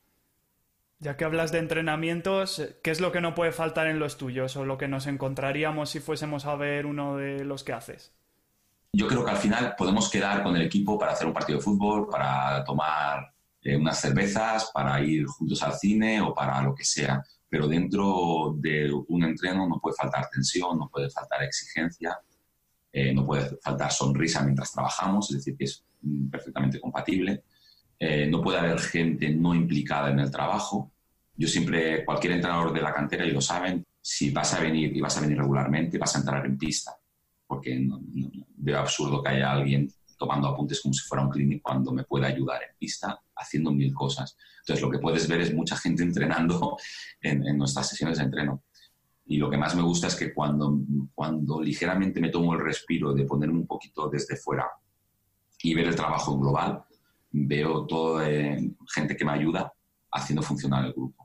Ya 1.05 1.17
que 1.17 1.23
hablas 1.23 1.51
de 1.51 1.59
entrenamientos, 1.59 2.63
¿qué 2.81 2.89
es 2.89 2.99
lo 2.99 3.11
que 3.11 3.21
no 3.21 3.35
puede 3.35 3.51
faltar 3.51 3.85
en 3.85 3.99
los 3.99 4.17
tuyos 4.17 4.57
o 4.57 4.65
lo 4.65 4.79
que 4.79 4.87
nos 4.87 5.05
encontraríamos 5.05 5.91
si 5.91 5.99
fuésemos 5.99 6.47
a 6.47 6.55
ver 6.55 6.87
uno 6.87 7.17
de 7.17 7.45
los 7.45 7.63
que 7.63 7.73
haces? 7.73 8.11
Yo 8.91 9.05
creo 9.05 9.23
que 9.23 9.29
al 9.29 9.37
final 9.37 9.75
podemos 9.77 10.09
quedar 10.09 10.41
con 10.41 10.55
el 10.55 10.63
equipo 10.63 10.97
para 10.97 11.11
hacer 11.11 11.27
un 11.27 11.33
partido 11.33 11.59
de 11.59 11.63
fútbol, 11.63 12.09
para 12.09 12.63
tomar 12.63 13.31
eh, 13.61 13.77
unas 13.77 14.01
cervezas, 14.01 14.71
para 14.73 14.99
ir 14.99 15.27
juntos 15.27 15.61
al 15.61 15.73
cine 15.73 16.21
o 16.21 16.33
para 16.33 16.59
lo 16.63 16.73
que 16.73 16.83
sea. 16.83 17.23
Pero 17.47 17.67
dentro 17.67 18.55
de 18.57 18.91
un 19.07 19.25
entreno 19.25 19.69
no 19.69 19.79
puede 19.79 19.95
faltar 19.95 20.27
tensión, 20.31 20.79
no 20.79 20.89
puede 20.89 21.11
faltar 21.11 21.43
exigencia, 21.43 22.17
eh, 22.91 23.13
no 23.13 23.27
puede 23.27 23.55
faltar 23.61 23.91
sonrisa 23.91 24.41
mientras 24.41 24.71
trabajamos, 24.71 25.29
es 25.29 25.37
decir, 25.37 25.55
que 25.55 25.65
es 25.65 25.85
perfectamente 26.31 26.79
compatible 26.79 27.43
eh, 27.99 28.27
no 28.27 28.41
puede 28.41 28.59
haber 28.59 28.79
gente 28.79 29.29
no 29.29 29.55
implicada 29.55 30.09
en 30.09 30.19
el 30.19 30.31
trabajo. 30.31 30.91
Yo 31.37 31.47
siempre, 31.47 32.05
cualquier 32.05 32.33
entrenador 32.33 32.73
de 32.73 32.81
la 32.81 32.93
cantera, 32.93 33.25
y 33.25 33.31
lo 33.31 33.41
saben, 33.41 33.83
si 34.01 34.31
vas 34.31 34.53
a 34.53 34.61
venir 34.61 34.95
y 34.95 35.01
vas 35.01 35.17
a 35.17 35.21
venir 35.21 35.37
regularmente, 35.37 35.97
vas 35.97 36.15
a 36.15 36.19
entrar 36.19 36.45
en 36.45 36.57
pista, 36.57 36.95
porque 37.47 37.79
no, 37.79 37.99
no, 38.13 38.29
veo 38.57 38.79
absurdo 38.79 39.21
que 39.21 39.29
haya 39.29 39.51
alguien 39.51 39.89
tomando 40.17 40.47
apuntes 40.47 40.81
como 40.81 40.93
si 40.93 41.05
fuera 41.07 41.23
un 41.23 41.29
clínico 41.29 41.63
cuando 41.63 41.91
me 41.91 42.03
puede 42.03 42.27
ayudar 42.27 42.61
en 42.63 42.77
pista 42.77 43.19
haciendo 43.35 43.71
mil 43.71 43.93
cosas. 43.93 44.37
Entonces, 44.59 44.81
lo 44.81 44.89
que 44.89 44.99
puedes 44.99 45.27
ver 45.27 45.41
es 45.41 45.53
mucha 45.53 45.75
gente 45.77 46.03
entrenando 46.09 46.77
en, 47.21 47.45
en 47.45 47.57
nuestras 47.57 47.89
sesiones 47.89 48.17
de 48.17 48.25
entreno. 48.25 48.63
Y 49.27 49.37
lo 49.37 49.49
que 49.49 49.57
más 49.57 49.75
me 49.75 49.81
gusta 49.81 50.07
es 50.07 50.15
que 50.15 50.33
cuando, 50.33 50.79
cuando 51.13 51.59
ligeramente 51.59 52.21
me 52.21 52.29
tomo 52.29 52.53
el 52.53 52.59
respiro 52.59 53.11
de 53.13 53.25
ponerme 53.25 53.57
un 53.57 53.67
poquito 53.67 54.07
desde 54.07 54.35
fuera 54.35 54.67
y 55.63 55.73
ver 55.73 55.87
el 55.87 55.95
trabajo 55.95 56.37
global, 56.37 56.83
veo 57.31 57.85
toda 57.87 58.29
eh, 58.29 58.71
gente 58.93 59.17
que 59.17 59.25
me 59.25 59.31
ayuda 59.31 59.73
haciendo 60.11 60.43
funcionar 60.43 60.85
el 60.85 60.93
grupo. 60.93 61.24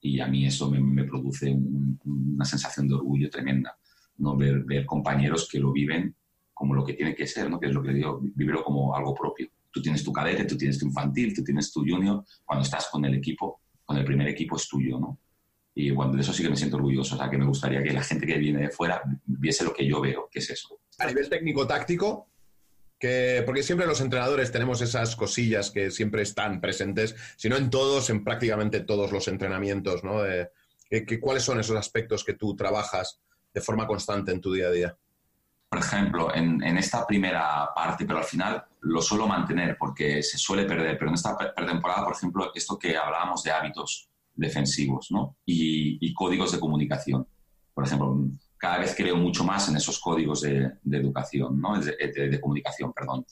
Y 0.00 0.20
a 0.20 0.26
mí 0.26 0.46
eso 0.46 0.70
me, 0.70 0.80
me 0.80 1.04
produce 1.04 1.50
un, 1.50 1.98
una 2.04 2.44
sensación 2.44 2.88
de 2.88 2.94
orgullo 2.94 3.28
tremenda, 3.30 3.76
¿no? 4.18 4.36
Ver, 4.36 4.64
ver, 4.64 4.86
compañeros 4.86 5.48
que 5.50 5.58
lo 5.58 5.72
viven 5.72 6.14
como 6.58 6.74
lo 6.74 6.84
que 6.84 6.94
tiene 6.94 7.14
que 7.14 7.24
ser, 7.24 7.48
¿no? 7.48 7.60
que 7.60 7.68
es 7.68 7.72
lo 7.72 7.80
que 7.80 7.92
digo, 7.92 8.20
vivirlo 8.20 8.64
como 8.64 8.92
algo 8.92 9.14
propio. 9.14 9.48
Tú 9.70 9.80
tienes 9.80 10.02
tu 10.02 10.12
cadete, 10.12 10.44
tú 10.44 10.56
tienes 10.56 10.76
tu 10.76 10.86
infantil, 10.86 11.32
tú 11.32 11.44
tienes 11.44 11.70
tu 11.70 11.84
junior, 11.86 12.24
cuando 12.44 12.64
estás 12.64 12.88
con 12.90 13.04
el 13.04 13.14
equipo, 13.14 13.60
con 13.84 13.96
el 13.96 14.04
primer 14.04 14.26
equipo 14.26 14.56
es 14.56 14.66
tuyo, 14.66 14.98
¿no? 14.98 15.20
Y 15.72 15.92
bueno, 15.92 16.14
de 16.14 16.22
eso 16.22 16.32
sí 16.32 16.42
que 16.42 16.50
me 16.50 16.56
siento 16.56 16.76
orgulloso, 16.76 17.14
o 17.14 17.18
sea, 17.18 17.30
que 17.30 17.38
me 17.38 17.46
gustaría 17.46 17.80
que 17.80 17.92
la 17.92 18.02
gente 18.02 18.26
que 18.26 18.36
viene 18.38 18.62
de 18.62 18.70
fuera 18.70 19.00
viese 19.24 19.62
lo 19.62 19.72
que 19.72 19.86
yo 19.86 20.00
veo, 20.00 20.28
que 20.28 20.40
es 20.40 20.50
eso. 20.50 20.80
A 20.98 21.06
nivel 21.06 21.28
técnico-táctico, 21.28 22.26
que, 22.98 23.42
porque 23.46 23.62
siempre 23.62 23.86
los 23.86 24.00
entrenadores 24.00 24.50
tenemos 24.50 24.80
esas 24.80 25.14
cosillas 25.14 25.70
que 25.70 25.90
siempre 25.90 26.22
están 26.22 26.60
presentes, 26.60 27.14
si 27.36 27.48
no 27.48 27.56
en 27.56 27.70
todos, 27.70 28.10
en 28.10 28.24
prácticamente 28.24 28.80
todos 28.80 29.12
los 29.12 29.28
entrenamientos, 29.28 30.02
¿no? 30.02 30.26
Eh, 30.26 30.50
que, 30.88 31.04
que, 31.04 31.20
¿Cuáles 31.20 31.44
son 31.44 31.60
esos 31.60 31.76
aspectos 31.76 32.24
que 32.24 32.34
tú 32.34 32.56
trabajas 32.56 33.20
de 33.52 33.60
forma 33.60 33.86
constante 33.86 34.32
en 34.32 34.40
tu 34.40 34.52
día 34.52 34.68
a 34.68 34.72
día? 34.72 34.96
Por 35.68 35.80
ejemplo, 35.80 36.34
en, 36.34 36.62
en, 36.62 36.78
esta 36.78 37.06
primera 37.06 37.68
parte, 37.74 38.06
pero 38.06 38.18
al 38.18 38.24
final 38.24 38.64
lo 38.80 39.02
suelo 39.02 39.26
mantener 39.26 39.76
porque 39.78 40.22
se 40.22 40.38
suele 40.38 40.64
perder, 40.64 40.96
pero 40.96 41.10
en 41.10 41.14
esta 41.14 41.36
pretemporada, 41.36 42.04
por 42.04 42.14
ejemplo, 42.14 42.50
esto 42.54 42.78
que 42.78 42.96
hablábamos 42.96 43.42
de 43.42 43.50
hábitos 43.50 44.08
defensivos 44.34 45.08
¿no? 45.10 45.36
y, 45.44 45.98
y 46.00 46.14
códigos 46.14 46.52
de 46.52 46.60
comunicación. 46.60 47.28
Por 47.74 47.84
ejemplo, 47.84 48.16
cada 48.58 48.78
vez 48.78 48.94
creo 48.96 49.16
mucho 49.16 49.44
más 49.44 49.68
en 49.68 49.76
esos 49.76 49.98
códigos 50.00 50.42
de, 50.42 50.72
educación, 50.90 51.60
¿no? 51.60 51.78
de, 51.80 51.96
de, 51.96 52.28
de, 52.28 52.40
comunicación, 52.40 52.92
perdón. 52.92 53.24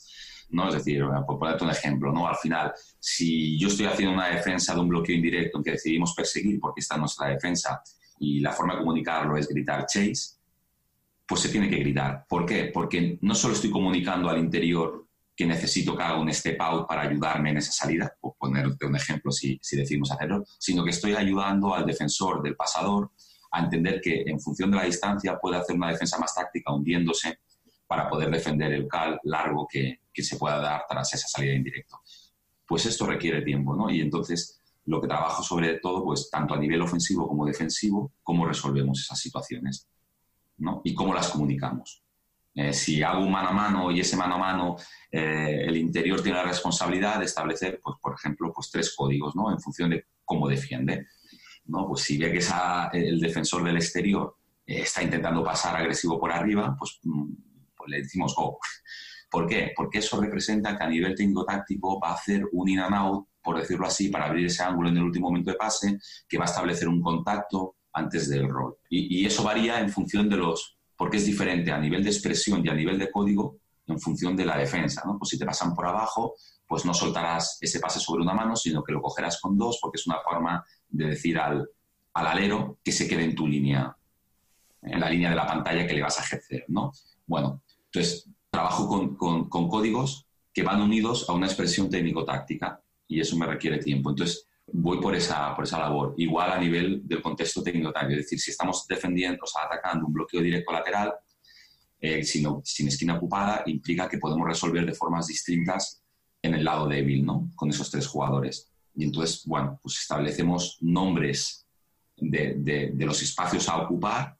¿no? 0.49 0.69
Es 0.69 0.75
decir, 0.75 1.03
por 1.25 1.37
ponerte 1.37 1.63
un 1.63 1.69
ejemplo, 1.69 2.11
¿no? 2.11 2.27
al 2.27 2.37
final, 2.37 2.73
si 2.99 3.59
yo 3.59 3.67
estoy 3.67 3.85
haciendo 3.85 4.13
una 4.13 4.29
defensa 4.29 4.73
de 4.73 4.79
un 4.79 4.87
bloqueo 4.87 5.15
indirecto 5.15 5.57
en 5.57 5.63
que 5.63 5.71
decidimos 5.71 6.13
perseguir 6.13 6.59
porque 6.59 6.79
está 6.79 6.97
nuestra 6.97 7.27
defensa 7.27 7.81
y 8.19 8.39
la 8.39 8.53
forma 8.53 8.73
de 8.73 8.79
comunicarlo 8.79 9.37
es 9.37 9.47
gritar 9.47 9.85
chase, 9.85 10.37
pues 11.27 11.41
se 11.41 11.49
tiene 11.49 11.69
que 11.69 11.77
gritar. 11.77 12.25
¿Por 12.27 12.45
qué? 12.45 12.71
Porque 12.73 13.17
no 13.21 13.35
solo 13.35 13.53
estoy 13.53 13.69
comunicando 13.69 14.29
al 14.29 14.39
interior 14.39 15.07
que 15.35 15.45
necesito 15.45 15.95
que 15.95 16.03
haga 16.03 16.19
un 16.19 16.33
step 16.33 16.59
out 16.61 16.87
para 16.87 17.01
ayudarme 17.01 17.51
en 17.51 17.57
esa 17.57 17.71
salida, 17.71 18.11
por 18.19 18.35
ponerte 18.37 18.85
un 18.85 18.95
ejemplo 18.95 19.31
si, 19.31 19.59
si 19.61 19.77
decidimos 19.77 20.11
hacerlo, 20.11 20.43
sino 20.57 20.83
que 20.83 20.89
estoy 20.89 21.13
ayudando 21.13 21.75
al 21.75 21.85
defensor 21.85 22.41
del 22.41 22.55
pasador 22.55 23.11
a 23.57 23.63
entender 23.63 24.01
que 24.01 24.23
en 24.25 24.39
función 24.39 24.71
de 24.71 24.77
la 24.77 24.83
distancia 24.83 25.37
puede 25.39 25.57
hacer 25.57 25.75
una 25.75 25.89
defensa 25.89 26.17
más 26.17 26.33
táctica 26.33 26.73
hundiéndose 26.73 27.39
para 27.85 28.09
poder 28.09 28.29
defender 28.29 28.73
el 28.73 28.87
cal 28.87 29.19
largo 29.23 29.67
que, 29.69 30.01
que 30.13 30.23
se 30.23 30.37
pueda 30.37 30.59
dar 30.59 30.83
tras 30.89 31.13
esa 31.13 31.27
salida 31.27 31.53
en 31.53 31.63
directo. 31.63 31.99
Pues 32.67 32.85
esto 32.85 33.05
requiere 33.05 33.41
tiempo, 33.41 33.75
¿no? 33.75 33.89
Y 33.89 34.01
entonces 34.01 34.57
lo 34.87 35.01
que 35.01 35.07
trabajo 35.07 35.43
sobre 35.43 35.79
todo, 35.79 36.03
pues 36.03 36.29
tanto 36.29 36.53
a 36.53 36.57
nivel 36.57 36.81
ofensivo 36.81 37.27
como 37.27 37.45
defensivo, 37.45 38.13
cómo 38.23 38.45
resolvemos 38.45 39.01
esas 39.01 39.19
situaciones 39.19 39.87
¿no? 40.57 40.81
y 40.83 40.93
cómo 40.93 41.13
las 41.13 41.29
comunicamos. 41.29 42.03
Eh, 42.55 42.73
si 42.73 43.03
hago 43.03 43.21
un 43.21 43.31
mano 43.31 43.49
a 43.49 43.53
mano 43.53 43.91
y 43.91 43.99
ese 43.99 44.17
mano 44.17 44.35
a 44.35 44.39
mano 44.39 44.77
eh, 45.11 45.65
el 45.67 45.77
interior 45.77 46.23
tiene 46.23 46.39
la 46.39 46.45
responsabilidad 46.45 47.19
de 47.19 47.25
establecer, 47.25 47.79
pues, 47.83 47.97
por 48.01 48.15
ejemplo, 48.15 48.51
pues, 48.53 48.71
tres 48.71 48.95
códigos 48.95 49.35
¿no? 49.35 49.51
en 49.51 49.59
función 49.59 49.91
de 49.91 50.05
cómo 50.25 50.47
defiende. 50.47 51.05
¿No? 51.67 51.87
Pues 51.87 52.01
si 52.01 52.17
ve 52.17 52.31
que 52.31 52.39
esa, 52.39 52.87
el 52.93 53.19
defensor 53.19 53.63
del 53.63 53.77
exterior 53.77 54.35
eh, 54.65 54.81
está 54.81 55.03
intentando 55.03 55.43
pasar 55.43 55.75
agresivo 55.75 56.19
por 56.19 56.31
arriba, 56.31 56.75
pues, 56.77 56.99
mm, 57.03 57.33
pues 57.75 57.89
le 57.89 57.97
decimos 58.01 58.35
go. 58.35 58.59
¿Por 59.29 59.45
qué? 59.47 59.73
Porque 59.75 59.99
eso 59.99 60.21
representa 60.21 60.77
que 60.77 60.83
a 60.83 60.89
nivel 60.89 61.13
técnico-táctico 61.13 61.99
va 61.99 62.11
a 62.11 62.13
hacer 62.13 62.45
un 62.53 62.69
in 62.69 62.79
and 62.79 62.95
out, 62.95 63.27
por 63.41 63.59
decirlo 63.59 63.87
así, 63.87 64.09
para 64.09 64.25
abrir 64.25 64.45
ese 64.45 64.63
ángulo 64.63 64.89
en 64.89 64.97
el 64.97 65.03
último 65.03 65.27
momento 65.27 65.51
de 65.51 65.57
pase, 65.57 65.99
que 66.27 66.37
va 66.37 66.45
a 66.45 66.47
establecer 66.47 66.87
un 66.87 67.01
contacto 67.01 67.75
antes 67.93 68.29
del 68.29 68.47
rol. 68.47 68.77
y 68.89 69.25
eso 69.25 69.43
varía 69.43 69.79
en 69.79 69.89
función 69.89 70.29
de 70.29 70.37
los 70.37 70.77
porque 70.97 71.17
es 71.17 71.25
diferente 71.25 71.71
a 71.71 71.77
nivel 71.77 72.03
de 72.03 72.09
expresión 72.09 72.65
y 72.65 72.69
a 72.69 72.73
nivel 72.73 72.97
de 72.97 73.11
código 73.11 73.59
en 73.85 73.99
función 73.99 74.35
de 74.35 74.45
la 74.45 74.57
defensa. 74.57 75.03
¿no? 75.05 75.17
Pues 75.17 75.29
si 75.29 75.39
te 75.39 75.45
pasan 75.45 75.73
por 75.73 75.85
abajo, 75.85 76.33
pues 76.67 76.83
no 76.83 76.93
soltarás 76.93 77.59
ese 77.61 77.79
pase 77.79 77.99
sobre 77.99 78.23
una 78.23 78.33
mano, 78.33 78.55
sino 78.55 78.83
que 78.83 78.91
lo 78.91 79.01
cogerás 79.01 79.39
con 79.39 79.57
dos, 79.57 79.77
porque 79.81 79.97
es 79.97 80.07
una 80.07 80.19
forma 80.19 80.65
de 80.89 81.07
decir 81.07 81.37
al, 81.37 81.69
alero 82.13 82.79
que 82.83 82.91
se 82.91 83.07
quede 83.07 83.23
en 83.23 83.35
tu 83.35 83.47
línea, 83.47 83.95
en 84.81 84.99
la 84.99 85.09
línea 85.09 85.29
de 85.29 85.35
la 85.35 85.45
pantalla 85.45 85.85
que 85.85 85.93
le 85.93 86.01
vas 86.01 86.19
a 86.19 86.23
ejercer. 86.23 86.65
¿no? 86.67 86.91
Bueno, 87.25 87.61
entonces 87.85 88.29
trabajo 88.49 88.87
con, 88.87 89.15
con 89.49 89.67
códigos 89.69 90.27
que 90.51 90.63
van 90.63 90.81
unidos 90.81 91.29
a 91.29 91.33
una 91.33 91.45
expresión 91.45 91.89
técnico-táctica 91.89 92.81
y 93.07 93.19
eso 93.19 93.37
me 93.37 93.45
requiere 93.45 93.77
tiempo. 93.77 94.09
Entonces, 94.09 94.47
voy 94.73 94.99
por 94.99 95.15
esa, 95.15 95.55
por 95.55 95.63
esa 95.63 95.79
labor. 95.79 96.13
Igual 96.17 96.51
a 96.51 96.59
nivel 96.59 97.07
del 97.07 97.21
contexto 97.21 97.63
técnico 97.63 97.93
es 97.95 98.07
decir, 98.09 98.39
si 98.39 98.51
estamos 98.51 98.85
defendiendo, 98.87 99.43
o 99.43 99.47
sea, 99.47 99.63
atacando 99.63 100.05
un 100.05 100.13
bloqueo 100.13 100.41
directo 100.41 100.71
lateral, 100.71 101.13
eh, 101.99 102.23
sin, 102.23 102.47
sin, 102.63 102.87
esquina 102.87 103.15
ocupada, 103.15 103.63
implica 103.65 104.07
que 104.07 104.17
podemos 104.17 104.47
resolver 104.47 104.85
de 104.85 104.93
formas 104.93 105.27
distintas 105.27 106.03
en 106.41 106.53
el 106.53 106.63
lado 106.63 106.87
débil, 106.87 107.25
¿no? 107.25 107.49
Con 107.55 107.69
esos 107.69 107.89
tres 107.89 108.05
jugadores. 108.07 108.71
Y 108.97 109.05
entonces, 109.05 109.43
bueno, 109.45 109.79
pues 109.81 109.99
establecemos 109.99 110.77
nombres 110.81 111.65
de, 112.17 112.55
de, 112.57 113.05
los 113.05 113.21
espacios 113.21 113.69
a 113.69 113.77
ocupar 113.77 114.37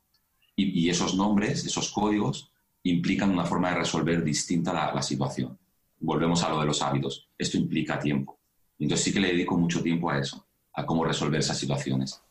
y, 0.56 0.89
esos 0.89 1.15
nombres, 1.15 1.63
esos 1.63 1.91
códigos, 1.91 2.52
implican 2.84 3.30
una 3.30 3.46
forma 3.46 3.70
de 3.70 3.76
resolver 3.76 4.24
distinta 4.24 4.74
la, 4.74 4.93
la 4.93 5.02
situación. 5.02 5.58
Volvemos 6.00 6.43
a 6.43 6.50
lo 6.50 6.60
de 6.60 6.65
los 6.65 6.82
hábitos. 6.82 7.30
Esto 7.38 7.58
implica 7.58 8.00
tiempo 8.00 8.38
entonces 8.80 9.06
sí 9.06 9.13
que 9.13 9.20
le 9.20 9.30
dedico 9.30 9.58
mucho 9.58 9.82
tiempo 9.82 10.10
a 10.10 10.20
eso, 10.20 10.46
a 10.74 10.86
cómo 10.86 11.04
resolver 11.04 11.39
esas 11.39 11.58
situaciones. 11.58 12.22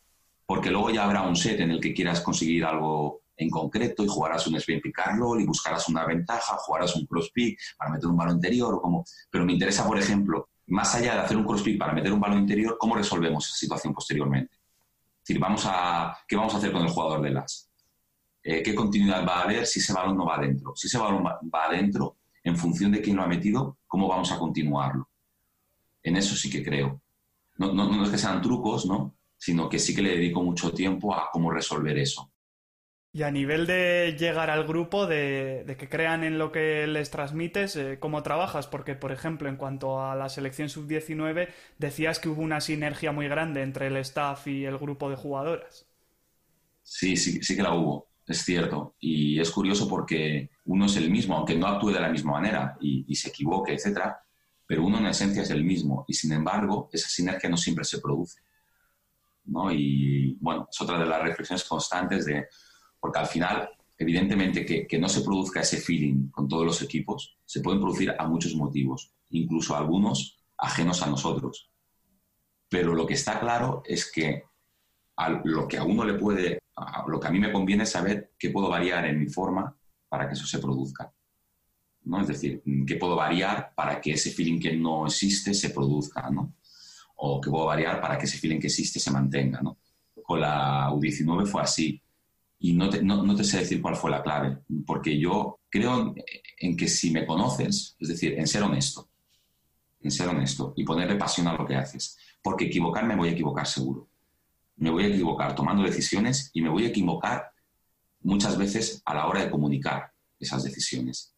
Porque 0.44 0.70
luego 0.70 0.90
ya 0.90 1.04
habrá 1.04 1.22
un 1.22 1.34
set 1.34 1.60
en 1.60 1.72
el 1.72 1.80
que 1.80 1.92
quieras 1.92 2.20
conseguir 2.20 2.64
algo 2.64 3.22
en 3.36 3.50
concreto 3.50 4.04
y 4.04 4.08
jugarás 4.08 4.46
un 4.46 4.56
spin 4.56 4.80
pick 4.80 4.96
roll 5.16 5.40
y 5.40 5.46
buscarás 5.46 5.88
una 5.88 6.06
ventaja, 6.06 6.56
jugarás 6.58 6.94
un 6.96 7.04
cross 7.04 7.30
pick 7.32 7.58
para 7.76 7.90
meter 7.90 8.08
un 8.08 8.16
balón 8.16 8.36
interior 8.36 8.74
o 8.74 8.80
como... 8.80 9.04
Pero 9.30 9.44
me 9.44 9.52
interesa, 9.52 9.86
por 9.86 9.98
ejemplo, 9.98 10.48
más 10.66 10.94
allá 10.94 11.14
de 11.14 11.20
hacer 11.20 11.36
un 11.36 11.44
cross 11.44 11.62
pick 11.62 11.78
para 11.78 11.92
meter 11.92 12.12
un 12.12 12.20
balón 12.20 12.40
interior, 12.40 12.76
¿cómo 12.78 12.96
resolvemos 12.96 13.46
esa 13.46 13.56
situación 13.56 13.94
posteriormente? 13.94 14.54
Es 14.54 15.28
decir, 15.28 15.40
vamos 15.40 15.64
a, 15.66 16.16
¿qué 16.26 16.36
vamos 16.36 16.54
a 16.54 16.58
hacer 16.58 16.72
con 16.72 16.82
el 16.82 16.88
jugador 16.88 17.22
de 17.22 17.30
las? 17.30 17.70
Eh, 18.42 18.62
¿Qué 18.62 18.74
continuidad 18.74 19.26
va 19.26 19.40
a 19.40 19.42
haber 19.42 19.66
si 19.66 19.80
ese 19.80 19.92
balón 19.92 20.16
no 20.16 20.26
va 20.26 20.36
adentro? 20.36 20.72
Si 20.76 20.86
ese 20.86 20.98
balón 20.98 21.24
va 21.24 21.64
adentro, 21.64 22.16
en 22.44 22.56
función 22.56 22.92
de 22.92 23.00
quién 23.00 23.16
lo 23.16 23.22
ha 23.22 23.26
metido, 23.26 23.78
¿cómo 23.86 24.06
vamos 24.06 24.30
a 24.30 24.38
continuarlo? 24.38 25.08
en 26.06 26.16
eso 26.16 26.36
sí 26.36 26.48
que 26.48 26.62
creo. 26.62 27.02
No, 27.58 27.72
no, 27.72 28.04
es 28.04 28.10
que 28.10 28.18
sean 28.18 28.40
trucos, 28.40 28.86
¿no? 28.86 29.16
Sino 29.36 29.68
que 29.68 29.78
sí 29.78 29.94
que 29.94 30.02
le 30.02 30.10
dedico 30.10 30.42
mucho 30.42 30.72
tiempo 30.72 31.14
a 31.14 31.28
cómo 31.32 31.50
resolver 31.50 31.98
eso. 31.98 32.30
Y 33.16 33.22
a 33.22 33.30
nivel 33.30 33.66
de 33.66 34.14
llegar 34.18 34.50
al 34.50 34.66
grupo, 34.66 35.06
de, 35.06 35.74
que 35.78 35.88
crean 35.88 36.22
en 36.22 36.38
lo 36.38 36.52
que 36.52 36.86
les 36.86 37.10
transmites, 37.10 37.74
eh, 37.76 37.96
¿cómo 37.98 38.22
trabajas? 38.22 38.66
Porque, 38.66 38.94
por 38.94 39.10
ejemplo, 39.10 39.48
en 39.48 39.56
cuanto 39.56 40.02
a 40.02 40.14
la 40.14 40.28
selección 40.28 40.68
sub-19, 40.68 41.48
decías 41.78 42.18
que 42.18 42.28
hubo 42.28 42.42
una 42.42 42.60
sinergia 42.60 43.12
muy 43.12 43.26
grande 43.26 43.62
entre 43.62 43.86
el 43.86 43.96
staff 43.96 44.46
y 44.48 44.66
el 44.66 44.76
grupo 44.76 45.08
de 45.08 45.16
jugadoras. 45.16 45.86
Sí, 46.82 47.16
sí, 47.16 47.42
sí 47.42 47.56
que 47.56 47.62
la 47.62 47.72
hubo, 47.72 48.06
es 48.26 48.44
cierto. 48.44 48.96
Y 49.00 49.40
es 49.40 49.50
curioso 49.50 49.88
porque 49.88 50.50
uno 50.66 50.84
es 50.84 50.96
el 50.98 51.08
mismo, 51.08 51.38
aunque 51.38 51.56
no 51.56 51.68
actúe 51.68 51.92
de 51.92 52.00
la 52.00 52.10
misma 52.10 52.32
manera 52.32 52.76
y, 52.82 53.06
y 53.08 53.14
se 53.14 53.30
equivoque, 53.30 53.72
etcétera, 53.72 54.20
pero 54.66 54.84
uno 54.84 54.98
en 54.98 55.06
esencia 55.06 55.40
es 55.40 55.48
el 55.48 55.64
mismo 55.64 56.04
y 56.06 56.12
sin 56.12 56.32
embargo 56.32 56.90
esa 56.92 57.08
sinergia 57.08 57.48
no 57.48 57.56
siempre 57.56 57.86
se 57.86 57.98
produce. 57.98 58.42
¿no? 59.46 59.72
Y 59.72 60.36
bueno, 60.38 60.68
es 60.70 60.78
otra 60.82 60.98
de 60.98 61.06
las 61.06 61.22
reflexiones 61.22 61.64
constantes 61.64 62.26
de, 62.26 62.46
porque 63.06 63.20
al 63.20 63.28
final, 63.28 63.70
evidentemente 63.96 64.66
que, 64.66 64.84
que 64.84 64.98
no 64.98 65.08
se 65.08 65.20
produzca 65.20 65.60
ese 65.60 65.76
feeling 65.76 66.28
con 66.30 66.48
todos 66.48 66.66
los 66.66 66.82
equipos, 66.82 67.38
se 67.44 67.60
pueden 67.60 67.80
producir 67.80 68.12
a 68.18 68.26
muchos 68.26 68.56
motivos, 68.56 69.12
incluso 69.30 69.76
algunos 69.76 70.40
ajenos 70.58 71.02
a 71.02 71.06
nosotros. 71.06 71.70
Pero 72.68 72.96
lo 72.96 73.06
que 73.06 73.14
está 73.14 73.38
claro 73.38 73.82
es 73.86 74.10
que 74.10 74.42
a 75.18 75.30
lo 75.44 75.68
que 75.68 75.78
a 75.78 75.84
uno 75.84 76.04
le 76.04 76.14
puede, 76.14 76.58
a 76.74 77.04
lo 77.06 77.20
que 77.20 77.28
a 77.28 77.30
mí 77.30 77.38
me 77.38 77.52
conviene 77.52 77.84
es 77.84 77.90
saber 77.92 78.32
qué 78.36 78.50
puedo 78.50 78.68
variar 78.68 79.06
en 79.06 79.20
mi 79.20 79.28
forma 79.28 79.72
para 80.08 80.26
que 80.26 80.34
eso 80.34 80.46
se 80.48 80.58
produzca. 80.58 81.12
¿no? 82.06 82.20
Es 82.20 82.26
decir, 82.26 82.64
¿qué 82.84 82.96
puedo 82.96 83.14
variar 83.14 83.72
para 83.76 84.00
que 84.00 84.14
ese 84.14 84.32
feeling 84.32 84.58
que 84.58 84.76
no 84.76 85.06
existe 85.06 85.54
se 85.54 85.70
produzca, 85.70 86.28
¿no? 86.28 86.54
O 87.18 87.40
qué 87.40 87.50
puedo 87.50 87.66
variar 87.66 88.00
para 88.00 88.18
que 88.18 88.24
ese 88.24 88.38
feeling 88.38 88.58
que 88.58 88.66
existe 88.66 88.98
se 88.98 89.12
mantenga, 89.12 89.60
¿no? 89.62 89.78
Con 90.24 90.40
la 90.40 90.90
U19 90.90 91.46
fue 91.46 91.62
así. 91.62 92.02
Y 92.58 92.72
no 92.72 92.88
te, 92.88 93.02
no, 93.02 93.22
no 93.22 93.34
te 93.34 93.44
sé 93.44 93.58
decir 93.58 93.82
cuál 93.82 93.96
fue 93.96 94.10
la 94.10 94.22
clave, 94.22 94.58
porque 94.86 95.18
yo 95.18 95.60
creo 95.68 96.14
en 96.58 96.76
que 96.76 96.88
si 96.88 97.10
me 97.10 97.26
conoces, 97.26 97.96
es 97.98 98.08
decir, 98.08 98.38
en 98.38 98.46
ser 98.46 98.62
honesto, 98.62 99.08
en 100.00 100.10
ser 100.10 100.28
honesto 100.28 100.72
y 100.76 100.84
ponerle 100.84 101.16
pasión 101.16 101.48
a 101.48 101.56
lo 101.56 101.66
que 101.66 101.76
haces, 101.76 102.16
porque 102.42 102.66
equivocar 102.66 103.06
me 103.06 103.16
voy 103.16 103.28
a 103.28 103.32
equivocar 103.32 103.66
seguro. 103.66 104.08
Me 104.76 104.90
voy 104.90 105.04
a 105.04 105.08
equivocar 105.08 105.54
tomando 105.54 105.82
decisiones 105.82 106.50
y 106.52 106.62
me 106.62 106.68
voy 106.68 106.84
a 106.84 106.88
equivocar 106.88 107.52
muchas 108.20 108.56
veces 108.56 109.02
a 109.04 109.14
la 109.14 109.26
hora 109.26 109.44
de 109.44 109.50
comunicar 109.50 110.12
esas 110.38 110.64
decisiones 110.64 111.36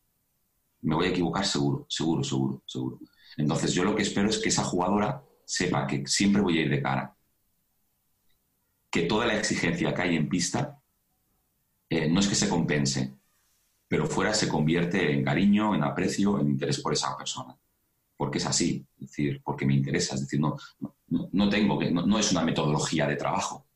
me 0.82 0.94
voy 0.94 1.06
a 1.06 1.10
equivocar 1.10 1.44
seguro, 1.44 1.86
seguro, 1.88 2.22
seguro, 2.22 2.62
seguro. 2.66 2.98
Entonces 3.36 3.72
yo 3.72 3.84
lo 3.84 3.94
que 3.94 4.02
espero 4.02 4.28
es 4.28 4.38
que 4.38 4.48
esa 4.48 4.64
jugadora 4.64 5.22
sepa 5.44 5.86
que 5.86 6.06
siempre 6.06 6.42
voy 6.42 6.58
a 6.58 6.62
ir 6.62 6.70
de 6.70 6.82
cara, 6.82 7.16
que 8.90 9.02
toda 9.02 9.26
la 9.26 9.36
exigencia 9.36 9.92
que 9.94 10.02
hay 10.02 10.16
en 10.16 10.28
pista 10.28 10.77
eh, 11.88 12.08
no 12.08 12.20
es 12.20 12.28
que 12.28 12.34
se 12.34 12.48
compense, 12.48 13.14
pero 13.86 14.06
fuera 14.06 14.34
se 14.34 14.48
convierte 14.48 15.12
en 15.12 15.24
cariño, 15.24 15.74
en 15.74 15.82
aprecio, 15.82 16.38
en 16.40 16.48
interés 16.48 16.80
por 16.80 16.92
esa 16.92 17.16
persona. 17.16 17.56
Porque 18.16 18.38
es 18.38 18.46
así, 18.46 18.84
es 19.00 19.08
decir, 19.08 19.40
porque 19.44 19.64
me 19.64 19.74
interesa, 19.74 20.14
es 20.14 20.22
decir, 20.22 20.40
no, 20.40 20.56
no, 21.08 21.48
tengo 21.48 21.78
que, 21.78 21.90
no 21.90 22.18
es 22.18 22.32
una 22.32 22.42
metodología 22.42 23.06
de 23.06 23.16
trabajo, 23.16 23.66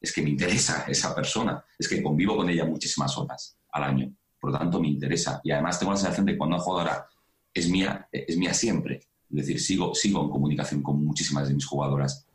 es 0.00 0.12
que 0.12 0.22
me 0.22 0.30
interesa 0.30 0.84
esa 0.88 1.14
persona, 1.14 1.64
es 1.78 1.88
que 1.88 2.02
convivo 2.02 2.36
con 2.36 2.48
ella 2.48 2.64
muchísimas 2.64 3.16
horas 3.18 3.58
al 3.70 3.84
año 3.84 4.12
por 4.42 4.50
lo 4.50 4.58
tanto 4.58 4.80
me 4.80 4.88
interesa. 4.88 5.40
Y 5.44 5.52
además 5.52 5.78
tengo 5.78 5.92
la 5.92 5.98
sensación 5.98 6.26
de 6.26 6.32
que 6.32 6.38
cuando 6.38 6.56
una 6.56 6.64
jugadora 6.64 7.06
es 7.54 7.68
mía, 7.68 8.08
es 8.10 8.36
mía 8.36 8.52
siempre. 8.52 8.96
Es 9.30 9.36
decir, 9.36 9.60
sigo, 9.60 9.94
sigo 9.94 10.24
en 10.24 10.30
comunicación 10.30 10.82
con 10.82 11.04
muchísimas 11.04 11.46
de 11.46 11.54
mis 11.54 11.64
jugadoras 11.64 12.26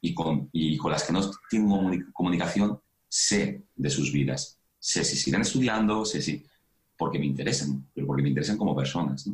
y 0.00 0.14
con, 0.14 0.48
y 0.52 0.76
con 0.76 0.92
las 0.92 1.02
que 1.02 1.12
no 1.12 1.28
tengo 1.50 1.90
comunicación, 2.12 2.80
sé 3.08 3.64
de 3.74 3.90
sus 3.90 4.12
vidas. 4.12 4.55
Sé 4.86 5.02
si 5.02 5.16
siguen 5.16 5.40
estudiando, 5.40 6.04
sé 6.04 6.22
si... 6.22 6.44
porque 6.96 7.18
me 7.18 7.26
interesan, 7.26 7.88
pero 7.92 8.06
porque 8.06 8.22
me 8.22 8.28
interesan 8.28 8.56
como 8.56 8.76
personas. 8.76 9.28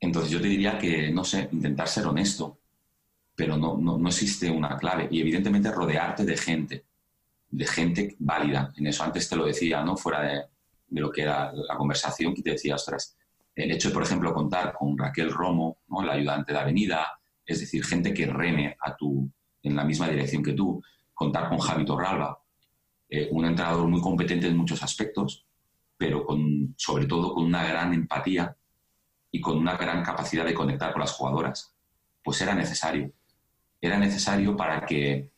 Entonces 0.00 0.30
yo 0.30 0.40
te 0.40 0.48
diría 0.48 0.78
que, 0.78 1.10
no 1.12 1.24
sé, 1.24 1.50
intentar 1.52 1.88
ser 1.88 2.06
honesto, 2.06 2.58
pero 3.34 3.58
no, 3.58 3.76
no, 3.76 3.98
no 3.98 4.08
existe 4.08 4.50
una 4.50 4.78
clave. 4.78 5.08
Y 5.10 5.20
evidentemente 5.20 5.70
rodearte 5.70 6.24
de 6.24 6.38
gente, 6.38 6.84
de 7.50 7.66
gente 7.66 8.16
válida. 8.18 8.72
En 8.78 8.86
eso 8.86 9.04
antes 9.04 9.28
te 9.28 9.36
lo 9.36 9.44
decía, 9.44 9.84
¿no? 9.84 9.94
Fuera 9.94 10.22
de, 10.22 10.42
de 10.88 11.00
lo 11.02 11.10
que 11.10 11.20
era 11.20 11.52
la 11.52 11.76
conversación 11.76 12.34
que 12.34 12.40
te 12.40 12.52
decía, 12.52 12.76
ostras, 12.76 13.14
el 13.54 13.72
hecho 13.72 13.88
de, 13.88 13.94
por 13.94 14.04
ejemplo, 14.04 14.32
contar 14.32 14.72
con 14.72 14.96
Raquel 14.96 15.30
Romo, 15.30 15.80
¿no? 15.88 16.02
la 16.02 16.14
ayudante 16.14 16.54
de 16.54 16.60
Avenida, 16.60 17.06
es 17.44 17.60
decir, 17.60 17.84
gente 17.84 18.14
que 18.14 18.24
reme 18.24 18.74
a 18.80 18.96
tu, 18.96 19.30
en 19.62 19.76
la 19.76 19.84
misma 19.84 20.08
dirección 20.08 20.42
que 20.42 20.54
tú, 20.54 20.82
contar 21.12 21.50
con 21.50 21.58
Javi 21.58 21.84
Torralba, 21.84 22.40
eh, 23.16 23.28
un 23.30 23.44
entrenador 23.44 23.86
muy 23.88 24.00
competente 24.00 24.48
en 24.48 24.56
muchos 24.56 24.82
aspectos, 24.82 25.46
pero 25.96 26.26
sobre 26.76 27.06
todo 27.06 27.34
con 27.34 27.44
una 27.44 27.64
gran 27.64 27.94
empatía 27.94 28.56
y 29.30 29.40
con 29.40 29.56
una 29.56 29.76
gran 29.76 30.02
capacidad 30.02 30.44
de 30.44 30.54
conectar 30.54 30.92
con 30.92 31.00
las 31.00 31.12
jugadoras, 31.12 31.74
pues 32.22 32.40
era 32.40 32.54
necesario. 32.54 33.12
Era 33.80 33.98
necesario 33.98 34.56
para 34.56 34.84
que 34.84 35.30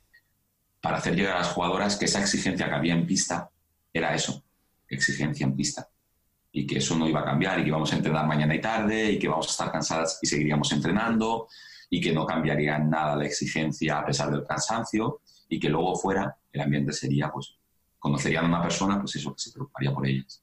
para 0.81 0.99
hacer 0.99 1.17
llegar 1.17 1.37
a 1.37 1.41
las 1.41 1.53
jugadoras 1.53 1.97
que 1.97 2.05
esa 2.05 2.21
exigencia 2.21 2.69
que 2.69 2.75
había 2.75 2.95
en 2.95 3.07
pista 3.07 3.51
era 3.93 4.15
eso, 4.15 4.45
exigencia 4.89 5.45
en 5.45 5.57
pista 5.57 5.89
y 6.53 6.67
que 6.67 6.79
eso 6.79 6.97
no 6.97 7.09
iba 7.09 7.21
a 7.21 7.25
cambiar 7.25 7.59
y 7.59 7.63
que 7.63 7.69
íbamos 7.69 7.93
a 7.93 7.97
entrenar 7.97 8.27
mañana 8.27 8.55
y 8.55 8.61
tarde 8.61 9.13
y 9.13 9.19
que 9.19 9.29
vamos 9.29 9.49
a 9.49 9.51
estar 9.51 9.73
cansadas 9.73 10.19
y 10.23 10.27
seguiríamos 10.27 10.71
entrenando 10.73 11.49
y 11.91 12.01
que 12.01 12.13
no 12.13 12.25
cambiaría 12.25 12.79
nada 12.79 13.17
la 13.17 13.27
exigencia 13.27 13.99
a 13.99 14.07
pesar 14.07 14.31
del 14.31 14.47
cansancio 14.47 15.21
y 15.49 15.59
que 15.59 15.69
luego 15.69 15.97
fuera 15.97 16.37
el 16.53 16.61
ambiente 16.61 16.93
sería, 16.93 17.31
pues, 17.31 17.57
conocerían 18.07 18.45
a 18.45 18.49
una 18.49 18.63
persona, 18.63 19.01
pues 19.01 19.17
eso, 19.17 19.35
que 19.35 19.41
se 19.41 19.51
preocuparía 19.51 19.93
por 19.93 20.07
ellas. 20.07 20.41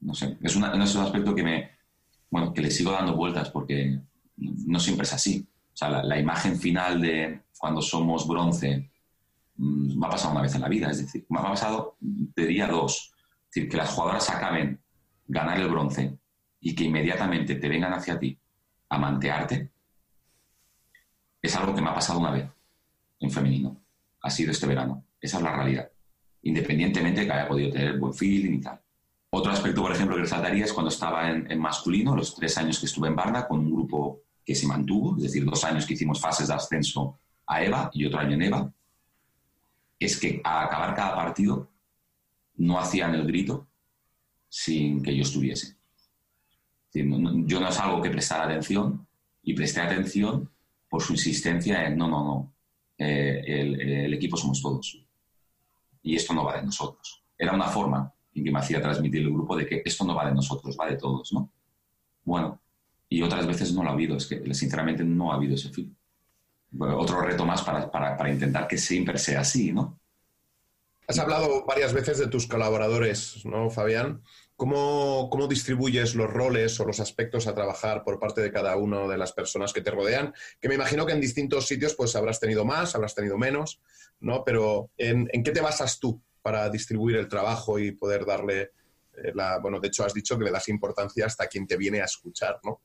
No 0.00 0.12
sé, 0.12 0.36
es, 0.42 0.54
un 0.54 0.64
aspecto 0.64 1.34
que 1.34 1.42
me, 1.42 1.70
bueno, 2.28 2.52
que 2.52 2.60
le 2.60 2.70
sigo 2.70 2.92
dando 2.92 3.16
vueltas 3.16 3.48
porque 3.48 3.98
no 4.36 4.78
siempre 4.78 5.04
es 5.04 5.12
así. 5.14 5.48
O 5.72 5.76
sea, 5.76 6.02
la, 6.02 6.18
imagen 6.18 6.60
final 6.60 7.00
de 7.00 7.40
cuando 7.58 7.80
somos 7.80 8.28
bronce 8.28 8.90
mm, 9.56 9.98
me 9.98 10.06
ha 10.06 10.10
pasado 10.10 10.32
una 10.32 10.42
vez 10.42 10.54
en 10.54 10.60
la 10.60 10.68
vida, 10.68 10.90
es 10.90 10.98
decir, 10.98 11.24
me 11.30 11.38
ha 11.38 11.42
pasado 11.42 11.96
de 12.00 12.46
día 12.46 12.66
dos. 12.66 13.14
Es 13.44 13.54
decir, 13.54 13.70
que 13.70 13.78
las 13.78 13.88
jugadoras 13.94 14.28
acaben 14.28 14.78
ganar 15.26 15.58
el 15.58 15.70
bronce 15.70 16.18
y 16.60 16.74
que 16.74 16.84
inmediatamente 16.84 17.54
te 17.54 17.68
vengan 17.70 17.94
hacia 17.94 18.18
ti 18.18 18.38
a 18.90 18.98
mantearte, 18.98 19.70
es 21.40 21.56
algo 21.56 21.74
que 21.74 21.80
me 21.80 21.88
ha 21.88 21.94
pasado 21.94 22.18
una 22.18 22.30
vez 22.30 22.46
en 23.20 23.30
femenino. 23.30 23.80
Ha 24.20 24.28
sido 24.28 24.50
este 24.50 24.66
verano. 24.66 25.02
Esa 25.18 25.38
es 25.38 25.42
la 25.42 25.56
realidad. 25.56 25.90
Independientemente 26.42 27.20
de 27.20 27.26
que 27.26 27.32
haya 27.32 27.48
podido 27.48 27.70
tener 27.70 27.98
buen 27.98 28.14
feeling 28.14 28.54
y 28.54 28.60
tal. 28.60 28.80
Otro 29.30 29.52
aspecto, 29.52 29.82
por 29.82 29.92
ejemplo, 29.92 30.16
que 30.16 30.22
resaltaría 30.22 30.64
es 30.64 30.72
cuando 30.72 30.88
estaba 30.90 31.30
en, 31.30 31.58
masculino, 31.58 32.16
los 32.16 32.34
tres 32.34 32.56
años 32.58 32.80
que 32.80 32.86
estuve 32.86 33.08
en 33.08 33.16
Barna, 33.16 33.46
con 33.46 33.60
un 33.60 33.70
grupo 33.70 34.22
que 34.44 34.54
se 34.54 34.66
mantuvo, 34.66 35.16
es 35.16 35.24
decir, 35.24 35.44
dos 35.44 35.62
años 35.64 35.86
que 35.86 35.94
hicimos 35.94 36.20
fases 36.20 36.48
de 36.48 36.54
ascenso 36.54 37.18
a 37.46 37.62
EVA 37.62 37.90
y 37.94 38.06
otro 38.06 38.18
año 38.18 38.34
en 38.34 38.42
EVA, 38.42 38.72
es 39.98 40.18
que 40.18 40.40
al 40.42 40.66
acabar 40.66 40.94
cada 40.94 41.14
partido 41.14 41.70
no 42.56 42.78
hacían 42.78 43.14
el 43.14 43.26
grito 43.26 43.68
sin 44.48 45.02
que 45.02 45.14
yo 45.14 45.22
estuviese. 45.22 45.76
yo 46.92 47.60
no 47.60 47.68
es 47.68 47.78
algo 47.78 48.02
que 48.02 48.10
prestar 48.10 48.40
atención 48.42 49.06
y 49.42 49.54
presté 49.54 49.80
atención 49.80 50.50
por 50.88 51.02
su 51.02 51.12
insistencia 51.12 51.86
en 51.86 51.96
no, 51.96 52.08
no, 52.08 52.24
no, 52.24 52.52
eh, 52.98 53.42
el, 53.46 54.12
equipo 54.12 54.36
somos 54.36 54.60
todos. 54.60 54.99
Y 56.02 56.16
esto 56.16 56.32
no 56.32 56.44
va 56.44 56.56
de 56.56 56.62
nosotros. 56.62 57.22
Era 57.36 57.52
una 57.52 57.66
forma 57.66 58.12
en 58.34 58.44
que 58.44 58.50
me 58.50 58.58
hacía 58.58 58.80
transmitir 58.80 59.22
el 59.22 59.32
grupo 59.32 59.56
de 59.56 59.66
que 59.66 59.82
esto 59.84 60.04
no 60.04 60.14
va 60.14 60.26
de 60.26 60.34
nosotros, 60.34 60.76
va 60.80 60.88
de 60.88 60.96
todos, 60.96 61.32
¿no? 61.32 61.50
Bueno, 62.24 62.60
y 63.08 63.22
otras 63.22 63.46
veces 63.46 63.72
no 63.72 63.82
lo 63.82 63.90
ha 63.90 63.92
habido, 63.92 64.16
es 64.16 64.26
que 64.26 64.54
sinceramente 64.54 65.02
no 65.04 65.32
ha 65.32 65.36
habido 65.36 65.54
ese 65.54 65.70
fin. 65.70 65.96
otro 66.78 67.20
reto 67.20 67.44
más 67.44 67.62
para, 67.62 67.90
para, 67.90 68.16
para 68.16 68.30
intentar 68.30 68.68
que 68.68 68.78
siempre 68.78 69.18
sea 69.18 69.40
así, 69.40 69.72
¿no? 69.72 69.98
Has 71.08 71.18
hablado 71.18 71.64
varias 71.66 71.92
veces 71.92 72.18
de 72.18 72.28
tus 72.28 72.46
colaboradores, 72.46 73.44
¿no, 73.44 73.68
Fabián? 73.68 74.22
¿Cómo, 74.60 75.30
¿Cómo, 75.30 75.48
distribuyes 75.48 76.14
los 76.14 76.30
roles 76.30 76.78
o 76.80 76.84
los 76.84 77.00
aspectos 77.00 77.46
a 77.46 77.54
trabajar 77.54 78.04
por 78.04 78.18
parte 78.18 78.42
de 78.42 78.52
cada 78.52 78.76
una 78.76 79.08
de 79.08 79.16
las 79.16 79.32
personas 79.32 79.72
que 79.72 79.80
te 79.80 79.90
rodean? 79.90 80.34
Que 80.60 80.68
me 80.68 80.74
imagino 80.74 81.06
que 81.06 81.14
en 81.14 81.20
distintos 81.22 81.66
sitios 81.66 81.94
pues 81.94 82.14
habrás 82.14 82.40
tenido 82.40 82.66
más, 82.66 82.94
habrás 82.94 83.14
tenido 83.14 83.38
menos, 83.38 83.80
¿no? 84.20 84.44
Pero 84.44 84.90
¿en, 84.98 85.28
qué 85.42 85.50
te 85.52 85.62
basas 85.62 85.98
tú 85.98 86.20
para 86.42 86.68
distribuir 86.68 87.16
el 87.16 87.26
trabajo 87.26 87.78
y 87.78 87.92
poder 87.92 88.26
darle 88.26 88.72
eh, 89.14 89.32
la... 89.34 89.60
Bueno, 89.60 89.80
de 89.80 89.88
hecho 89.88 90.04
has 90.04 90.12
dicho 90.12 90.38
que 90.38 90.44
le 90.44 90.50
das 90.50 90.68
importancia 90.68 91.24
hasta 91.24 91.46
quien 91.46 91.66
te 91.66 91.78
viene 91.78 92.02
a 92.02 92.04
escuchar, 92.04 92.60
¿no? 92.62 92.82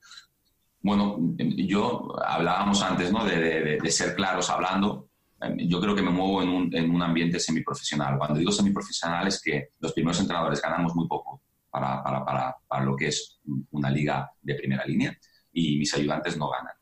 Bueno, 0.79 1.17
yo 1.57 2.15
hablábamos 2.25 2.81
antes, 2.83 3.11
¿no? 3.11 3.25
de, 3.25 3.81
ser 3.91 4.15
claros 4.15 4.49
hablando 4.49 5.09
yo 5.57 5.81
creo 5.81 5.93
que 5.93 6.01
me 6.01 6.09
muevo 6.09 6.41
en 6.41 6.49
un, 6.49 6.73
en 6.73 6.89
un 6.89 7.01
ambiente 7.01 7.37
semiprofesional. 7.37 8.17
Cuando 8.17 8.39
digo 8.39 8.53
semiprofesional 8.53 9.27
es 9.27 9.41
que 9.41 9.71
los 9.79 9.91
primeros 9.91 10.21
entrenadores 10.21 10.61
ganamos 10.61 10.95
muy 10.95 11.05
poco 11.09 11.41
para, 11.75 12.23
para, 12.25 12.55
para, 12.67 12.85
lo 12.85 12.95
que 12.95 13.07
es 13.07 13.39
una 13.71 13.89
liga 13.89 14.31
de 14.41 14.55
primera 14.55 14.85
línea 14.85 15.17
y 15.51 15.77
mis 15.77 15.93
ayudantes 15.93 16.37
no 16.37 16.49
ganan. 16.49 16.73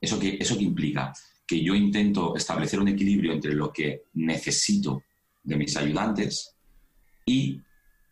¿Eso 0.00 0.18
qué, 0.18 0.38
¿Eso 0.40 0.56
que 0.56 0.64
implica? 0.64 1.12
Que 1.46 1.62
yo 1.62 1.74
intento 1.74 2.34
establecer 2.34 2.80
un 2.80 2.88
equilibrio 2.88 3.32
entre 3.32 3.54
lo 3.54 3.70
que 3.70 4.04
necesito 4.14 5.02
de 5.42 5.56
mis 5.56 5.76
ayudantes 5.76 6.54
y, 7.26 7.60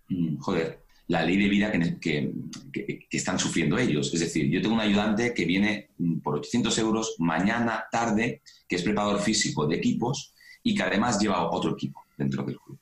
mm, 0.09 0.37
joder, 0.38 0.85
la 1.09 1.24
ley 1.24 1.38
de 1.38 1.48
vida 1.48 1.72
que, 2.00 2.32
que, 2.72 3.06
están 3.11 3.38
sufriendo 3.38 3.78
ellos. 3.78 4.12
Es 4.12 4.20
decir, 4.20 4.50
yo 4.50 4.61
tengo 4.61 4.74
un 4.74 4.80
ayudante 4.80 5.32
que 5.32 5.46
viene 5.46 5.88
mm, 5.96 6.18
por 6.18 6.35
800 6.37 6.78
euros 6.78 7.14
mañana, 7.18 7.87
tarde, 7.90 8.42
que 8.68 8.76
es 8.76 8.82
preparador 8.82 9.20
físico 9.20 9.66
de 9.66 9.76
equipos 9.76 10.35
y 10.62 10.74
que 10.74 10.82
además 10.82 11.18
lleva 11.18 11.50
otro 11.50 11.72
equipo 11.72 12.02
dentro 12.18 12.42
del 12.42 12.59
club. 12.59 12.78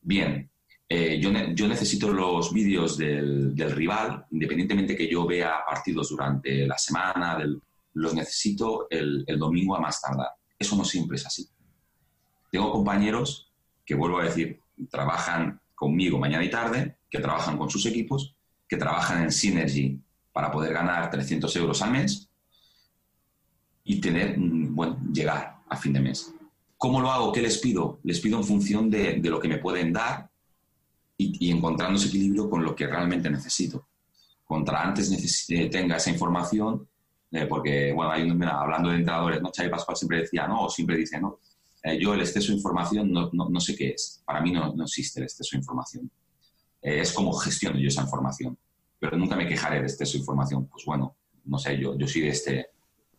Bien, 0.00 0.48
eh, 0.88 1.18
yo, 1.20 1.30
yo, 1.54 1.66
necesito 1.66 2.12
los 2.12 2.52
vídeos 2.52 2.96
del, 2.96 3.54
del, 3.54 3.72
rival, 3.72 4.24
independientemente 4.30 4.96
que 4.96 5.08
yo 5.08 5.26
vea 5.26 5.64
partidos 5.66 6.10
durante 6.10 6.66
la 6.66 6.78
semana, 6.78 7.38
los 7.94 8.14
necesito 8.14 8.86
el, 8.90 9.24
el 9.26 9.38
domingo 9.38 9.76
a 9.76 9.80
más 9.80 10.00
tardar. 10.00 10.28
Eso 10.58 10.76
no 10.76 10.84
siempre 10.84 11.16
es 11.16 11.26
así. 11.26 11.48
Tengo 12.50 12.70
compañeros 12.70 13.52
que, 13.84 13.94
vuelvo 13.94 14.20
a 14.20 14.24
decir, 14.24 14.60
trabajan 14.90 15.60
conmigo 15.74 16.18
mañana 16.18 16.44
y 16.44 16.50
tarde, 16.50 16.96
que 17.10 17.18
trabajan 17.18 17.58
con 17.58 17.70
sus 17.70 17.84
equipos, 17.86 18.34
que 18.68 18.76
trabajan 18.76 19.22
en 19.22 19.32
Synergy 19.32 20.00
para 20.32 20.50
poder 20.50 20.72
ganar 20.72 21.10
300 21.10 21.54
euros 21.56 21.82
al 21.82 21.92
mes 21.92 22.28
y 23.84 24.00
tener, 24.00 24.38
mm, 24.38 24.74
bueno, 24.74 24.98
llegar 25.12 25.58
a 25.68 25.76
fin 25.76 25.92
de 25.92 26.00
mes. 26.00 26.32
¿Cómo 26.76 27.00
lo 27.00 27.10
hago? 27.10 27.32
¿Qué 27.32 27.40
les 27.40 27.58
pido? 27.58 28.00
Les 28.02 28.20
pido 28.20 28.38
en 28.38 28.44
función 28.44 28.90
de, 28.90 29.18
lo 29.18 29.40
que 29.40 29.48
me 29.48 29.58
pueden 29.58 29.92
dar 29.92 30.28
y, 31.18 31.50
encontrando 31.50 31.98
ese 31.98 32.08
equilibrio 32.08 32.48
con 32.48 32.62
lo 32.64 32.74
que 32.74 32.86
realmente 32.86 33.30
necesito. 33.30 33.88
Contra 34.44 34.82
antes 34.82 35.48
eh, 35.50 35.68
tenga 35.68 35.96
esa 35.96 36.10
información, 36.10 36.88
eh, 37.30 37.46
porque, 37.46 37.92
bueno, 37.92 38.12
hay 38.12 38.22
hablando 38.22 38.90
de 38.90 38.96
entrenadores, 38.96 39.42
¿no? 39.42 39.50
Pascual 39.70 39.96
siempre 39.96 40.20
decía, 40.20 40.46
¿no? 40.46 40.64
O 40.64 40.70
siempre 40.70 40.96
dice, 40.96 41.20
¿no? 41.20 41.40
Eh, 41.82 41.98
yo 42.00 42.14
el 42.14 42.20
exceso 42.20 42.48
de 42.48 42.56
información 42.56 43.12
no, 43.12 43.30
no, 43.32 43.60
sé 43.60 43.76
qué 43.76 43.90
es. 43.90 44.20
Para 44.24 44.40
mí 44.40 44.50
no, 44.50 44.74
no 44.74 44.84
existe 44.84 45.20
el 45.20 45.24
exceso 45.24 45.50
de 45.52 45.58
información. 45.58 46.10
Eh, 46.82 47.00
es 47.00 47.12
como 47.12 47.32
gestiono 47.32 47.78
yo 47.78 47.86
esa 47.86 48.02
información. 48.02 48.58
Pero 48.98 49.16
nunca 49.16 49.36
me 49.36 49.46
quejaré 49.46 49.80
de 49.80 49.86
exceso 49.86 50.14
de 50.14 50.18
información. 50.18 50.66
Pues 50.66 50.84
bueno, 50.84 51.16
no 51.44 51.58
sé, 51.58 51.78
yo, 51.78 51.96
yo 51.96 52.08
soy 52.08 52.22
de 52.22 52.28
este... 52.28 52.66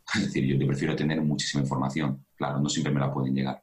Es 0.15 0.21
decir, 0.23 0.45
yo, 0.45 0.67
prefiero 0.67 0.95
tener 0.95 1.21
muchísima 1.21 1.63
información. 1.63 2.25
Claro, 2.36 2.60
no 2.60 2.69
siempre 2.69 2.93
me 2.93 2.99
la 2.99 3.13
pueden 3.13 3.36
llegar. 3.36 3.62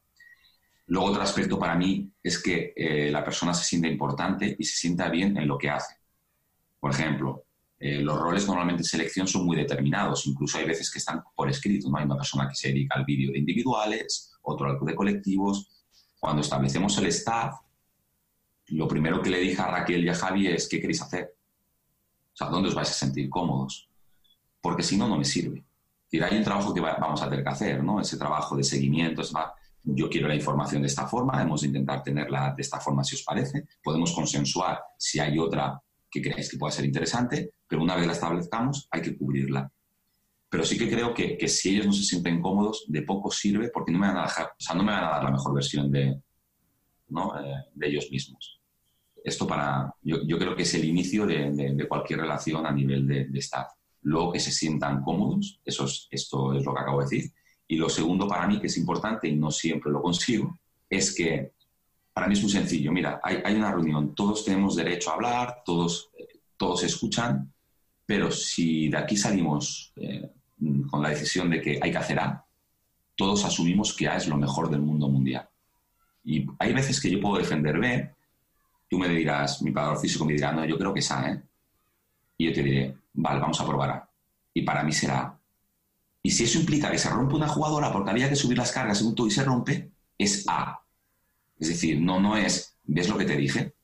Luego, 0.86 1.08
otro 1.08 1.22
aspecto 1.22 1.58
para 1.58 1.74
mí 1.74 2.12
es 2.22 2.42
que 2.42 2.72
eh, 2.76 3.10
la 3.10 3.24
persona 3.24 3.54
se 3.54 3.64
sienta 3.64 3.88
importante 3.88 4.54
y 4.58 4.64
se 4.64 4.76
sienta 4.76 5.08
bien 5.08 5.36
en 5.36 5.48
lo 5.48 5.56
que 5.56 5.70
hace. 5.70 5.94
Por 6.78 6.90
ejemplo, 6.90 7.44
los 7.78 8.18
roles 8.18 8.46
normalmente 8.46 8.80
en 8.80 8.86
selección 8.86 9.28
son 9.28 9.44
muy 9.44 9.56
determinados, 9.56 10.26
incluso 10.26 10.56
hay 10.56 10.64
veces 10.64 10.90
que 10.90 10.98
están 10.98 11.22
por 11.34 11.50
escrito, 11.50 11.90
¿no? 11.90 11.98
Hay 11.98 12.06
una 12.06 12.16
persona 12.16 12.48
que 12.48 12.54
se 12.54 12.68
dedica 12.68 12.94
al 12.96 13.04
vídeo 13.04 13.30
de 13.30 13.38
individuales, 13.38 14.34
otro 14.44 14.70
al 14.70 14.78
de 14.86 14.94
colectivos. 14.94 15.68
Cuando 16.18 16.40
establecemos 16.40 16.96
el 16.98 17.06
staff, 17.06 17.54
lo 18.68 18.88
primero 18.88 19.20
que 19.20 19.30
le 19.30 19.40
dije 19.40 19.60
a 19.60 19.66
Raquel 19.66 20.04
y 20.04 20.08
a 20.08 20.14
Javi 20.14 20.46
es, 20.48 20.68
¿qué 20.68 20.80
queréis 20.80 21.02
hacer? 21.02 21.36
O 22.32 22.36
sea, 22.36 22.48
¿dónde 22.48 22.68
os 22.68 22.74
vais 22.74 22.88
a 22.88 22.94
sentir 22.94 23.28
cómodos? 23.28 23.88
Porque 24.60 24.82
si 24.82 24.96
no, 24.96 25.08
no 25.08 25.18
me 25.18 25.24
sirve. 25.24 25.64
hay 26.12 26.36
un 26.36 26.44
trabajo 26.44 26.72
que 26.72 26.80
vamos 26.80 27.22
a 27.22 27.28
tener 27.28 27.44
que 27.44 27.50
hacer, 27.50 27.84
¿no? 27.84 28.00
Ese 28.00 28.16
trabajo 28.16 28.56
de 28.56 28.64
seguimiento, 28.64 29.22
yo 29.84 30.08
quiero 30.08 30.28
la 30.28 30.34
información 30.34 30.82
de 30.82 30.88
esta 30.88 31.06
forma, 31.06 31.40
hemos 31.42 31.60
de 31.60 31.68
intentar 31.68 32.02
tenerla 32.02 32.54
de 32.56 32.62
esta 32.62 32.80
forma 32.80 33.04
si 33.04 33.16
os 33.16 33.22
parece, 33.22 33.66
podemos 33.82 34.12
consensuar 34.12 34.80
si 34.98 35.20
hay 35.20 35.38
otra 35.38 35.80
que 36.10 36.22
creáis 36.22 36.50
que 36.50 36.56
pueda 36.56 36.72
ser 36.72 36.84
interesante, 36.84 37.50
pero 37.68 37.82
una 37.82 37.96
vez 37.96 38.06
la 38.06 38.12
establezcamos 38.12 38.88
hay 38.90 39.02
que 39.02 39.16
cubrirla. 39.16 39.70
Pero 40.48 40.64
sí 40.64 40.78
que 40.78 40.88
creo 40.88 41.12
que, 41.12 41.36
que, 41.36 41.48
si 41.48 41.70
ellos 41.70 41.86
no 41.86 41.92
se 41.92 42.04
sienten 42.04 42.40
cómodos, 42.40 42.84
de 42.86 43.02
poco 43.02 43.30
sirve 43.30 43.70
porque 43.70 43.90
no 43.90 43.98
me 43.98 44.06
van 44.06 44.18
a, 44.18 44.22
dejar, 44.22 44.46
o 44.46 44.60
sea, 44.60 44.76
no 44.76 44.84
me 44.84 44.92
van 44.92 45.04
a 45.04 45.10
dar 45.10 45.24
la 45.24 45.32
mejor 45.32 45.54
versión 45.54 45.90
de, 45.90 46.20
¿no? 47.08 47.38
eh, 47.38 47.64
de 47.74 47.88
ellos 47.88 48.08
mismos. 48.10 48.60
Esto 49.24 49.46
para, 49.46 49.92
yo, 50.02 50.18
yo, 50.26 50.38
creo 50.38 50.54
que 50.54 50.62
es 50.62 50.74
el 50.74 50.84
inicio 50.84 51.26
de, 51.26 51.50
de, 51.50 51.88
cualquier 51.88 52.20
relación 52.20 52.64
a 52.66 52.72
nivel 52.72 53.06
de, 53.06 53.24
de, 53.24 53.38
staff. 53.40 53.72
Luego 54.02 54.32
que 54.32 54.38
se 54.38 54.52
sientan 54.52 55.02
cómodos, 55.02 55.60
eso 55.64 55.86
es, 55.86 56.06
esto 56.10 56.52
es 56.54 56.64
lo 56.64 56.74
que 56.74 56.80
acabo 56.80 56.98
de 57.00 57.04
decir. 57.06 57.32
Y 57.74 57.76
lo 57.76 57.88
segundo 57.88 58.28
para 58.28 58.46
mí, 58.46 58.60
que 58.60 58.68
es 58.68 58.76
importante 58.76 59.26
y 59.26 59.34
no 59.34 59.50
siempre 59.50 59.90
lo 59.90 60.00
consigo, 60.00 60.56
es 60.88 61.12
que 61.12 61.54
para 62.12 62.28
mí 62.28 62.34
es 62.34 62.42
muy 62.42 62.52
sencillo. 62.52 62.92
Mira, 62.92 63.20
hay, 63.20 63.42
hay 63.44 63.56
una 63.56 63.72
reunión, 63.72 64.14
todos 64.14 64.44
tenemos 64.44 64.76
derecho 64.76 65.10
a 65.10 65.14
hablar, 65.14 65.62
todos, 65.66 66.08
eh, 66.16 66.38
todos 66.56 66.84
escuchan, 66.84 67.52
pero 68.06 68.30
si 68.30 68.88
de 68.88 68.96
aquí 68.96 69.16
salimos 69.16 69.92
eh, 69.96 70.30
con 70.88 71.02
la 71.02 71.08
decisión 71.08 71.50
de 71.50 71.60
que 71.60 71.80
hay 71.82 71.90
que 71.90 71.98
hacer 71.98 72.20
A, 72.20 72.46
todos 73.16 73.44
asumimos 73.44 73.92
que 73.92 74.06
A 74.06 74.18
es 74.18 74.28
lo 74.28 74.36
mejor 74.36 74.70
del 74.70 74.80
mundo 74.80 75.08
mundial. 75.08 75.48
Y 76.22 76.46
hay 76.60 76.72
veces 76.72 77.00
que 77.00 77.10
yo 77.10 77.20
puedo 77.20 77.38
defender 77.38 77.76
B, 77.80 78.08
tú 78.88 79.00
me 79.00 79.08
dirás, 79.08 79.60
mi 79.62 79.72
padre 79.72 79.98
físico 79.98 80.24
me 80.24 80.34
dirá, 80.34 80.52
no, 80.52 80.64
yo 80.64 80.78
creo 80.78 80.94
que 80.94 81.00
es 81.00 81.10
A, 81.10 81.28
¿eh? 81.28 81.42
Y 82.38 82.46
yo 82.46 82.52
te 82.52 82.62
diré, 82.62 82.96
vale, 83.14 83.40
vamos 83.40 83.60
a 83.60 83.66
probar 83.66 83.90
A. 83.90 84.08
Y 84.52 84.62
para 84.62 84.84
mí 84.84 84.92
será 84.92 85.22
A. 85.22 85.40
Y 86.26 86.30
si 86.30 86.44
eso 86.44 86.58
implica 86.58 86.90
que 86.90 86.98
se 86.98 87.10
rompe 87.10 87.34
una 87.34 87.46
jugadora 87.48 87.92
porque 87.92 88.10
había 88.10 88.30
que 88.30 88.34
subir 88.34 88.56
las 88.56 88.72
cargas 88.72 89.00
en 89.02 89.08
un 89.08 89.14
todo 89.14 89.26
y 89.26 89.30
se 89.30 89.44
rompe, 89.44 89.90
es 90.16 90.44
A. 90.48 90.80
Es 91.60 91.68
decir, 91.68 92.00
no, 92.00 92.18
no 92.18 92.34
es, 92.36 92.78
¿ves 92.84 93.08
lo 93.10 93.18
que 93.18 93.26
te 93.26 93.36
dije? 93.36 93.74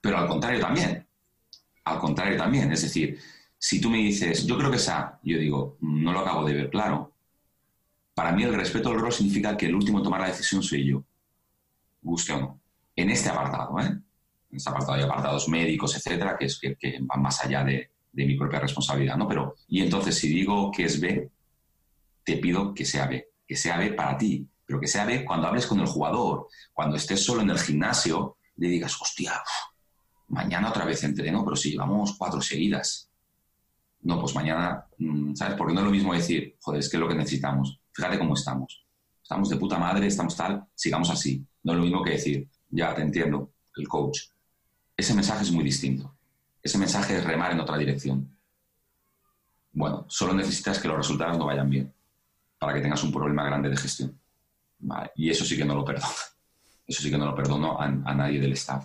Pero 0.00 0.16
al 0.16 0.26
contrario 0.26 0.58
también. 0.58 1.06
Al 1.84 1.98
contrario 1.98 2.38
también. 2.38 2.72
Es 2.72 2.82
decir, 2.82 3.18
Si 3.62 3.78
tú 3.78 3.90
me 3.90 3.98
dices, 3.98 4.46
yo 4.46 4.56
creo 4.56 4.70
que 4.70 4.78
esa, 4.78 5.20
yo 5.22 5.36
digo, 5.38 5.76
no 5.82 6.14
lo 6.14 6.20
acabo 6.20 6.46
de 6.46 6.54
ver 6.54 6.70
claro. 6.70 7.12
Para 8.14 8.32
mí 8.32 8.42
el 8.42 8.54
respeto 8.54 8.88
al 8.88 8.98
rol 8.98 9.12
significa 9.12 9.54
que 9.54 9.66
el 9.66 9.74
último 9.74 9.98
en 9.98 10.04
tomar 10.04 10.22
la 10.22 10.28
decisión 10.28 10.62
soy 10.62 10.86
yo, 10.86 11.04
guste 12.00 12.32
o 12.32 12.40
no. 12.40 12.60
En 12.96 13.10
este 13.10 13.28
apartado, 13.28 13.78
¿eh? 13.80 13.84
En 14.50 14.56
este 14.56 14.70
apartado 14.70 14.94
hay 14.94 15.02
apartados 15.02 15.46
médicos, 15.48 15.94
etcétera, 15.94 16.36
que, 16.38 16.46
es, 16.46 16.58
que, 16.58 16.74
que 16.74 16.98
van 17.02 17.20
más 17.20 17.44
allá 17.44 17.62
de, 17.62 17.90
de 18.10 18.24
mi 18.24 18.34
propia 18.34 18.60
responsabilidad, 18.60 19.18
¿no? 19.18 19.28
Pero, 19.28 19.54
y 19.68 19.82
entonces 19.82 20.16
si 20.16 20.28
digo 20.28 20.70
que 20.70 20.84
es 20.84 20.98
B, 20.98 21.30
te 22.30 22.36
pido 22.36 22.72
que 22.72 22.84
sea 22.84 23.06
B, 23.06 23.28
que 23.46 23.56
sea 23.56 23.76
B 23.76 23.92
para 23.92 24.16
ti, 24.16 24.48
pero 24.64 24.80
que 24.80 24.86
sea 24.86 25.04
B 25.04 25.24
cuando 25.24 25.48
hables 25.48 25.66
con 25.66 25.80
el 25.80 25.86
jugador, 25.86 26.46
cuando 26.72 26.96
estés 26.96 27.24
solo 27.24 27.42
en 27.42 27.50
el 27.50 27.58
gimnasio, 27.58 28.36
le 28.56 28.68
digas, 28.68 28.96
hostia, 29.00 29.42
mañana 30.28 30.68
otra 30.68 30.84
vez 30.84 31.02
entreno, 31.02 31.44
pero 31.44 31.56
si 31.56 31.72
llevamos 31.72 32.14
cuatro 32.16 32.40
seguidas. 32.40 33.10
No, 34.02 34.20
pues 34.20 34.34
mañana, 34.34 34.86
mm, 34.98 35.34
¿sabes? 35.34 35.56
Porque 35.56 35.74
no 35.74 35.80
es 35.80 35.86
lo 35.86 35.92
mismo 35.92 36.14
decir, 36.14 36.56
joder, 36.60 36.80
es 36.80 36.88
que 36.88 36.96
es 36.96 37.00
lo 37.00 37.08
que 37.08 37.16
necesitamos, 37.16 37.80
fíjate 37.92 38.18
cómo 38.18 38.34
estamos. 38.34 38.86
Estamos 39.20 39.48
de 39.48 39.56
puta 39.56 39.78
madre, 39.78 40.06
estamos 40.06 40.36
tal, 40.36 40.64
sigamos 40.74 41.10
así. 41.10 41.44
No 41.62 41.72
es 41.72 41.78
lo 41.78 41.84
mismo 41.84 42.02
que 42.02 42.12
decir, 42.12 42.48
ya 42.70 42.94
te 42.94 43.02
entiendo, 43.02 43.52
el 43.76 43.88
coach. 43.88 44.20
Ese 44.96 45.14
mensaje 45.14 45.42
es 45.42 45.50
muy 45.52 45.64
distinto 45.64 46.14
ese 46.62 46.76
mensaje 46.76 47.16
es 47.16 47.24
remar 47.24 47.52
en 47.52 47.60
otra 47.60 47.78
dirección. 47.78 48.36
Bueno, 49.72 50.04
solo 50.08 50.34
necesitas 50.34 50.78
que 50.78 50.88
los 50.88 50.98
resultados 50.98 51.38
no 51.38 51.46
vayan 51.46 51.70
bien 51.70 51.94
para 52.60 52.74
que 52.74 52.82
tengas 52.82 53.02
un 53.02 53.10
problema 53.10 53.44
grande 53.44 53.70
de 53.70 53.76
gestión. 53.76 54.20
Y 55.16 55.30
eso 55.30 55.44
sí 55.46 55.56
que 55.56 55.64
no 55.64 55.74
lo 55.74 55.84
perdono. 55.84 56.12
Eso 56.86 57.02
sí 57.02 57.10
que 57.10 57.18
no 57.18 57.26
lo 57.26 57.36
perdono 57.36 57.80
a, 57.80 57.88
nadie 57.88 58.40
del 58.40 58.52
staff. 58.54 58.84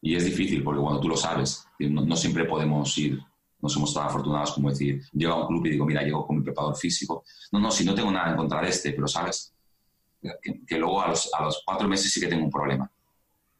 Y 0.00 0.16
es 0.16 0.24
difícil 0.24 0.62
porque 0.62 0.80
cuando 0.80 0.98
tú 0.98 1.10
lo 1.10 1.16
sabes, 1.16 1.66
no, 1.78 2.16
siempre 2.16 2.46
podemos 2.46 2.96
ir, 2.96 3.20
no 3.60 3.68
somos 3.68 3.92
tan 3.92 4.06
afortunados 4.06 4.52
como 4.52 4.70
decir, 4.70 5.02
llego 5.12 5.34
a 5.34 5.40
un 5.42 5.46
club 5.46 5.66
y 5.66 5.70
digo, 5.72 5.84
mira, 5.84 6.02
llego 6.02 6.26
con 6.26 6.38
mi 6.38 6.42
preparador 6.42 6.74
físico. 6.74 7.22
No, 7.52 7.58
no, 7.58 7.70
si 7.70 7.84
no 7.84 7.94
tengo 7.94 8.10
nada 8.10 8.30
en 8.30 8.36
contra 8.38 8.62
de 8.62 8.70
este, 8.70 8.92
pero 8.92 9.06
sabes 9.06 9.54
que, 10.66 10.78
luego 10.78 11.02
a 11.02 11.08
los, 11.08 11.30
a 11.34 11.44
los 11.44 11.62
cuatro 11.66 11.86
meses 11.86 12.10
sí 12.10 12.18
que 12.18 12.28
tengo 12.28 12.44
un 12.44 12.50
problema. 12.50 12.90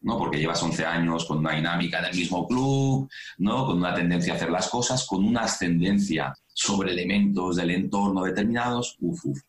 ¿No? 0.03 0.17
porque 0.17 0.37
llevas 0.37 0.61
11 0.61 0.85
años 0.85 1.25
con 1.25 1.39
una 1.39 1.53
dinámica 1.53 1.99
en 1.99 2.05
el 2.05 2.15
mismo 2.15 2.47
club, 2.47 3.09
¿no? 3.37 3.65
con 3.65 3.77
una 3.77 3.93
tendencia 3.93 4.33
a 4.33 4.35
hacer 4.35 4.51
las 4.51 4.69
cosas, 4.69 5.05
con 5.07 5.23
una 5.23 5.41
ascendencia 5.41 6.33
sobre 6.53 6.91
elementos 6.91 7.55
del 7.55 7.71
entorno 7.71 8.23
determinados, 8.23 8.97
uf, 8.99 9.25
uf. 9.25 9.39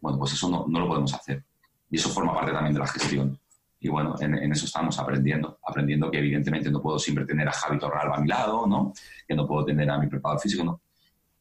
Bueno, 0.00 0.18
pues 0.18 0.34
eso 0.34 0.48
no, 0.48 0.66
no, 0.68 0.80
lo 0.80 0.88
podemos 0.88 1.12
hacer. 1.12 1.42
Y 1.90 1.96
eso 1.96 2.10
forma 2.10 2.32
parte 2.32 2.52
también 2.52 2.74
de 2.74 2.80
la 2.80 2.86
gestión. 2.86 3.38
Y 3.80 3.88
bueno, 3.88 4.14
en, 4.20 4.52
eso 4.52 4.66
estamos 4.66 4.98
aprendiendo, 4.98 5.58
aprendiendo 5.66 6.10
que 6.10 6.18
evidentemente 6.18 6.70
no 6.70 6.80
puedo 6.80 6.98
siempre 6.98 7.24
tener 7.24 7.48
a 7.48 7.52
Javi 7.52 7.78
Torralba 7.78 8.16
a 8.16 8.20
mi 8.20 8.28
lado, 8.28 8.66
¿no? 8.66 8.92
que 9.26 9.34
no 9.34 9.46
puedo 9.46 9.64
tener 9.64 9.90
a 9.90 9.98
mi 9.98 10.06
preparador 10.06 10.40
físico, 10.40 10.64
¿no? 10.64 10.80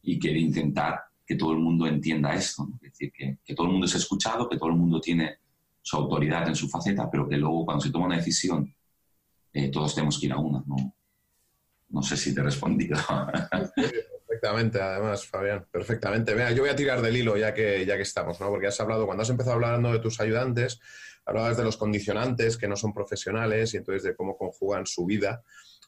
y 0.04 0.18
que 0.18 0.32
intentar 0.32 1.02
que 1.26 1.36
todo 1.36 1.52
el 1.52 1.60
mundo 1.60 1.86
entienda 1.86 2.34
esto, 2.34 2.70
es 2.76 2.91
decir, 2.91 3.12
que, 3.12 3.39
que 3.43 3.54
todo 3.54 3.68
el 3.68 3.74
mundo 3.74 3.86
es 3.86 3.95
escuchado, 3.95 4.48
que 4.48 4.58
todo 4.58 4.70
el 4.70 4.78
mundo 4.78 5.02
tiene 5.02 5.39
su 5.88 5.96
autoridad 5.96 6.46
en 6.50 6.56
su 6.56 6.68
faceta, 6.68 7.10
pero 7.10 7.30
que 7.30 7.38
luego 7.38 7.64
cuando 7.64 7.82
se 7.82 7.92
toma 7.92 8.08
una 8.08 8.18
decisión 8.18 8.76
eh, 9.54 9.72
todos 9.72 9.96
tenemos 9.96 10.20
que 10.20 10.26
ir 10.26 10.34
a 10.34 10.38
una. 10.38 10.62
¿no? 10.68 12.04
sé 12.04 12.18
si 12.18 12.36
te 12.36 12.42
he 12.42 12.44
respondido. 12.44 12.98
Perfectamente, 14.28 14.82
además, 14.82 15.26
Fabián, 15.26 15.66
perfectamente. 15.72 16.34
Mira, 16.34 16.52
yo 16.52 16.64
voy 16.64 16.70
a 16.70 16.76
tirar 16.76 17.02
del 17.02 17.16
hilo 17.16 17.38
ya 17.38 17.54
que, 17.54 17.86
ya 17.86 17.96
que 17.96 18.02
estamos, 18.02 18.38
¿no? 18.42 18.50
Porque 18.50 18.68
has 18.68 18.80
hablado, 18.82 19.06
cuando 19.06 19.24
has 19.24 19.30
empezado 19.30 19.56
hablando 19.56 19.94
de 19.94 20.00
tus 20.00 20.20
ayudantes, 20.20 20.82
hablabas 21.26 21.56
de 21.56 21.64
los 21.64 21.78
condicionantes 21.78 22.58
que 22.58 22.68
no 22.68 22.76
son 22.76 22.94
profesionales 22.94 23.74
y 23.74 23.78
entonces 23.78 24.04
de 24.04 24.14
cómo 24.14 24.38
conjugan 24.38 24.86
su 24.86 25.06
vida 25.06 25.42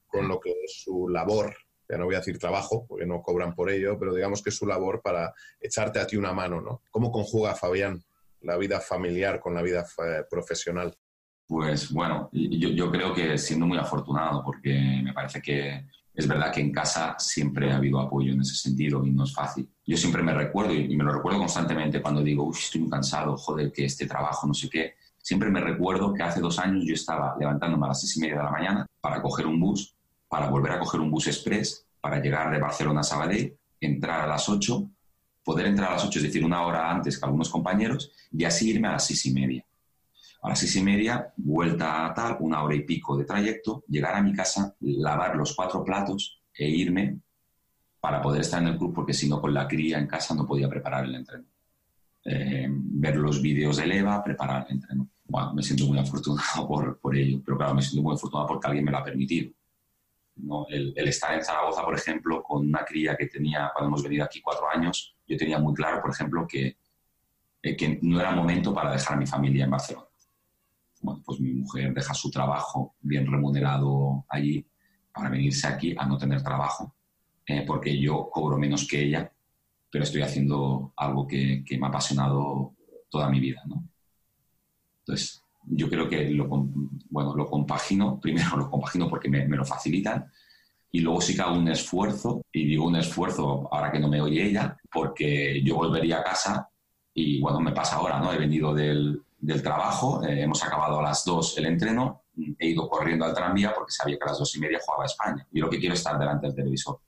con 0.07 0.29
lo 0.29 0.39
que 0.39 0.51
es 0.63 0.81
su 0.81 1.09
labor. 1.09 1.57
Ya 1.89 1.97
no 1.97 2.05
voy 2.05 2.15
a 2.15 2.19
decir 2.19 2.39
trabajo, 2.39 2.85
porque 2.87 3.05
no 3.05 3.21
cobran 3.21 3.53
por 3.53 3.69
ello, 3.69 3.99
pero 3.99 4.15
digamos 4.15 4.41
que 4.41 4.51
es 4.51 4.55
su 4.55 4.65
labor 4.65 5.01
para 5.01 5.33
echarte 5.59 5.99
a 5.99 6.07
ti 6.07 6.15
una 6.15 6.31
mano, 6.31 6.61
¿no? 6.61 6.83
¿Cómo 6.89 7.11
conjuga 7.11 7.53
Fabián 7.53 8.01
la 8.41 8.57
vida 8.57 8.79
familiar 8.79 9.39
con 9.39 9.53
la 9.53 9.61
vida 9.61 9.85
eh, 10.05 10.23
profesional? 10.29 10.95
Pues 11.47 11.91
bueno, 11.91 12.29
yo, 12.31 12.91
creo 12.91 13.13
que 13.13 13.37
siendo 13.37 13.65
muy 13.65 13.77
afortunado, 13.77 14.43
porque 14.43 15.01
me 15.03 15.13
parece 15.13 15.41
que 15.41 15.87
es 16.13 16.27
verdad 16.27 16.51
que 16.51 16.61
en 16.61 16.71
casa 16.71 17.15
siempre 17.17 17.71
ha 17.71 17.77
habido 17.77 17.99
apoyo 17.99 18.33
en 18.33 18.41
ese 18.41 18.55
sentido 18.55 19.03
y 19.03 19.11
no 19.11 19.23
es 19.23 19.33
fácil. 19.33 19.67
Yo 19.83 19.97
siempre 19.97 20.21
me 20.21 20.33
recuerdo, 20.33 20.73
y 20.75 20.95
me 20.95 21.03
lo 21.03 21.11
recuerdo 21.11 21.39
constantemente 21.39 22.01
cuando 22.01 22.21
digo, 22.21 22.43
uy, 22.43 22.55
estoy 22.55 22.81
muy 22.81 22.89
cansado, 22.91 23.35
joder, 23.35 23.71
que 23.71 23.85
este 23.85 24.05
trabajo, 24.05 24.45
no 24.45 24.53
sé 24.53 24.69
qué. 24.69 24.93
Siempre 25.17 25.49
me 25.49 25.59
recuerdo 25.59 26.13
que 26.13 26.21
hace 26.21 26.39
dos 26.39 26.59
años 26.59 26.83
yo 26.85 26.93
estaba 26.93 27.35
levantándome 27.39 27.85
a 27.85 27.89
las 27.89 28.01
seis 28.01 28.17
y 28.17 28.19
media 28.21 28.37
de 28.37 28.43
la 28.43 28.51
mañana 28.51 28.85
para 29.01 29.21
coger 29.21 29.47
un 29.47 29.59
bus, 29.59 29.95
para 30.27 30.49
volver 30.49 30.73
a 30.73 30.79
coger 30.79 31.01
un 31.01 31.09
bus 31.09 31.27
express, 31.27 31.87
para 31.99 32.21
llegar 32.21 32.51
de 32.51 32.59
Barcelona 32.59 32.99
a 32.99 33.03
Sabadell, 33.03 33.57
entrar 33.81 34.21
a 34.21 34.27
las 34.27 34.47
ocho, 34.49 34.91
poder 35.49 35.65
entrar 35.65 35.89
a 35.89 35.93
las 35.93 36.05
8, 36.05 36.19
es 36.19 36.25
decir, 36.25 36.45
una 36.45 36.61
hora 36.61 36.91
antes 36.91 37.17
que 37.17 37.25
algunos 37.25 37.49
compañeros, 37.49 38.11
y 38.31 38.43
así 38.43 38.69
irme 38.69 38.87
a 38.87 38.91
las 38.91 39.07
seis 39.07 39.25
y 39.25 39.33
media. 39.33 39.65
A 40.43 40.49
las 40.49 40.59
seis 40.59 40.75
y 40.75 40.83
media, 40.83 41.33
vuelta 41.37 42.05
a 42.05 42.13
tal, 42.13 42.37
una 42.41 42.61
hora 42.61 42.75
y 42.75 42.83
pico 42.83 43.17
de 43.17 43.25
trayecto, 43.25 43.83
llegar 43.87 44.13
a 44.13 44.21
mi 44.21 44.31
casa, 44.31 44.75
lavar 44.81 45.35
los 45.35 45.55
cuatro 45.55 45.83
platos 45.83 46.39
e 46.53 46.69
irme 46.69 47.19
para 47.99 48.21
poder 48.21 48.41
estar 48.41 48.61
en 48.61 48.67
el 48.67 48.77
club, 48.77 48.93
porque 48.93 49.11
si 49.11 49.27
no, 49.27 49.41
con 49.41 49.51
la 49.51 49.67
cría 49.67 49.97
en 49.97 50.05
casa 50.05 50.35
no 50.35 50.45
podía 50.45 50.69
preparar 50.69 51.05
el 51.05 51.15
entreno. 51.15 51.45
Eh, 52.23 52.67
ver 52.69 53.15
los 53.15 53.41
vídeos 53.41 53.77
de 53.77 53.97
Eva, 53.97 54.23
preparar 54.23 54.67
el 54.69 54.75
entreno. 54.75 55.09
Bueno, 55.25 55.55
me 55.55 55.63
siento 55.63 55.87
muy 55.87 55.97
afortunado 55.97 56.67
por, 56.67 56.99
por, 56.99 57.15
ello, 57.15 57.41
pero 57.43 57.57
claro, 57.57 57.73
me 57.73 57.81
siento 57.81 58.03
muy 58.03 58.13
afortunado 58.13 58.49
porque 58.49 58.67
alguien 58.67 58.85
me 58.85 58.91
lo 58.91 58.99
ha 58.99 59.03
permitido. 59.03 59.51
¿No? 60.43 60.65
El, 60.69 60.93
el, 60.95 61.07
estar 61.07 61.33
en 61.33 61.43
Zaragoza, 61.43 61.83
por 61.83 61.95
ejemplo, 61.95 62.43
con 62.43 62.67
una 62.67 62.83
cría 62.85 63.15
que 63.15 63.27
tenía 63.27 63.71
cuando 63.73 63.89
hemos 63.89 64.03
venido 64.03 64.23
aquí 64.23 64.41
cuatro 64.41 64.69
años, 64.69 65.15
yo 65.27 65.37
tenía 65.37 65.59
muy 65.59 65.73
claro, 65.73 66.01
por 66.01 66.11
ejemplo, 66.11 66.47
que, 66.47 66.77
eh, 67.61 67.75
que 67.75 67.99
no 68.01 68.19
era 68.19 68.31
momento 68.31 68.73
para 68.73 68.91
dejar 68.91 69.15
a 69.15 69.19
mi 69.19 69.27
familia 69.27 69.65
en 69.65 69.71
Barcelona. 69.71 70.07
Bueno, 71.01 71.21
pues 71.25 71.39
mi 71.39 71.53
mujer 71.53 71.93
deja 71.93 72.13
su 72.13 72.29
trabajo 72.29 72.95
bien 73.01 73.29
remunerado 73.31 74.25
allí 74.27 74.65
para 75.13 75.29
venirse 75.29 75.67
aquí 75.67 75.95
a 75.97 76.05
no 76.05 76.17
tener 76.17 76.41
trabajo, 76.41 76.95
eh, 77.45 77.63
porque 77.65 77.99
yo 77.99 78.29
cobro 78.31 78.57
menos 78.57 78.87
que 78.87 79.01
ella, 79.01 79.31
pero 79.89 80.03
estoy 80.03 80.21
haciendo 80.21 80.93
algo 80.95 81.27
que, 81.27 81.63
que 81.65 81.77
me 81.77 81.85
ha 81.85 81.89
apasionado 81.89 82.75
toda 83.09 83.29
mi 83.29 83.39
vida, 83.39 83.61
¿no? 83.65 83.83
Entonces, 84.99 85.38
yo 85.69 85.89
creo 85.89 86.09
que 86.09 86.29
lo, 86.31 86.47
bueno, 87.09 87.35
lo 87.35 87.45
compagino, 87.45 88.19
primero 88.21 88.57
lo 88.57 88.69
compagino 88.69 89.07
porque 89.07 89.29
me, 89.29 89.47
me 89.47 89.57
lo 89.57 89.65
facilitan, 89.65 90.29
y 90.91 91.01
luego 91.01 91.21
sí 91.21 91.35
que 91.35 91.41
hago 91.41 91.57
un 91.57 91.67
esfuerzo, 91.67 92.41
y 92.51 92.65
digo 92.65 92.87
un 92.87 92.95
esfuerzo 92.95 93.67
ahora 93.71 93.91
que 93.91 93.99
no 93.99 94.09
me 94.09 94.21
oye 94.21 94.47
ella, 94.47 94.77
porque 94.91 95.61
yo 95.63 95.75
volvería 95.75 96.19
a 96.19 96.23
casa 96.23 96.69
y 97.13 97.39
bueno, 97.41 97.59
me 97.59 97.71
pasa 97.71 97.97
ahora, 97.97 98.19
¿no? 98.19 98.31
He 98.31 98.37
venido 98.37 98.73
del, 98.73 99.21
del 99.39 99.61
trabajo, 99.61 100.23
eh, 100.23 100.41
hemos 100.41 100.63
acabado 100.63 100.99
a 100.99 101.03
las 101.03 101.23
dos 101.25 101.57
el 101.57 101.65
entreno, 101.65 102.23
he 102.57 102.67
ido 102.67 102.87
corriendo 102.89 103.25
al 103.25 103.33
tranvía 103.33 103.73
porque 103.73 103.91
sabía 103.91 104.17
que 104.17 104.23
a 104.23 104.27
las 104.27 104.39
dos 104.39 104.55
y 104.55 104.59
media 104.59 104.79
jugaba 104.81 105.05
España 105.05 105.45
y 105.51 105.59
lo 105.59 105.69
que 105.69 105.79
quiero 105.79 105.93
es 105.93 105.99
estar 105.99 106.17
delante 106.17 106.47
del 106.47 106.55
televisor. 106.55 106.99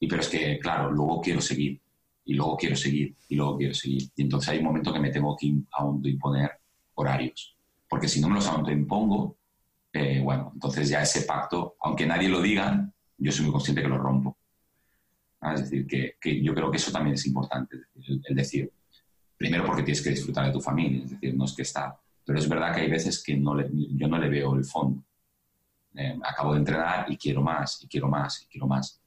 Y 0.00 0.08
pero 0.08 0.20
es 0.20 0.28
que, 0.28 0.58
claro, 0.58 0.90
luego 0.90 1.20
quiero 1.20 1.40
seguir, 1.40 1.80
y 2.24 2.34
luego 2.34 2.56
quiero 2.56 2.76
seguir, 2.76 3.14
y 3.28 3.36
luego 3.36 3.56
quiero 3.56 3.74
seguir. 3.74 4.02
Y 4.16 4.22
entonces 4.22 4.50
hay 4.50 4.58
un 4.58 4.64
momento 4.64 4.92
que 4.92 5.00
me 5.00 5.10
tengo 5.10 5.36
que 5.36 5.52
autoimponer 5.72 6.50
horarios, 6.94 7.53
porque 7.88 8.08
si 8.08 8.20
no 8.20 8.28
me 8.28 8.36
los 8.36 8.46
autoimpongo, 8.46 9.36
eh, 9.92 10.20
bueno, 10.22 10.50
entonces 10.54 10.88
ya 10.88 11.02
ese 11.02 11.22
pacto, 11.22 11.76
aunque 11.80 12.06
nadie 12.06 12.28
lo 12.28 12.42
diga, 12.42 12.90
yo 13.16 13.32
soy 13.32 13.44
muy 13.44 13.52
consciente 13.52 13.82
que 13.82 13.88
lo 13.88 13.98
rompo. 13.98 14.36
Es 15.40 15.60
decir, 15.60 15.86
que, 15.86 16.16
que, 16.20 16.42
yo 16.42 16.54
creo 16.54 16.70
que 16.70 16.78
eso 16.78 16.90
también 16.90 17.14
es 17.14 17.26
importante, 17.26 17.76
el, 18.06 18.34
decir, 18.34 18.72
primero 19.36 19.66
porque 19.66 19.82
tienes 19.82 20.02
que 20.02 20.10
disfrutar 20.10 20.46
de 20.46 20.52
tu 20.52 20.60
familia, 20.60 21.04
es 21.04 21.10
decir, 21.10 21.34
no 21.36 21.44
es 21.44 21.52
que 21.52 21.62
está, 21.62 21.98
pero 22.24 22.38
es 22.38 22.48
verdad 22.48 22.74
que 22.74 22.80
hay 22.80 22.90
veces 22.90 23.22
que 23.22 23.36
no 23.36 23.54
le, 23.54 23.68
yo 23.72 24.08
no 24.08 24.18
le 24.18 24.28
veo 24.28 24.54
el 24.54 24.64
fondo. 24.64 25.04
Eh, 25.94 26.18
acabo 26.24 26.54
de 26.54 26.58
entrenar 26.58 27.06
y 27.08 27.16
quiero 27.16 27.42
más, 27.42 27.80
y 27.82 27.86
quiero 27.86 28.08
más, 28.08 28.42
y 28.42 28.46
quiero 28.46 28.66
más. 28.66 29.00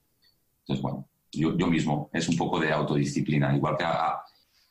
Entonces, 0.59 0.81
bueno, 0.81 1.09
yo, 1.31 1.57
yo 1.57 1.67
mismo, 1.67 2.09
es 2.13 2.29
un 2.29 2.37
poco 2.37 2.59
de 2.59 2.71
autodisciplina, 2.71 3.55
igual 3.55 3.75
que 3.75 3.83
a, 3.83 4.21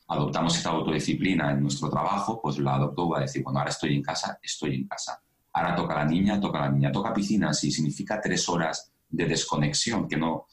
adoptamos 0.07 0.55
esta 0.57 0.69
autodisciplina 0.69 1.51
en 1.51 1.61
nuestro 1.61 1.89
trabajo, 1.89 2.39
pues 2.41 2.57
la 2.59 2.75
adopto 2.75 3.15
a 3.15 3.21
decir, 3.21 3.43
bueno, 3.43 3.59
ahora 3.59 3.71
estoy 3.71 3.95
en 3.95 4.01
casa, 4.01 4.39
estoy 4.41 4.75
en 4.75 4.87
casa 4.87 5.21
ahora 5.57 5.75
toca 5.75 5.95
la 5.95 6.05
niña, 6.05 6.39
toca 6.39 6.59
la 6.59 6.69
niña, 6.69 6.91
toca 6.91 7.13
piscina, 7.13 7.53
si 7.53 7.71
significa 7.71 8.21
tres 8.21 8.47
horas 8.47 8.91
de 9.09 9.25
desconexión, 9.25 10.07
que 10.07 10.17
no, 10.17 10.45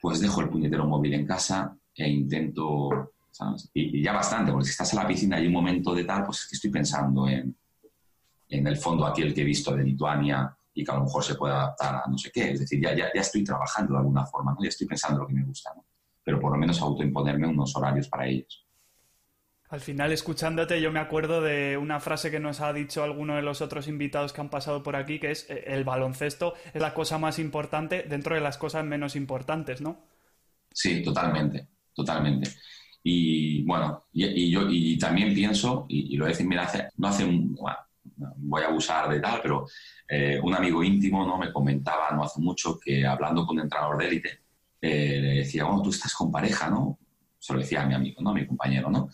pues 0.00 0.20
dejo 0.20 0.40
el 0.42 0.50
puñetero 0.50 0.86
móvil 0.86 1.14
en 1.14 1.26
casa 1.26 1.76
e 1.94 2.08
intento, 2.08 3.12
Y, 3.74 4.02
ya 4.02 4.12
bastante, 4.12 4.50
porque 4.50 4.66
si 4.66 4.70
estás 4.70 4.92
en 4.92 4.98
la 4.98 5.06
piscina 5.06 5.38
y 5.38 5.42
hay 5.42 5.46
un 5.46 5.52
momento 5.52 5.94
de 5.94 6.04
tal, 6.04 6.24
pues 6.24 6.40
es 6.40 6.48
que 6.48 6.56
estoy 6.56 6.70
pensando 6.70 7.28
en, 7.28 7.54
en 8.48 8.66
el 8.66 8.76
fondo 8.76 9.06
aquel 9.06 9.34
que 9.34 9.42
he 9.42 9.44
visto 9.44 9.74
de 9.74 9.84
Lituania 9.84 10.54
y 10.74 10.84
que 10.84 10.90
a 10.90 10.94
lo 10.94 11.04
mejor 11.04 11.24
se 11.24 11.34
puede 11.34 11.54
adaptar 11.54 11.96
a 11.96 12.02
no 12.08 12.18
sé 12.18 12.30
qué, 12.30 12.52
es 12.52 12.60
decir, 12.60 12.80
ya, 12.80 12.94
ya, 12.94 13.10
ya 13.14 13.20
estoy 13.20 13.42
trabajando 13.44 13.94
de 13.94 14.00
alguna 14.00 14.26
forma, 14.26 14.52
¿no? 14.52 14.62
ya 14.62 14.68
estoy 14.68 14.86
pensando 14.86 15.20
lo 15.20 15.26
que 15.26 15.34
me 15.34 15.44
gusta, 15.44 15.72
¿no? 15.74 15.85
Pero 16.26 16.40
por 16.40 16.50
lo 16.50 16.58
menos 16.58 16.82
autoimponerme 16.82 17.46
unos 17.46 17.76
horarios 17.76 18.08
para 18.08 18.26
ellos. 18.26 18.66
Al 19.68 19.80
final, 19.80 20.10
escuchándote, 20.10 20.80
yo 20.80 20.90
me 20.90 20.98
acuerdo 20.98 21.40
de 21.40 21.76
una 21.76 22.00
frase 22.00 22.32
que 22.32 22.40
nos 22.40 22.60
ha 22.60 22.72
dicho 22.72 23.04
alguno 23.04 23.36
de 23.36 23.42
los 23.42 23.60
otros 23.60 23.86
invitados 23.86 24.32
que 24.32 24.40
han 24.40 24.50
pasado 24.50 24.82
por 24.82 24.96
aquí, 24.96 25.20
que 25.20 25.30
es 25.30 25.48
eh, 25.48 25.62
el 25.68 25.84
baloncesto 25.84 26.54
es 26.74 26.82
la 26.82 26.94
cosa 26.94 27.18
más 27.18 27.38
importante 27.38 28.02
dentro 28.08 28.34
de 28.34 28.40
las 28.40 28.58
cosas 28.58 28.84
menos 28.84 29.14
importantes, 29.14 29.80
¿no? 29.80 30.04
Sí, 30.72 31.00
totalmente, 31.00 31.68
totalmente. 31.94 32.50
Y 33.04 33.62
bueno, 33.62 34.06
y, 34.12 34.50
yo 34.50 34.68
y 34.68 34.98
también 34.98 35.32
pienso, 35.32 35.86
y, 35.88 36.16
lo 36.16 36.26
decir, 36.26 36.44
mira, 36.44 36.64
hace, 36.64 36.88
no 36.96 37.06
hace 37.06 37.24
un, 37.24 37.56
voy 38.38 38.62
a 38.64 38.66
abusar 38.66 39.08
de 39.10 39.20
tal, 39.20 39.40
pero 39.40 39.64
eh, 40.08 40.40
un 40.42 40.54
amigo 40.54 40.82
íntimo 40.82 41.24
¿no? 41.24 41.38
me 41.38 41.52
comentaba 41.52 42.10
no 42.10 42.24
hace 42.24 42.40
mucho 42.40 42.80
que 42.80 43.06
hablando 43.06 43.46
con 43.46 43.58
un 43.58 43.62
entrenador 43.62 43.98
de 43.98 44.08
élite, 44.08 44.45
eh, 44.86 45.20
le 45.20 45.34
decía, 45.38 45.64
bueno, 45.64 45.82
tú 45.82 45.90
estás 45.90 46.14
con 46.14 46.30
pareja, 46.30 46.70
¿no? 46.70 46.98
Se 47.38 47.52
lo 47.52 47.60
decía 47.60 47.82
a 47.82 47.86
mi 47.86 47.94
amigo, 47.94 48.22
¿no? 48.22 48.30
A 48.30 48.34
mi 48.34 48.46
compañero, 48.46 48.90
¿no? 48.90 49.08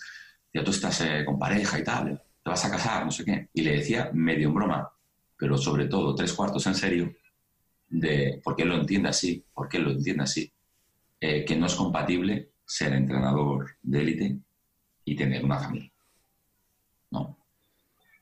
ya 0.53 0.63
tú 0.63 0.71
estás 0.71 1.01
eh, 1.01 1.25
con 1.25 1.39
pareja 1.39 1.79
y 1.79 1.85
tal, 1.85 2.23
te 2.43 2.51
vas 2.51 2.65
a 2.65 2.71
casar, 2.71 3.05
no 3.05 3.11
sé 3.11 3.25
qué. 3.25 3.49
Y 3.55 3.63
le 3.63 3.77
decía 3.77 4.11
medio 4.13 4.49
en 4.49 4.55
broma, 4.55 4.91
pero 5.37 5.57
sobre 5.57 5.87
todo 5.87 6.15
tres 6.15 6.33
cuartos 6.33 6.67
en 6.67 6.75
serio, 6.75 7.13
de 7.89 8.41
por 8.43 8.57
qué 8.57 8.65
lo 8.65 8.75
entiende 8.75 9.09
así, 9.09 9.45
por 9.53 9.69
qué 9.69 9.79
lo 9.79 9.91
entiende 9.91 10.25
así, 10.25 10.53
eh, 11.21 11.45
que 11.45 11.57
no 11.57 11.67
es 11.67 11.75
compatible 11.75 12.51
ser 12.65 12.93
entrenador 12.95 13.77
de 13.83 14.01
élite 14.01 14.39
y 15.05 15.17
tener 15.17 15.45
una 15.45 15.59
familia. 15.59 15.93
¿No? 17.11 17.37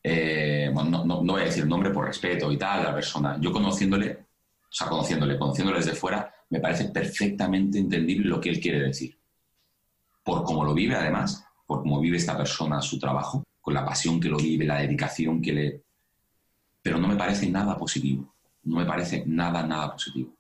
Eh, 0.03 0.71
bueno, 0.73 1.05
no, 1.05 1.23
no, 1.23 1.33
voy 1.33 1.43
a 1.43 1.47
decir 1.47 1.67
nombre 1.67 1.91
por 1.91 2.07
respeto 2.07 2.51
y 2.51 2.57
tal, 2.57 2.85
la 2.85 2.95
persona. 2.95 3.39
Yo 3.41 3.53
conociéndole, 3.53 4.13
o 4.13 4.73
sea, 4.73 4.89
conociéndole, 4.89 5.39
conociéndole 5.39 5.79
desde 5.79 5.93
fuera, 5.93 6.33
me 6.51 6.61
parece 6.61 6.87
perfectamente 6.87 7.79
entendible 7.79 8.29
lo 8.29 8.41
que 8.41 8.51
él 8.51 8.61
quiere 8.61 8.81
decir. 8.81 9.17
Por 10.23 10.43
cómo 10.45 10.65
lo 10.65 10.75
vive, 10.75 10.97
además, 10.97 11.45
por 11.67 11.83
cómo 11.83 12.01
vive 12.01 12.17
esta 12.17 12.37
persona 12.37 12.83
su 12.83 12.99
trabajo, 12.99 13.45
con 13.61 13.75
la 13.75 13.85
pasión 13.85 14.21
que 14.21 14.29
lo 14.29 14.37
vive, 14.37 14.67
la 14.67 14.81
dedicación 14.81 15.41
que 15.41 15.53
le... 15.53 15.83
Pero 16.83 16.99
no 16.99 17.09
me 17.09 17.17
parece 17.17 17.49
nada 17.49 17.77
positivo, 17.77 18.35
no 18.65 18.77
me 18.77 18.85
parece 18.85 19.23
nada, 19.27 19.65
nada 19.65 19.93
positivo. 19.93 20.35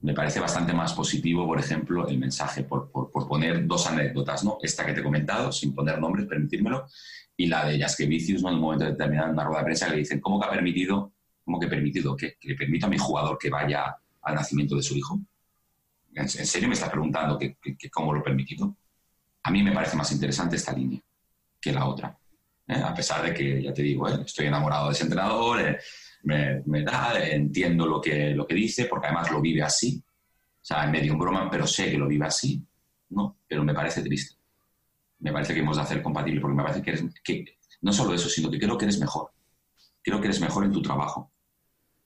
Me 0.00 0.14
parece 0.14 0.40
bastante 0.40 0.72
más 0.72 0.92
positivo, 0.92 1.46
por 1.46 1.58
ejemplo, 1.58 2.06
el 2.08 2.18
mensaje, 2.18 2.64
por, 2.64 2.90
por, 2.90 3.28
poner 3.28 3.66
dos 3.66 3.86
anécdotas, 3.86 4.44
¿no? 4.44 4.58
Esta 4.62 4.84
que 4.84 4.92
te 4.92 5.00
he 5.00 5.04
comentado, 5.04 5.52
sin 5.52 5.74
poner 5.74 5.98
nombres, 5.98 6.26
permitírmelo, 6.26 6.86
y 7.36 7.46
la 7.46 7.66
de 7.66 7.78
Jaskevicius, 7.78 8.42
¿no? 8.42 8.48
En 8.48 8.54
un 8.56 8.60
momento 8.60 8.84
determinado, 8.84 9.28
en 9.28 9.34
una 9.34 9.44
rueda 9.44 9.60
de 9.60 9.64
prensa, 9.64 9.88
le 9.88 9.96
dicen, 9.96 10.20
¿cómo 10.20 10.40
que 10.40 10.46
ha 10.46 10.50
permitido, 10.50 11.12
cómo 11.44 11.60
que 11.60 11.66
permitido? 11.66 12.16
Que 12.16 12.36
le 12.42 12.54
permito 12.54 12.86
a 12.86 12.90
mi 12.90 12.98
jugador 12.98 13.38
que 13.38 13.50
vaya 13.50 13.96
al 14.22 14.34
nacimiento 14.34 14.76
de 14.76 14.82
su 14.82 14.96
hijo. 14.96 15.20
¿En, 16.14 16.28
serio 16.28 16.68
me 16.68 16.74
estás 16.74 16.90
preguntando 16.90 17.38
que, 17.38 17.56
cómo 17.90 18.12
lo 18.12 18.20
he 18.20 18.24
permitido? 18.24 18.74
a 19.42 19.50
mí 19.50 19.62
me 19.62 19.72
parece 19.72 19.96
más 19.96 20.10
interesante 20.12 20.56
esta 20.56 20.72
línea 20.72 21.00
que 21.60 21.72
la 21.72 21.86
otra. 21.86 22.16
¿eh? 22.66 22.82
A 22.82 22.94
pesar 22.94 23.22
de 23.22 23.34
que, 23.34 23.62
ya 23.62 23.72
te 23.72 23.82
digo, 23.82 24.08
¿eh? 24.08 24.22
estoy 24.24 24.46
enamorado 24.46 24.86
de 24.88 24.92
ese 24.92 25.04
entrenador, 25.04 25.60
eh, 25.60 25.78
me, 26.22 26.82
da, 26.82 27.18
entiendo 27.18 27.86
lo 27.86 28.00
que, 28.00 28.30
lo 28.30 28.46
que 28.46 28.54
dice, 28.54 28.86
porque 28.86 29.06
además 29.06 29.30
lo 29.30 29.40
vive 29.40 29.62
así. 29.62 30.02
O 30.06 30.64
sea, 30.64 30.84
en 30.84 30.90
medio 30.90 31.12
en 31.12 31.18
broma, 31.18 31.50
pero 31.50 31.66
sé 31.66 31.90
que 31.90 31.98
lo 31.98 32.06
vive 32.06 32.26
así. 32.26 32.62
No, 33.10 33.38
pero 33.46 33.64
me 33.64 33.74
parece 33.74 34.02
triste. 34.02 34.36
Me 35.20 35.32
parece 35.32 35.54
que 35.54 35.60
hemos 35.60 35.76
de 35.76 35.82
hacer 35.82 36.02
compatible, 36.02 36.40
porque 36.40 36.56
me 36.56 36.62
parece 36.62 36.82
que 36.82 36.90
eres, 36.90 37.04
que, 37.22 37.44
no 37.82 37.92
solo 37.92 38.14
eso, 38.14 38.28
sino 38.28 38.50
que 38.50 38.58
creo 38.58 38.76
que 38.76 38.84
eres 38.84 38.98
mejor. 38.98 39.30
Creo 40.02 40.20
que 40.20 40.28
eres 40.28 40.40
mejor 40.40 40.64
en 40.64 40.72
tu 40.72 40.80
trabajo, 40.80 41.30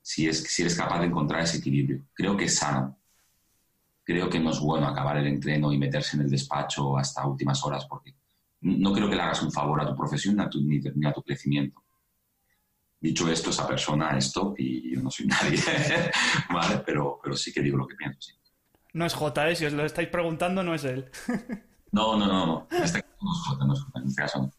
si, 0.03 0.29
es, 0.29 0.43
si 0.43 0.63
eres 0.63 0.77
capaz 0.77 1.01
de 1.01 1.07
encontrar 1.07 1.43
ese 1.43 1.59
equilibrio. 1.59 2.05
Creo 2.15 2.37
que 2.37 2.45
es 2.45 2.57
sano 2.57 2.97
creo 4.05 4.29
que 4.29 4.39
no 4.39 4.51
es 4.51 4.61
bueno 4.61 4.87
acabar 4.87 5.17
el 5.17 5.27
entreno 5.27 5.73
y 5.73 5.79
meterse 5.79 6.17
en 6.17 6.25
el 6.25 6.31
despacho 6.31 6.97
hasta 6.97 7.27
últimas 7.27 7.65
horas, 7.65 7.87
porque 7.87 8.15
no 8.61 8.93
creo 8.93 9.09
que 9.09 9.17
le 9.17 9.23
hagas 9.23 9.43
un 9.43 9.51
favor 9.51 9.81
a 9.81 9.87
tu 9.87 9.97
profesión 9.97 10.37
ni, 10.37 11.07
a 11.07 11.13
tu 11.13 11.23
crecimiento. 11.23 11.83
Dicho 13.01 13.29
esto, 13.29 13.51
esa 13.51 13.67
persona 13.67 14.17
es 14.17 14.33
top 14.33 14.55
y 14.59 14.95
yo 14.95 15.03
no 15.03 15.11
soy 15.11 15.27
nadie, 15.29 15.59
¿vale? 16.51 16.83
Pero, 16.87 17.19
pero 17.23 17.37
sí 17.37 17.53
que 17.53 17.61
digo 17.61 17.77
lo 17.77 17.87
que 17.87 17.97
pienso, 17.97 18.19
sí. 18.21 18.33
No 18.93 19.05
es 19.05 19.15
J, 19.15 19.51
¿eh? 19.51 19.57
si 19.57 19.65
os 19.65 19.73
lo 19.73 19.85
estáis 19.85 20.09
preguntando, 20.09 20.63
no 20.63 20.75
es 20.75 20.85
él. 20.85 21.11
no, 21.91 22.17
no, 22.17 22.27
no, 22.27 22.47
no. 22.47 22.69
Este 22.71 23.03
caso 23.03 23.17
no 23.21 23.33
es 23.33 23.39
J, 23.49 23.65
no 23.67 23.73
es 23.73 23.81
J, 23.81 23.99
en 23.99 24.07
este 24.07 24.23
caso 24.23 24.51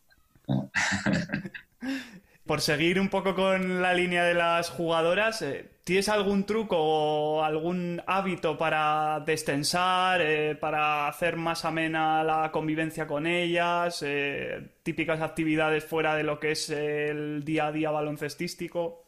no. 0.47 0.71
Por 2.45 2.61
seguir 2.61 2.99
un 2.99 3.09
poco 3.09 3.33
con 3.33 3.81
la 3.81 3.95
línea 3.95 4.23
de 4.23 4.35
las 4.35 4.69
jugadoras, 4.69 5.41
eh, 5.41 5.67
¿tienes 5.83 6.09
algún 6.09 6.45
truco 6.45 6.77
o 6.77 7.43
algún 7.43 8.03
hábito 8.05 8.55
para 8.55 9.19
destensar, 9.25 10.21
eh, 10.21 10.53
para 10.55 11.07
hacer 11.07 11.37
más 11.37 11.65
amena 11.65 12.23
la 12.23 12.51
convivencia 12.51 13.07
con 13.07 13.25
ellas? 13.25 14.03
Eh, 14.05 14.75
típicas 14.83 15.21
actividades 15.21 15.85
fuera 15.85 16.15
de 16.15 16.21
lo 16.21 16.39
que 16.39 16.51
es 16.51 16.69
el 16.69 17.43
día 17.43 17.65
a 17.65 17.71
día 17.71 17.89
baloncestístico. 17.89 19.03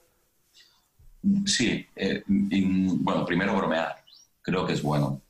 Sí, 1.45 1.85
bueno, 2.25 3.23
primero 3.23 3.55
bromear, 3.55 3.97
creo 4.41 4.65
que 4.65 4.73
es 4.73 4.81
bueno. 4.81 5.21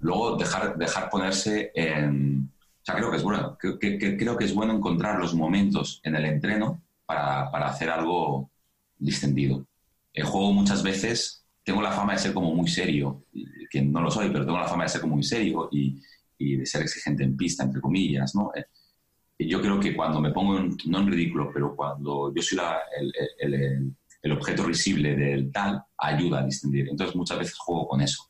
Luego 0.00 0.36
dejar, 0.36 0.76
dejar 0.76 1.08
ponerse 1.08 1.70
en... 1.76 2.50
O 2.58 2.84
sea, 2.84 2.96
creo 2.96 3.10
que 3.12 3.18
es 3.18 3.22
bueno. 3.22 3.56
creo 3.56 4.36
que 4.36 4.44
es 4.44 4.52
bueno 4.52 4.74
encontrar 4.74 5.20
los 5.20 5.32
momentos 5.32 6.00
en 6.02 6.16
el 6.16 6.24
entreno 6.24 6.82
para, 7.50 7.66
hacer 7.66 7.90
algo 7.90 8.50
distendido. 8.98 9.66
El 10.12 10.24
juego 10.24 10.52
muchas 10.52 10.82
veces 10.82 11.44
tengo 11.64 11.82
la 11.82 11.92
fama 11.92 12.12
de 12.12 12.18
ser 12.18 12.34
como 12.34 12.54
muy 12.54 12.68
serio, 12.68 13.24
que 13.70 13.82
no 13.82 14.00
lo 14.00 14.10
soy, 14.10 14.30
pero 14.30 14.44
tengo 14.44 14.58
la 14.58 14.68
fama 14.68 14.84
de 14.84 14.90
ser 14.90 15.00
como 15.00 15.14
muy 15.14 15.22
serio 15.22 15.68
y, 15.70 16.00
de 16.38 16.66
ser 16.66 16.82
exigente 16.82 17.22
en 17.22 17.36
pista, 17.36 17.62
entre 17.62 17.80
comillas, 17.80 18.34
¿no? 18.34 18.50
Eh, 18.56 18.66
yo 19.38 19.60
creo 19.60 19.78
que 19.78 19.94
cuando 19.94 20.20
me 20.20 20.32
pongo, 20.32 20.58
no 20.86 20.98
en 20.98 21.06
ridículo, 21.06 21.50
pero 21.54 21.76
cuando 21.76 22.34
yo 22.34 22.42
soy 22.42 22.58
el, 23.38 23.94
el, 24.22 24.32
objeto 24.32 24.64
risible 24.64 25.14
del 25.14 25.52
tal, 25.52 25.84
ayuda 25.96 26.40
a 26.40 26.44
distendir. 26.44 26.88
Entonces 26.88 27.14
muchas 27.14 27.38
veces 27.38 27.56
juego 27.58 27.86
con 27.86 28.00
eso. 28.00 28.24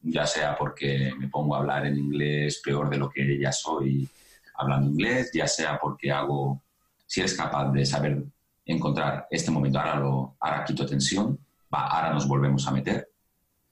Ya 0.00 0.26
sea 0.26 0.56
porque 0.56 1.12
me 1.18 1.28
pongo 1.28 1.56
a 1.56 1.58
hablar 1.58 1.86
en 1.86 1.98
inglés 1.98 2.60
peor 2.64 2.88
de 2.88 2.98
lo 2.98 3.10
que 3.10 3.38
ya 3.38 3.50
soy 3.50 4.08
hablando 4.54 4.90
inglés, 4.90 5.30
ya 5.32 5.46
sea 5.48 5.78
porque 5.80 6.12
hago 6.12 6.62
si 7.08 7.20
eres 7.20 7.34
capaz 7.34 7.72
de 7.72 7.86
saber 7.86 8.22
encontrar 8.66 9.26
este 9.30 9.50
momento, 9.50 9.78
ahora, 9.78 9.96
lo, 9.96 10.36
ahora 10.38 10.62
quito 10.62 10.84
tensión, 10.84 11.38
va, 11.74 11.86
ahora 11.86 12.12
nos 12.12 12.28
volvemos 12.28 12.68
a 12.68 12.70
meter, 12.70 13.10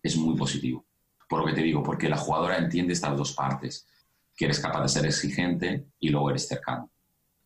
es 0.03 0.17
muy 0.17 0.35
positivo. 0.35 0.87
Por 1.29 1.41
lo 1.41 1.47
que 1.47 1.53
te 1.53 1.61
digo, 1.61 1.83
porque 1.83 2.09
la 2.09 2.17
jugadora 2.17 2.57
entiende 2.57 2.95
estas 2.95 3.15
dos 3.15 3.33
partes, 3.35 3.87
que 4.35 4.47
eres 4.47 4.59
capaz 4.59 4.83
de 4.83 4.89
ser 4.89 5.05
exigente 5.05 5.87
y 5.99 6.09
luego 6.09 6.31
eres 6.31 6.49
cercano. 6.49 6.91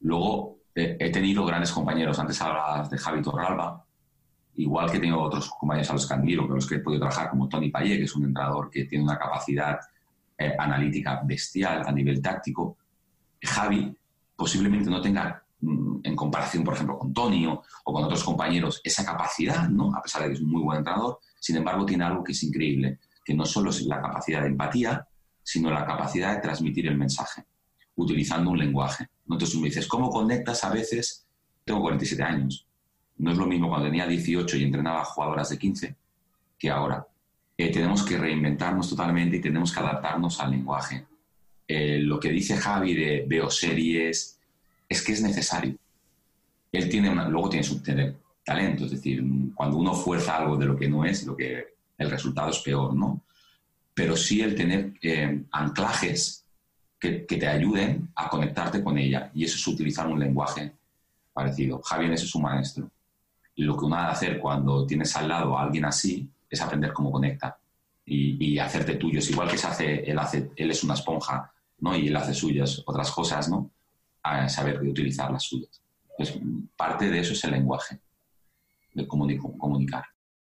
Luego 0.00 0.58
he 0.74 1.10
tenido 1.10 1.44
grandes 1.44 1.72
compañeros, 1.72 2.18
antes 2.20 2.40
hablabas 2.40 2.88
de 2.88 2.96
Javi 2.96 3.20
Torralba, 3.20 3.84
igual 4.54 4.92
que 4.92 5.00
tengo 5.00 5.20
otros 5.20 5.50
compañeros 5.50 5.90
a 5.90 5.94
los 5.94 6.06
que 6.06 6.14
admiro, 6.14 6.46
con 6.46 6.54
los 6.54 6.68
que 6.68 6.76
he 6.76 6.78
podido 6.78 7.00
trabajar, 7.00 7.30
como 7.30 7.48
Tony 7.48 7.70
Payet, 7.70 7.98
que 7.98 8.04
es 8.04 8.14
un 8.14 8.26
entrenador 8.26 8.70
que 8.70 8.84
tiene 8.84 9.02
una 9.02 9.18
capacidad 9.18 9.80
eh, 10.38 10.54
analítica 10.56 11.20
bestial 11.24 11.82
a 11.84 11.90
nivel 11.90 12.22
táctico. 12.22 12.76
Javi 13.42 13.92
posiblemente 14.36 14.88
no 14.88 15.00
tenga 15.00 15.42
en 15.62 16.16
comparación, 16.16 16.64
por 16.64 16.74
ejemplo, 16.74 16.98
con 16.98 17.12
Tony 17.12 17.46
o, 17.46 17.62
con 17.84 18.04
otros 18.04 18.24
compañeros, 18.24 18.80
esa 18.82 19.04
capacidad, 19.04 19.68
¿no? 19.68 19.94
A 19.94 20.02
pesar 20.02 20.22
de 20.22 20.28
que 20.28 20.34
es 20.34 20.40
un 20.40 20.50
muy 20.50 20.62
buen 20.62 20.78
entrenador, 20.78 21.18
sin 21.38 21.56
embargo, 21.56 21.84
tiene 21.84 22.04
algo 22.04 22.24
que 22.24 22.32
es 22.32 22.42
increíble, 22.42 22.98
que 23.24 23.34
no 23.34 23.44
solo 23.44 23.70
es 23.70 23.82
la 23.82 24.00
capacidad 24.00 24.42
de 24.42 24.48
empatía, 24.48 25.06
sino 25.42 25.70
la 25.70 25.84
capacidad 25.84 26.34
de 26.34 26.40
transmitir 26.40 26.86
el 26.86 26.96
mensaje, 26.96 27.44
utilizando 27.96 28.50
un 28.50 28.58
lenguaje. 28.58 29.08
Entonces 29.24 29.52
tú 29.52 29.60
me 29.60 29.68
dices, 29.68 29.86
¿cómo 29.86 30.10
conectas 30.10 30.64
a 30.64 30.70
veces? 30.70 31.26
Tengo 31.64 31.82
47 31.82 32.22
años. 32.22 32.66
No 33.18 33.32
es 33.32 33.38
lo 33.38 33.46
mismo 33.46 33.68
cuando 33.68 33.86
tenía 33.86 34.06
18 34.06 34.56
y 34.56 34.64
entrenaba 34.64 35.04
jugadoras 35.04 35.50
de 35.50 35.58
15 35.58 35.96
que 36.58 36.70
ahora. 36.70 37.06
Eh, 37.56 37.70
tenemos 37.70 38.02
que 38.02 38.16
reinventarnos 38.16 38.88
totalmente 38.88 39.36
y 39.36 39.40
tenemos 39.40 39.72
que 39.72 39.80
adaptarnos 39.80 40.40
al 40.40 40.52
lenguaje. 40.52 41.06
Eh, 41.68 41.98
lo 42.00 42.18
que 42.18 42.30
dice 42.30 42.56
Javi 42.56 42.94
de 42.94 43.24
veo 43.28 43.50
series, 43.50 44.39
es 44.90 45.02
que 45.02 45.12
es 45.12 45.22
necesario. 45.22 45.76
Él 46.72 46.88
tiene 46.88 47.08
una, 47.08 47.28
luego 47.28 47.48
tiene 47.48 47.64
su 47.64 47.80
talento, 48.44 48.84
es 48.84 48.90
decir, 48.90 49.24
cuando 49.54 49.76
uno 49.76 49.94
fuerza 49.94 50.36
algo 50.36 50.56
de 50.56 50.66
lo 50.66 50.76
que 50.76 50.88
no 50.88 51.04
es, 51.04 51.24
lo 51.24 51.36
que 51.36 51.74
el 51.96 52.10
resultado 52.10 52.50
es 52.50 52.58
peor, 52.58 52.92
¿no? 52.94 53.22
Pero 53.94 54.16
sí 54.16 54.40
el 54.40 54.54
tener 54.56 54.94
eh, 55.00 55.44
anclajes 55.52 56.44
que, 56.98 57.20
te 57.20 57.46
ayuden 57.46 58.10
a 58.16 58.28
conectarte 58.28 58.82
con 58.82 58.98
ella, 58.98 59.30
y 59.32 59.44
eso 59.44 59.56
es 59.56 59.66
utilizar 59.66 60.08
un 60.08 60.18
lenguaje 60.18 60.72
parecido. 61.32 61.80
Javier 61.82 62.12
ese 62.12 62.24
es 62.24 62.30
su 62.30 62.40
maestro. 62.40 62.90
Y 63.54 63.62
lo 63.62 63.76
que 63.76 63.84
uno 63.84 63.96
ha 63.96 64.06
de 64.06 64.12
hacer 64.12 64.38
cuando 64.40 64.86
tienes 64.86 65.14
al 65.16 65.28
lado 65.28 65.56
a 65.56 65.62
alguien 65.62 65.84
así 65.84 66.28
es 66.48 66.60
aprender 66.60 66.92
cómo 66.92 67.12
conecta 67.12 67.56
y, 68.04 68.52
y 68.54 68.58
hacerte 68.58 68.96
tuyos, 68.96 69.30
igual 69.30 69.48
que 69.48 69.56
se 69.56 69.66
hace, 69.68 70.10
él, 70.10 70.18
hace, 70.18 70.50
él 70.56 70.70
es 70.70 70.82
una 70.82 70.94
esponja, 70.94 71.52
¿no? 71.78 71.96
Y 71.96 72.08
él 72.08 72.16
hace 72.16 72.34
suyas 72.34 72.82
otras 72.84 73.10
cosas, 73.12 73.48
¿no? 73.48 73.70
A 74.22 74.48
saber 74.48 74.80
utilizar 74.82 75.30
las 75.30 75.44
suyas. 75.44 75.82
Pues 76.16 76.38
parte 76.76 77.10
de 77.10 77.20
eso 77.20 77.32
es 77.32 77.44
el 77.44 77.52
lenguaje, 77.52 78.00
de 78.92 79.06
comunicar. 79.06 80.04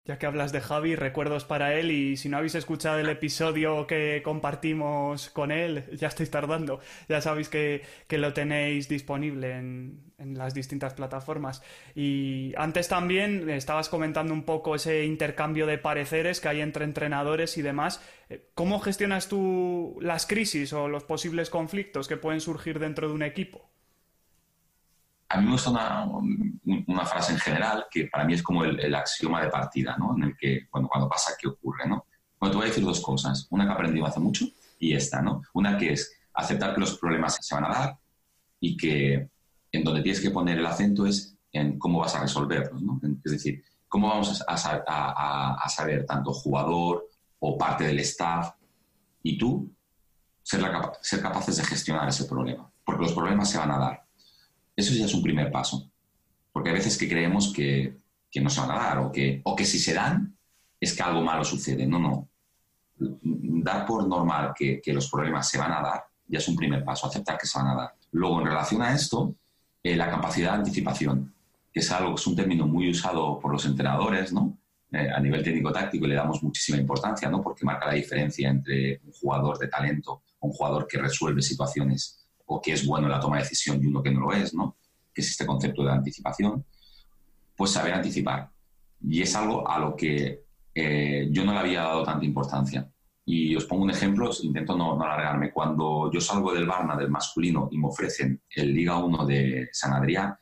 Ya 0.05 0.19
que 0.19 0.27
hablas 0.27 0.51
de 0.51 0.61
Javi, 0.61 0.97
recuerdos 0.97 1.45
para 1.45 1.75
él 1.79 1.93
y 1.93 2.17
si 2.17 2.29
no 2.29 2.37
habéis 2.37 2.57
escuchado 2.57 2.99
el 2.99 3.09
episodio 3.09 3.87
que 3.87 4.21
compartimos 4.25 5.31
con 5.31 5.53
él, 5.53 5.85
ya 5.97 6.09
estáis 6.09 6.29
tardando. 6.29 6.81
Ya 7.09 7.21
sabéis 7.21 7.49
que, 7.49 7.83
lo 8.11 8.33
tenéis 8.33 8.89
disponible 8.89 9.53
en, 9.53 10.13
en, 10.19 10.37
las 10.37 10.55
distintas 10.55 10.95
plataformas. 10.95 11.63
Y 11.95 12.53
antes 12.57 12.89
también 12.89 13.49
estabas 13.49 13.89
comentando 13.89 14.35
un 14.35 14.43
poco 14.43 14.75
ese 14.75 15.05
intercambio 15.05 15.67
de 15.67 15.79
pareceres 15.79 16.41
que 16.41 16.49
hay 16.49 16.63
entre 16.63 16.85
entrenadores 16.85 17.57
y 17.57 17.63
demás. 17.63 18.03
Eh, 18.29 18.51
¿Cómo 18.55 18.81
gestionas 18.81 19.29
tú 19.29 19.99
las 20.01 20.27
crisis 20.27 20.73
o 20.73 20.89
los 20.89 21.05
posibles 21.05 21.49
conflictos 21.49 22.09
que 22.09 22.17
pueden 22.17 22.41
surgir 22.41 22.81
dentro 22.81 23.07
de 23.07 23.15
un 23.15 23.23
equipo? 23.23 23.71
A 25.33 25.39
mí 25.39 25.47
me 25.47 25.53
gusta 25.53 25.71
una, 25.71 27.07
frase 27.07 27.33
en 27.33 27.39
general 27.39 27.87
que 27.91 28.07
para 28.07 28.25
mí 28.25 28.35
es 28.35 28.43
como 28.43 28.65
el, 28.65 28.95
axioma 28.95 29.43
de 29.43 29.49
partida, 29.49 29.97
¿no? 29.99 30.15
En 30.15 30.25
el 30.25 30.37
que, 30.37 30.69
bueno, 30.71 30.89
cuando 30.89 31.09
pasa, 31.09 31.33
¿qué 31.41 31.49
ocurre, 31.49 31.89
no? 31.89 32.05
Bueno, 32.39 32.51
te 32.51 32.57
voy 32.59 32.67
a 32.67 32.69
decir 32.69 32.85
dos 32.85 33.01
cosas. 33.01 33.47
Una 33.51 33.65
que 33.65 33.71
he 33.71 33.75
aprendido 33.75 34.05
hace 34.05 34.21
mucho 34.21 34.45
y 34.79 34.95
esta, 34.95 35.23
¿no? 35.23 35.43
Una 35.55 35.79
que 35.79 35.95
es 35.95 36.15
aceptar 36.35 36.75
que 36.75 36.81
los 36.81 36.99
problemas 36.99 37.39
se 37.41 37.55
van 37.55 37.65
a 37.65 37.69
dar 37.71 37.99
y 38.61 38.77
que 38.77 39.31
en 39.73 39.85
donde 39.85 40.03
tienes 40.03 40.21
que 40.21 40.31
poner 40.31 40.59
el 40.59 40.67
acento 40.67 41.07
es 41.07 41.35
en 41.51 41.79
cómo 41.79 42.01
vas 42.01 42.15
a 42.15 42.21
resolverlos, 42.21 42.83
¿no? 42.83 43.01
Es 43.25 43.33
decir, 43.33 43.65
cómo 43.89 44.09
vamos 44.09 44.45
a, 44.47 45.69
saber 45.69 46.05
tanto 46.05 46.35
jugador 46.35 47.09
o 47.39 47.57
parte 47.57 47.85
del 47.85 48.01
staff 48.01 48.53
y 49.23 49.39
tú 49.39 49.73
ser, 50.43 50.63
ser 51.01 51.23
capaces 51.23 51.57
de 51.57 51.65
gestionar 51.65 52.07
ese 52.07 52.27
problema, 52.27 52.71
porque 52.85 53.05
los 53.05 53.15
problemas 53.15 53.51
se 53.51 53.57
van 53.57 53.71
a 53.71 53.79
dar 53.79 54.02
eso 54.83 54.95
ya 54.95 55.07
es 55.07 55.15
un 55.15 55.23
primer 55.23 55.51
paso. 55.51 55.91
Porque 56.53 56.71
hay 56.71 56.77
veces 56.77 56.99
que 56.99 57.09
creemos 57.09 57.53
que, 57.53 57.99
no 58.41 58.51
se 58.51 58.61
van 58.61 58.71
a 58.71 58.75
dar 58.75 58.99
o 58.99 59.13
que, 59.13 59.41
o 59.45 59.55
que 59.55 59.65
si 59.65 59.79
se 59.79 59.95
dan 59.95 60.37
es 60.81 60.95
que 60.95 61.03
algo 61.03 61.23
malo 61.23 61.45
sucede. 61.45 61.87
No, 61.87 61.99
no. 61.99 62.29
Dar 62.97 63.87
por 63.87 64.07
normal 64.07 64.53
que, 64.57 64.81
los 64.87 65.11
problemas 65.11 65.49
se 65.49 65.59
van 65.59 65.73
a 65.73 65.81
dar 65.81 66.05
ya 66.27 66.39
es 66.39 66.49
un 66.49 66.57
primer 66.57 66.83
paso, 66.83 67.07
aceptar 67.07 67.37
que 67.37 67.47
se 67.47 67.59
van 67.59 67.69
a 67.69 67.75
dar. 67.75 67.95
Luego, 68.13 68.41
en 68.41 68.47
relación 68.47 68.81
a 68.81 68.95
esto, 68.95 69.37
eh, 69.83 69.97
la 69.97 70.09
capacidad 70.09 70.53
de 70.53 70.59
anticipación, 70.59 71.35
que 71.71 71.81
es 71.81 71.91
algo 71.91 72.15
que 72.15 72.21
es 72.21 72.27
un 72.27 72.37
término 72.37 72.67
muy 72.67 72.89
usado 72.89 73.39
por 73.39 73.53
los 73.53 73.67
entrenadores, 73.67 74.33
¿no? 74.33 74.57
Eh, 74.93 75.11
a 75.11 75.21
nivel 75.21 75.43
técnico-táctico 75.43 76.07
le 76.07 76.15
damos 76.15 76.43
muchísima 76.43 76.79
importancia, 76.79 77.29
¿no? 77.29 77.43
Porque 77.43 77.67
marca 77.67 77.87
la 77.87 77.95
diferencia 77.95 78.49
entre 78.49 79.01
un 79.05 79.13
jugador 79.13 79.59
de 79.59 79.69
talento 79.69 80.23
un 80.43 80.53
jugador 80.53 80.87
que 80.87 80.99
resuelve 80.99 81.41
situaciones 81.41 82.22
o 82.53 82.61
que 82.61 82.73
es 82.73 82.87
bueno 82.87 83.07
en 83.07 83.13
la 83.13 83.21
toma 83.21 83.37
de 83.37 83.45
decisión 83.45 83.83
y 83.83 83.87
uno 83.87 84.03
que 84.03 84.11
no 84.11 84.21
lo 84.21 84.33
es, 84.33 84.55
¿no? 84.55 84.77
que 85.13 85.21
es 85.23 85.31
este 85.31 85.47
concepto 85.47 85.83
de 85.83 85.93
anticipación, 85.93 86.65
pues 87.57 87.71
saber 87.71 87.95
anticipar. 87.95 88.51
Y 89.01 89.23
es 89.23 89.35
algo 89.35 89.69
a 89.69 89.79
lo 89.79 89.97
que 89.97 90.45
eh, 90.75 91.29
yo 91.31 91.45
no 91.45 91.53
le 91.53 91.59
había 91.59 91.83
dado 91.83 92.05
tanta 92.05 92.25
importancia. 92.25 92.89
Y 93.25 93.55
os 93.55 93.65
pongo 93.67 93.85
un 93.85 93.91
ejemplo, 93.91 94.31
intento 94.43 94.77
no, 94.77 94.97
no 94.97 95.05
alargarme. 95.05 95.53
Cuando 95.53 96.11
yo 96.13 96.21
salgo 96.21 96.53
del 96.53 96.67
Barna, 96.67 96.97
del 96.97 97.11
masculino, 97.11 97.69
y 97.71 97.79
me 97.79 97.89
ofrecen 97.89 98.43
el 98.51 98.75
Liga 98.75 98.99
1 98.99 99.27
de 99.27 99.69
San 99.73 99.93
Adrián, 99.93 100.35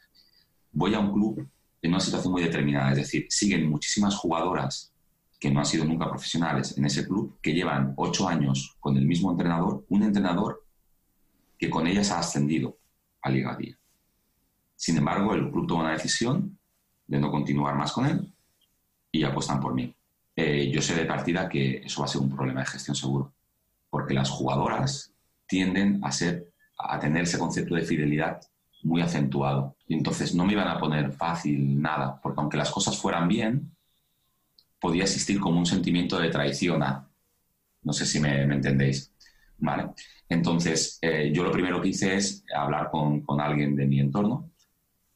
voy 0.72 0.94
a 0.94 1.00
un 1.00 1.12
club 1.12 1.48
en 1.82 1.90
una 1.90 2.00
situación 2.00 2.32
muy 2.32 2.42
determinada. 2.42 2.90
Es 2.92 2.98
decir, 2.98 3.26
siguen 3.28 3.68
muchísimas 3.68 4.16
jugadoras 4.16 4.92
que 5.38 5.50
no 5.50 5.60
han 5.60 5.66
sido 5.66 5.84
nunca 5.84 6.08
profesionales 6.08 6.76
en 6.76 6.84
ese 6.84 7.06
club, 7.06 7.38
que 7.42 7.52
llevan 7.52 7.94
ocho 7.96 8.28
años 8.28 8.76
con 8.78 8.96
el 8.96 9.06
mismo 9.06 9.30
entrenador, 9.30 9.84
un 9.88 10.02
entrenador 10.02 10.64
que 11.60 11.68
con 11.68 11.86
ellas 11.86 12.10
ha 12.10 12.18
ascendido 12.18 12.78
a 13.20 13.28
Liga 13.28 13.54
Día. 13.54 13.78
Sin 14.74 14.96
embargo, 14.96 15.34
el 15.34 15.50
club 15.50 15.66
toma 15.66 15.82
una 15.82 15.92
decisión 15.92 16.58
de 17.06 17.20
no 17.20 17.30
continuar 17.30 17.76
más 17.76 17.92
con 17.92 18.06
él 18.06 18.32
y 19.12 19.22
apuestan 19.24 19.60
por 19.60 19.74
mí. 19.74 19.94
Eh, 20.34 20.70
yo 20.70 20.80
sé 20.80 20.94
de 20.94 21.04
partida 21.04 21.50
que 21.50 21.82
eso 21.84 22.00
va 22.00 22.06
a 22.06 22.08
ser 22.08 22.22
un 22.22 22.34
problema 22.34 22.60
de 22.60 22.66
gestión 22.66 22.96
seguro, 22.96 23.34
porque 23.90 24.14
las 24.14 24.30
jugadoras 24.30 25.12
tienden 25.46 26.02
a, 26.02 26.10
ser, 26.12 26.50
a 26.78 26.98
tener 26.98 27.24
ese 27.24 27.38
concepto 27.38 27.74
de 27.74 27.82
fidelidad 27.82 28.40
muy 28.82 29.02
acentuado. 29.02 29.76
Y 29.86 29.92
entonces 29.92 30.34
no 30.34 30.46
me 30.46 30.54
iban 30.54 30.68
a 30.68 30.80
poner 30.80 31.12
fácil 31.12 31.78
nada, 31.78 32.18
porque 32.22 32.40
aunque 32.40 32.56
las 32.56 32.70
cosas 32.70 32.96
fueran 32.96 33.28
bien, 33.28 33.76
podía 34.80 35.02
existir 35.02 35.38
como 35.38 35.58
un 35.58 35.66
sentimiento 35.66 36.18
de 36.18 36.30
traición 36.30 36.82
a... 36.82 37.06
No 37.82 37.92
sé 37.92 38.06
si 38.06 38.18
me 38.18 38.44
entendéis. 38.44 39.09
¿Vale? 39.60 39.90
Entonces, 40.28 40.98
eh, 41.02 41.30
yo 41.32 41.44
lo 41.44 41.52
primero 41.52 41.80
que 41.80 41.88
hice 41.88 42.16
es 42.16 42.44
hablar 42.54 42.90
con, 42.90 43.20
con, 43.20 43.40
alguien 43.40 43.76
de 43.76 43.86
mi 43.86 44.00
entorno 44.00 44.50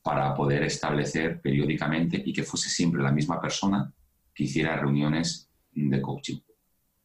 para 0.03 0.35
poder 0.35 0.65
establecer 0.65 1.41
periódicamente 1.41 2.23
y 2.25 2.33
que 2.33 2.43
fuese 2.43 2.69
siempre 2.69 3.03
la 3.03 3.11
misma 3.11 3.41
persona 3.41 3.91
que 4.35 4.45
hiciera 4.45 4.77
reuniones 4.77 5.49
de 5.73 6.03
coaching. 6.03 6.41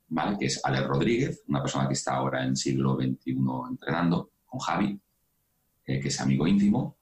¿Vale? 0.09 0.37
Que 0.37 0.47
es 0.47 0.59
Ale 0.65 0.81
Rodríguez, 0.81 1.43
una 1.47 1.61
persona 1.61 1.87
que 1.87 1.93
está 1.93 2.15
ahora 2.15 2.43
en 2.43 2.55
siglo 2.55 2.95
XXI 2.95 3.37
entrenando 3.69 4.31
con 4.45 4.59
Javi, 4.59 4.99
eh, 5.85 5.99
que 5.99 6.07
es 6.07 6.19
amigo 6.19 6.47
íntimo. 6.47 6.97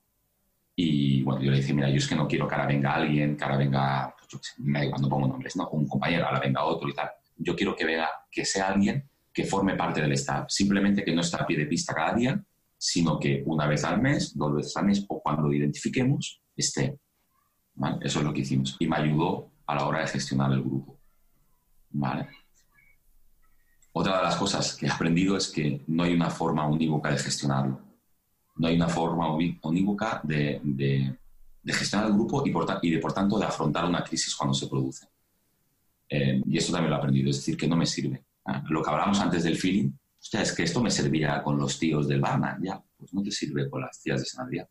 Y 0.76 1.24
bueno, 1.24 1.42
yo 1.42 1.50
le 1.50 1.58
dije, 1.58 1.74
mira, 1.74 1.90
yo 1.90 1.98
es 1.98 2.08
que 2.08 2.16
no 2.16 2.28
quiero 2.28 2.48
que 2.48 2.54
ahora 2.54 2.68
venga 2.68 2.94
alguien, 2.94 3.36
que 3.36 3.44
ahora 3.44 3.58
venga, 3.58 4.14
pues 4.16 4.30
yo 4.30 4.90
cuando 4.90 5.10
pongo 5.10 5.28
nombres, 5.28 5.56
¿no? 5.56 5.68
Un 5.70 5.88
compañero, 5.88 6.26
ahora 6.26 6.40
venga 6.40 6.64
otro 6.64 6.88
y 6.90 6.94
tal. 6.94 7.10
Yo 7.38 7.56
quiero 7.56 7.76
que 7.76 7.86
venga, 7.86 8.10
que 8.30 8.46
sea 8.46 8.68
alguien 8.68 9.10
que 9.38 9.46
forme 9.46 9.76
parte 9.76 10.02
del 10.02 10.14
staff. 10.14 10.48
Simplemente 10.50 11.06
que 11.06 11.14
no 11.14 11.22
está 11.22 11.38
a 11.38 11.46
pie 11.46 11.60
de 11.60 11.68
pista 11.68 11.94
cada 11.94 12.16
día, 12.16 12.44
sino 12.76 13.20
que 13.20 13.44
una 13.46 13.68
vez 13.68 13.84
al 13.84 14.02
mes, 14.02 14.36
dos 14.36 14.56
veces 14.56 14.76
al 14.76 14.86
mes 14.86 15.06
o 15.08 15.22
cuando 15.22 15.44
lo 15.44 15.54
identifiquemos, 15.54 16.42
esté. 16.56 16.98
Eso 18.02 18.18
es 18.20 18.26
lo 18.26 18.34
que 18.34 18.42
hicimos. 18.42 18.76
Y 18.80 18.88
me 18.88 18.96
ayudó 18.96 19.52
a 19.68 19.76
la 19.76 19.86
hora 19.86 20.00
de 20.00 20.08
gestionar 20.08 20.52
el 20.54 20.64
grupo. 20.64 20.98
¿Vale? 21.92 22.28
Otra 23.92 24.18
de 24.18 24.24
las 24.24 24.38
cosas 24.38 24.76
que 24.76 24.88
he 24.88 24.90
aprendido 24.90 25.38
es 25.38 25.50
que 25.50 25.84
no 25.86 26.02
hay 26.02 26.16
una 26.16 26.32
forma 26.32 26.68
unívoca 26.68 27.12
de 27.12 27.20
gestionarlo. 27.20 27.80
No 28.56 28.68
hay 28.68 28.76
una 28.76 28.90
forma 28.90 29.36
unívoca 29.62 30.20
de, 30.24 31.16
gestionar 31.64 32.08
el 32.08 32.14
grupo 32.14 32.42
y, 32.44 32.50
por, 32.50 32.66
de, 32.82 32.98
por 32.98 33.14
tanto, 33.14 33.38
de 33.38 33.46
afrontar 33.46 33.86
una 33.86 34.04
crisis 34.04 34.36
cuando 34.36 34.56
se 34.56 34.66
produce. 34.66 35.06
Eh, 36.10 36.42
y 36.44 36.58
esto 36.58 36.72
también 36.72 36.90
lo 36.90 36.96
he 36.96 37.00
aprendido, 37.00 37.30
es 37.30 37.36
decir, 37.36 37.56
que 37.56 37.68
no 37.68 37.78
me 37.78 37.86
sirve 37.86 38.27
lo 38.70 38.82
que 38.82 38.90
hablamos 38.90 39.20
antes 39.20 39.44
del 39.44 39.58
feeling, 39.58 39.92
hostia, 40.20 40.42
es 40.42 40.54
que 40.54 40.64
esto 40.64 40.82
me 40.82 40.92
servía 40.92 41.44
con 41.44 41.58
los 41.58 41.78
tíos 41.78 42.08
del 42.08 42.22
Barna, 42.22 42.58
ya, 42.62 42.82
pues 42.98 43.14
no 43.14 43.22
te 43.22 43.32
sirve 43.32 43.70
con 43.70 43.82
las 43.82 44.02
tías 44.02 44.22
de 44.22 44.26
San 44.26 44.46
Adrián. 44.46 44.68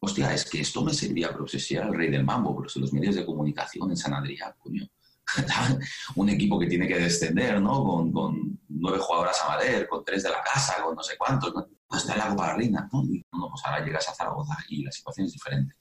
Hostia, 0.00 0.34
es 0.34 0.48
que 0.48 0.60
esto 0.60 0.84
me 0.84 0.92
servía, 0.92 1.30
pero 1.32 1.46
si 1.46 1.74
era 1.74 1.86
el 1.86 1.94
rey 1.94 2.10
del 2.10 2.24
mambo, 2.24 2.56
pero 2.56 2.68
si 2.68 2.80
los 2.80 2.92
medios 2.92 3.14
de 3.14 3.24
comunicación 3.24 3.90
en 3.90 3.96
San 3.96 4.14
Adrián, 4.14 4.52
coño, 4.58 4.84
un 6.16 6.28
equipo 6.28 6.58
que 6.58 6.66
tiene 6.66 6.88
que 6.88 6.98
descender, 6.98 7.60
¿no? 7.60 8.10
Con, 8.12 8.60
nueve 8.68 8.98
jugadoras 8.98 9.40
a 9.42 9.48
Mader, 9.48 9.86
con 9.88 10.04
tres 10.04 10.24
de 10.24 10.30
la 10.30 10.42
casa, 10.42 10.82
con 10.82 10.96
no 10.96 11.02
sé 11.02 11.16
cuántos, 11.16 11.54
¿no? 11.54 11.68
Pues 11.86 12.02
está 12.02 12.14
en 12.14 12.18
la 12.18 12.28
Copa 12.28 12.54
Reina, 12.54 12.88
¿no? 12.92 13.02
No, 13.02 13.48
pues 13.48 13.62
ahora 13.64 13.84
llegas 13.84 14.08
a 14.08 14.14
Zaragoza 14.14 14.56
y 14.68 14.82
la 14.82 14.90
situación 14.90 15.26
es 15.26 15.32
diferente. 15.32 15.76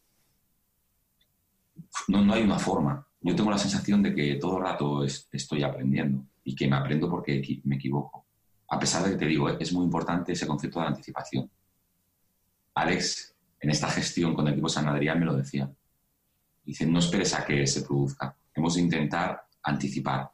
No, 2.07 2.23
no 2.23 2.33
hay 2.33 2.43
una 2.43 2.59
forma. 2.59 3.07
Yo 3.21 3.35
tengo 3.35 3.49
la 3.49 3.57
sensación 3.57 4.03
de 4.03 4.13
que 4.13 4.35
todo 4.35 4.57
el 4.57 4.63
rato 4.63 5.03
estoy 5.03 5.63
aprendiendo 5.63 6.27
y 6.43 6.55
que 6.55 6.67
me 6.67 6.75
aprendo 6.75 7.09
porque 7.09 7.61
me 7.65 7.75
equivoco. 7.75 8.25
A 8.69 8.79
pesar 8.79 9.03
de 9.03 9.11
que 9.11 9.17
te 9.17 9.25
digo, 9.25 9.49
es 9.49 9.73
muy 9.73 9.83
importante 9.83 10.31
ese 10.31 10.47
concepto 10.47 10.79
de 10.79 10.87
anticipación. 10.87 11.49
Alex, 12.75 13.35
en 13.59 13.69
esta 13.69 13.89
gestión 13.89 14.33
con 14.33 14.47
el 14.47 14.53
equipo 14.53 14.69
San 14.69 14.87
Adrián, 14.87 15.19
me 15.19 15.25
lo 15.25 15.35
decía. 15.35 15.69
Dice, 16.63 16.85
no 16.85 16.99
esperes 16.99 17.33
a 17.33 17.45
que 17.45 17.67
se 17.67 17.81
produzca. 17.81 18.35
Hemos 18.53 18.75
de 18.75 18.81
intentar 18.81 19.43
anticipar. 19.63 20.31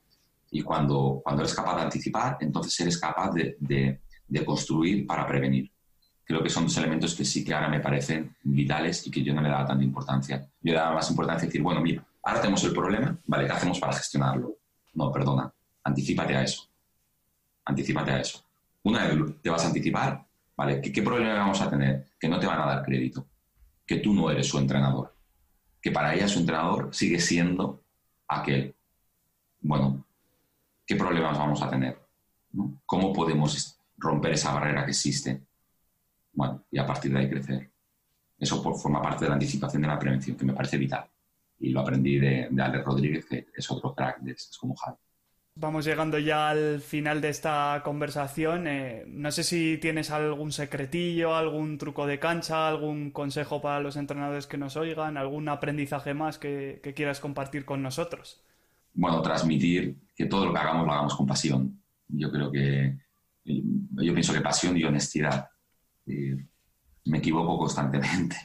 Y 0.52 0.62
cuando, 0.62 1.20
cuando 1.24 1.42
eres 1.42 1.54
capaz 1.54 1.78
de 1.78 1.82
anticipar, 1.84 2.38
entonces 2.40 2.80
eres 2.80 2.98
capaz 2.98 3.32
de, 3.32 3.58
de, 3.60 4.46
construir 4.46 5.06
para 5.06 5.28
prevenir. 5.28 5.72
Creo 6.24 6.44
que 6.44 6.50
son 6.50 6.66
dos 6.66 6.78
elementos 6.78 7.16
que 7.16 7.26
sí 7.26 7.44
que 7.44 7.54
ahora 7.54 7.70
me 7.70 7.80
parecen 7.80 8.36
vitales 8.44 9.08
y 9.08 9.12
que 9.12 9.24
yo 9.24 9.34
no 9.34 9.42
le 9.42 9.50
daba 9.50 9.66
tanta 9.66 9.84
importancia. 9.84 10.48
Yo 10.62 10.74
le 10.74 10.78
daba 10.78 10.96
más 10.96 11.10
importancia 11.10 11.48
decir, 11.48 11.62
bueno, 11.62 11.82
mira, 11.82 12.06
ahora 12.24 12.40
tenemos 12.40 12.64
el 12.64 12.74
problema, 12.74 13.18
¿vale? 13.26 13.46
¿Qué 13.46 13.54
hacemos 13.54 13.80
para 13.80 13.94
gestionarlo? 13.94 14.58
No, 14.94 15.12
perdona 15.12 15.52
Anticípate 15.88 16.36
a 16.36 16.44
eso. 16.44 16.68
Anticípate 17.64 18.12
a 18.12 18.20
eso. 18.20 18.44
Una 18.84 19.08
vez 19.08 19.42
te 19.42 19.50
vas 19.50 19.64
a 19.64 19.68
anticipar, 19.68 20.28
¿vale? 20.58 20.82
¿Qué, 20.82 21.02
problema 21.02 21.36
vamos 21.36 21.62
a 21.62 21.70
tener? 21.70 22.08
Que 22.20 22.28
no 22.28 22.38
te 22.38 22.46
van 22.46 22.60
a 22.60 22.66
dar 22.66 22.84
crédito. 22.84 23.26
Que 23.86 24.00
tú 24.00 24.14
no 24.14 24.30
eres 24.30 24.48
su 24.48 24.58
entrenador. 24.58 25.16
Que 25.82 25.92
para 25.92 26.14
ella 26.14 26.28
su 26.28 26.40
entrenador 26.40 26.94
sigue 26.94 27.22
siendo 27.22 27.84
aquel. 28.28 28.76
Bueno, 29.62 30.06
¿qué 30.86 30.98
problemas 30.98 31.38
vamos 31.38 31.62
a 31.62 31.70
tener? 31.70 31.98
¿Cómo 32.86 33.14
podemos 33.14 33.80
romper 33.98 34.34
esa 34.34 34.54
barrera 34.54 34.84
que 34.84 34.92
existe? 34.92 35.42
Bueno, 36.34 36.66
y 36.70 36.80
a 36.80 36.86
partir 36.86 37.14
de 37.14 37.20
ahí 37.20 37.30
crecer. 37.30 37.72
Eso 38.38 38.62
forma 38.62 39.02
parte 39.02 39.24
de 39.24 39.30
la 39.30 39.36
anticipación 39.36 39.84
de 39.84 39.88
la 39.88 39.98
prevención, 39.98 40.36
que 40.36 40.46
me 40.46 40.54
parece 40.54 40.78
vital. 40.78 41.10
Y 41.60 41.70
lo 41.70 41.80
aprendí 41.80 42.20
de, 42.20 42.50
de 42.52 42.62
Alex 42.62 42.84
Rodríguez, 42.84 43.26
que 43.26 43.48
es 43.56 43.72
otro 43.72 43.96
crack, 43.96 44.22
es 44.28 44.58
como 44.60 44.76
Javi. 44.76 44.98
Vamos 45.60 45.86
llegando 45.86 46.20
ya 46.20 46.50
al 46.50 46.82
final 46.82 47.20
de 47.20 47.30
esta 47.30 47.82
conversación. 47.84 48.68
Eh, 48.68 49.06
no 49.08 49.32
sé 49.32 49.44
si 49.44 49.80
tienes 49.80 50.12
algún 50.12 50.52
secretillo, 50.52 51.36
algún 51.36 51.80
truco 51.80 52.06
de 52.06 52.20
cancha, 52.20 52.68
algún 52.68 53.10
consejo 53.10 53.60
para 53.60 53.80
los 53.80 53.96
entrenadores 53.96 54.46
que 54.46 54.60
nos 54.60 54.78
oigan, 54.78 55.18
algún 55.18 55.50
aprendizaje 55.50 56.14
más 56.14 56.38
que, 56.38 56.80
quieras 56.96 57.20
compartir 57.20 57.66
con 57.66 57.82
nosotros. 57.82 58.44
Bueno, 58.94 59.20
transmitir 59.24 59.98
que 60.16 60.28
todo 60.28 60.46
lo 60.46 60.54
que 60.54 60.60
hagamos 60.60 60.86
lo 60.86 60.94
hagamos 60.94 61.16
con 61.16 61.26
pasión. 61.26 61.82
Yo 62.08 62.32
creo 62.32 62.52
que, 62.52 62.96
yo 63.44 64.14
pienso 64.14 64.34
que 64.34 64.42
pasión 64.42 64.78
y 64.78 64.84
honestidad. 64.84 65.50
Eh, 66.06 66.38
me 67.06 67.18
equivoco 67.18 67.58
constantemente 67.58 68.36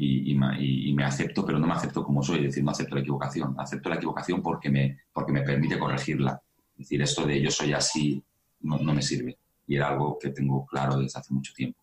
y, 0.00 0.94
me 0.94 1.04
acepto, 1.04 1.44
pero 1.44 1.58
no 1.58 1.66
me 1.66 1.72
acepto 1.72 2.04
como 2.04 2.22
soy, 2.22 2.38
es 2.38 2.44
decir, 2.44 2.62
no 2.62 2.70
acepto 2.70 2.94
la 2.94 3.00
equivocación. 3.00 3.54
Acepto 3.58 3.88
la 3.88 3.96
equivocación 3.96 4.42
porque 4.42 4.70
me, 4.70 4.98
porque 5.12 5.32
me 5.32 5.42
permite 5.42 5.78
corregirla. 5.78 6.40
Es 6.72 6.78
decir, 6.78 7.02
esto 7.02 7.26
de 7.26 7.42
yo 7.42 7.50
soy 7.50 7.72
así 7.72 8.22
no, 8.60 8.78
me 8.78 9.02
sirve. 9.02 9.38
Y 9.66 9.76
era 9.76 9.88
algo 9.88 10.16
que 10.18 10.30
tengo 10.30 10.64
claro 10.66 10.98
desde 10.98 11.18
hace 11.18 11.34
mucho 11.34 11.52
tiempo. 11.52 11.80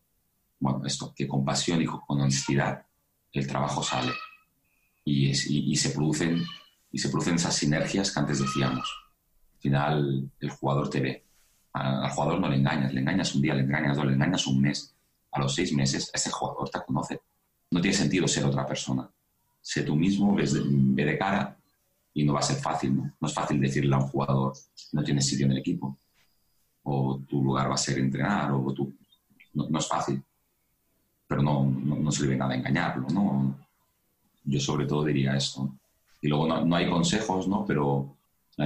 Bueno, 0.59 0.81
esto, 0.85 1.13
que 1.13 1.27
con 1.27 1.43
pasión 1.43 1.81
y 1.81 1.85
con 1.85 2.01
honestidad 2.07 2.85
el 3.33 3.47
trabajo 3.47 3.83
sale. 3.83 4.13
Y, 5.03 5.29
y, 5.29 5.75
se 5.75 5.89
producen, 5.89 6.41
y 6.91 6.97
se 6.97 7.09
producen 7.09 7.35
esas 7.35 7.55
sinergias 7.55 8.11
que 8.11 8.19
antes 8.19 8.39
decíamos. 8.39 8.89
Al 9.55 9.59
final, 9.59 10.31
el 10.39 10.49
jugador 10.51 10.89
te 10.89 11.01
ve. 11.01 11.25
Al, 11.73 12.09
jugador 12.11 12.39
no 12.39 12.47
le 12.47 12.55
engañas, 12.55 12.93
le 12.93 13.01
engañas 13.01 13.35
un 13.35 13.41
día, 13.41 13.53
le 13.53 13.63
engañas 13.63 13.97
dos, 13.97 14.05
le 14.05 14.13
engañas 14.13 14.47
un 14.47 14.61
mes. 14.61 14.95
A 15.33 15.41
los 15.41 15.53
seis 15.53 15.73
meses, 15.73 16.09
ese 16.13 16.31
jugador 16.31 16.69
te 16.69 16.79
conoce 16.85 17.19
no 17.75 17.81
tiene 17.81 17.97
sentido 17.97 18.25
ser 18.25 18.45
otra 18.45 18.65
persona. 18.65 19.05
Sé 19.59 19.83
tú 19.83 19.97
mismo, 19.97 20.33
ves 20.33 20.53
de, 20.53 20.61
ve 20.65 21.03
de 21.03 21.17
cara 21.17 21.57
y 22.13 22.23
no 22.23 22.31
va 22.31 22.39
a 22.39 22.43
ser 22.43 22.55
fácil, 22.55 22.95
¿no? 22.95 23.11
No 23.19 23.27
es 23.27 23.33
fácil 23.33 23.59
decirle 23.59 23.93
a 23.93 23.97
un 23.97 24.07
jugador, 24.07 24.53
no 24.93 25.03
tienes 25.03 25.27
sitio 25.27 25.45
en 25.45 25.51
el 25.51 25.57
equipo, 25.57 25.97
o 26.83 27.19
tu 27.27 27.43
lugar 27.43 27.69
va 27.69 27.73
a 27.73 27.77
ser 27.77 27.99
entrenar, 27.99 28.49
o 28.53 28.73
tú... 28.73 28.93
No, 29.53 29.77
es 29.77 29.87
fácil, 29.89 30.23
pero 31.27 31.41
no, 31.41 31.65
no, 31.65 32.11
se 32.13 32.23
le 32.23 32.29
ve 32.29 32.37
nada 32.37 32.55
engañarlo, 32.55 33.07
¿no? 33.09 33.59
Yo 34.45 34.59
sobre 34.61 34.85
todo 34.85 35.03
diría 35.03 35.35
esto. 35.35 35.75
Y 36.21 36.29
luego 36.29 36.47
no, 36.47 36.75
hay 36.77 36.89
consejos, 36.89 37.45
¿no? 37.45 37.65
Pero 37.65 38.15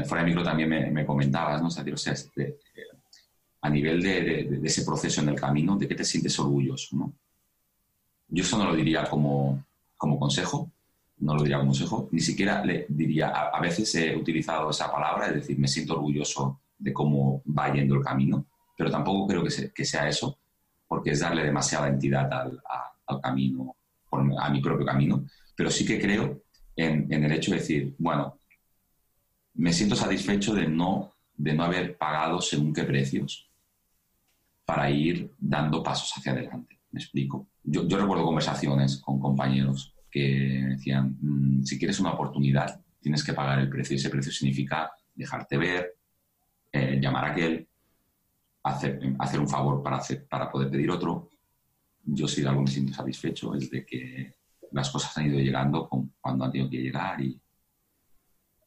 fuera 0.05 0.23
de 0.23 0.29
micro 0.29 0.43
también 0.43 0.69
me, 0.69 1.03
comentabas, 1.03 1.61
¿no? 1.63 1.69
O 1.69 1.97
sea, 1.97 2.13
este, 2.13 2.59
a 3.61 3.69
nivel 3.71 4.03
de, 4.03 4.21
de, 4.43 4.67
ese 4.67 4.83
proceso 4.83 5.21
en 5.21 5.29
el 5.29 5.39
camino, 5.39 5.77
¿de 5.77 5.87
qué 5.87 5.95
te 5.95 6.05
sientes 6.05 6.37
orgulloso, 6.37 6.95
¿no? 6.95 7.13
Yo 8.29 8.43
eso 8.43 8.57
no 8.57 8.65
lo 8.65 8.75
diría 8.75 9.05
como, 9.09 9.65
como 9.97 10.19
consejo, 10.19 10.71
no 11.17 11.35
lo 11.35 11.41
diría 11.41 11.57
como 11.57 11.71
consejo, 11.71 12.07
ni 12.11 12.21
siquiera 12.21 12.63
le 12.63 12.85
diría, 12.89 13.29
a, 13.29 13.59
veces 13.59 13.93
he 13.95 14.15
utilizado 14.15 14.69
esa 14.69 14.91
palabra, 14.91 15.27
es 15.27 15.35
decir, 15.35 15.59
me 15.59 15.67
siento 15.67 15.95
orgulloso 15.95 16.61
de 16.77 16.93
cómo 16.93 17.41
va 17.45 17.73
yendo 17.73 17.95
el 17.95 18.03
camino, 18.03 18.45
pero 18.77 18.91
tampoco 18.91 19.27
creo 19.27 19.43
que, 19.43 19.85
sea 19.85 20.07
eso, 20.07 20.37
porque 20.87 21.11
es 21.11 21.19
darle 21.19 21.43
demasiada 21.43 21.87
entidad 21.87 22.31
al, 22.31 22.61
al 23.07 23.21
camino, 23.21 23.75
a 24.39 24.49
mi 24.49 24.61
propio 24.61 24.85
camino, 24.85 25.25
pero 25.55 25.69
sí 25.69 25.85
que 25.85 25.99
creo 25.99 26.41
en, 26.75 27.11
en, 27.11 27.25
el 27.25 27.31
hecho 27.33 27.51
de 27.51 27.57
decir, 27.57 27.95
bueno, 27.97 28.39
me 29.55 29.73
siento 29.73 29.95
satisfecho 29.95 30.53
de 30.53 30.67
no, 30.67 31.13
de 31.35 31.53
no 31.53 31.63
haber 31.63 31.97
pagado 31.97 32.39
según 32.39 32.73
qué 32.73 32.83
precios 32.83 33.49
para 34.65 34.89
ir 34.89 35.33
dando 35.37 35.83
pasos 35.83 36.13
hacia 36.15 36.31
adelante. 36.31 36.79
Me 36.91 36.99
explico 36.99 37.48
yo, 37.63 37.97
recuerdo 37.97 38.25
conversaciones 38.25 38.97
con 38.97 39.19
compañeros 39.19 39.93
que 40.09 40.65
decían, 40.69 41.17
mm, 41.21 41.63
si 41.63 41.77
quieres 41.77 41.99
una 41.99 42.11
oportunidad, 42.11 42.81
tienes 42.99 43.23
que 43.23 43.33
pagar 43.33 43.59
el 43.59 43.69
precio. 43.69 43.95
Ese 43.95 44.09
precio 44.09 44.31
significa 44.31 44.91
dejarte 45.13 45.57
ver, 45.57 45.95
eh, 46.71 46.99
llamar 47.01 47.25
a 47.25 47.31
aquel, 47.31 47.67
hacer, 48.63 48.99
hacer 49.19 49.39
un 49.39 49.49
favor 49.49 49.83
para, 49.83 50.01
para 50.29 50.51
poder 50.51 50.69
pedir 50.69 50.89
otro. 50.89 51.29
Yo 52.03 52.27
si 52.27 52.41
de 52.41 52.49
algo 52.49 52.61
me 52.61 52.71
siento 52.71 52.93
satisfecho 52.93 53.53
es 53.55 53.69
de 53.69 53.85
que 53.85 54.33
las 54.71 54.89
cosas 54.89 55.17
han 55.17 55.27
ido 55.27 55.39
llegando 55.39 55.87
cuando 55.87 56.45
han 56.45 56.51
tenido 56.51 56.69
que 56.69 56.77
llegar 56.77 57.21
y, 57.21 57.39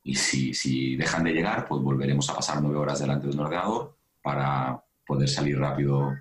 y 0.04 0.14
si, 0.14 0.52
si 0.52 0.96
dejan 0.96 1.24
de 1.24 1.32
llegar, 1.32 1.66
pues 1.66 1.80
volveremos 1.82 2.28
a 2.30 2.34
pasar 2.34 2.60
nueve 2.60 2.78
horas 2.78 3.00
delante 3.00 3.26
de 3.26 3.34
un 3.34 3.40
ordenador 3.40 3.96
para 4.20 4.82
poder 5.06 5.28
salir 5.28 5.58
rápido 5.58 6.12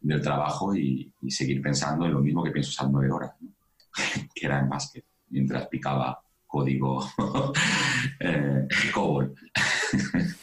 del 0.00 0.20
trabajo 0.20 0.74
y, 0.74 1.12
seguir 1.28 1.62
pensando 1.62 2.06
en 2.06 2.12
lo 2.12 2.20
mismo 2.20 2.42
que 2.42 2.50
pienso 2.50 2.70
esas 2.70 2.90
nueve 2.90 3.10
horas, 3.10 3.32
que 4.34 4.46
era 4.46 4.58
en 4.60 4.68
básquet, 4.68 5.04
mientras 5.28 5.66
picaba 5.68 6.20
código 6.46 7.06
eh, 8.20 8.66
COBOL. 8.92 9.34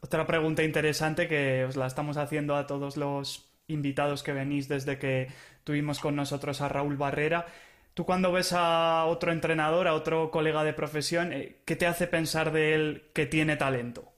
Otra 0.00 0.26
pregunta 0.26 0.62
interesante 0.62 1.26
que 1.26 1.64
os 1.64 1.76
la 1.76 1.86
estamos 1.86 2.16
haciendo 2.16 2.56
a 2.56 2.66
todos 2.66 2.96
los 2.96 3.48
invitados 3.66 4.22
que 4.22 4.32
venís 4.32 4.68
desde 4.68 4.98
que 4.98 5.28
tuvimos 5.64 6.00
con 6.00 6.16
nosotros 6.16 6.60
a 6.60 6.68
Raúl 6.68 6.96
Barrera. 6.96 7.46
Tú 7.94 8.04
cuando 8.04 8.32
ves 8.32 8.52
a 8.52 9.04
otro 9.06 9.32
entrenador, 9.32 9.88
a 9.88 9.94
otro 9.94 10.30
colega 10.30 10.64
de 10.64 10.72
profesión, 10.72 11.32
eh, 11.32 11.62
¿qué 11.64 11.76
te 11.76 11.86
hace 11.86 12.06
pensar 12.06 12.52
de 12.52 12.74
él 12.74 13.04
que 13.14 13.26
tiene 13.26 13.56
talento? 13.56 14.11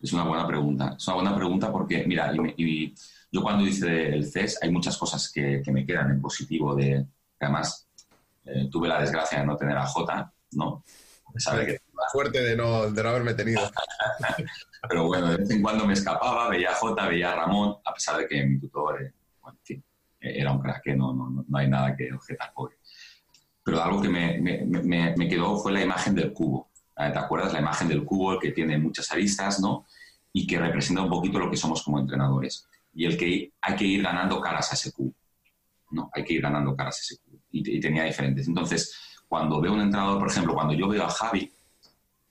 Es 0.00 0.12
una 0.12 0.24
buena 0.24 0.46
pregunta. 0.46 0.94
Es 0.96 1.06
una 1.08 1.16
buena 1.16 1.36
pregunta 1.36 1.72
porque, 1.72 2.04
mira, 2.06 2.32
y, 2.56 2.94
yo 3.30 3.42
cuando 3.42 3.66
hice 3.66 4.08
el 4.08 4.24
CES 4.30 4.60
hay 4.62 4.70
muchas 4.70 4.96
cosas 4.96 5.30
que, 5.32 5.62
me 5.72 5.84
quedan 5.84 6.10
en 6.10 6.20
positivo 6.20 6.74
de 6.74 7.06
además 7.40 7.88
eh, 8.44 8.68
tuve 8.70 8.88
la 8.88 9.00
desgracia 9.00 9.40
de 9.40 9.46
no 9.46 9.56
tener 9.56 9.76
a 9.76 9.86
Jota, 9.86 10.32
¿no? 10.52 10.82
Sabe 11.36 11.66
que... 11.66 11.78
Suerte 12.12 12.42
de 12.42 12.56
no, 12.56 12.90
de 12.90 13.02
no 13.02 13.08
haberme 13.08 13.34
tenido. 13.34 13.60
Pero 14.88 15.06
bueno, 15.06 15.28
de 15.28 15.38
vez 15.38 15.50
en 15.50 15.62
cuando 15.62 15.86
me 15.86 15.94
escapaba, 15.94 16.48
veía 16.48 16.70
a 16.70 16.74
Jota, 16.74 17.08
veía 17.08 17.32
a 17.32 17.36
Ramón, 17.36 17.76
a 17.84 17.94
pesar 17.94 18.18
de 18.18 18.28
que 18.28 18.44
mi 18.44 18.58
tutor, 18.58 19.02
eh, 19.02 19.12
bueno, 19.40 19.58
en 19.58 19.64
fin, 19.64 19.84
eh, 20.20 20.40
era 20.40 20.52
un 20.52 20.60
crack, 20.60 20.86
no, 20.88 21.12
no, 21.12 21.44
no, 21.46 21.58
hay 21.58 21.68
nada 21.68 21.96
que 21.96 22.12
objetar 22.12 22.52
Pero 23.64 23.82
algo 23.82 24.02
que 24.02 24.08
me, 24.08 24.38
me, 24.40 25.14
me, 25.16 25.28
quedó 25.28 25.56
fue 25.56 25.72
la 25.72 25.82
imagen 25.82 26.14
del 26.14 26.32
cubo. 26.32 26.70
¿Te 26.96 27.18
acuerdas? 27.18 27.52
La 27.52 27.60
imagen 27.60 27.88
del 27.88 28.04
cubo 28.04 28.38
que 28.38 28.52
tiene 28.52 28.78
muchas 28.78 29.10
aristas, 29.10 29.60
¿no? 29.60 29.84
y 30.36 30.46
que 30.46 30.58
representa 30.58 31.00
un 31.00 31.08
poquito 31.08 31.38
lo 31.38 31.48
que 31.48 31.56
somos 31.56 31.82
como 31.82 31.98
entrenadores. 31.98 32.66
Y 32.92 33.06
el 33.06 33.16
que 33.16 33.52
hay 33.60 33.76
que 33.76 33.84
ir 33.84 34.02
ganando 34.02 34.40
caras 34.40 34.70
a 34.72 34.74
ese 34.74 34.92
cubo. 34.92 35.14
¿no? 35.92 36.10
Hay 36.12 36.24
que 36.24 36.34
ir 36.34 36.42
ganando 36.42 36.74
caras 36.76 36.98
a 36.98 37.00
ese 37.00 37.16
cubo. 37.22 37.38
Y, 37.52 37.80
tenía 37.80 38.02
diferentes. 38.02 38.48
Entonces, 38.48 38.92
cuando 39.28 39.60
veo 39.60 39.72
un 39.72 39.80
entrenador, 39.80 40.18
por 40.18 40.28
ejemplo, 40.28 40.54
cuando 40.54 40.74
yo 40.74 40.88
veo 40.88 41.04
a 41.04 41.08
Javi, 41.08 41.52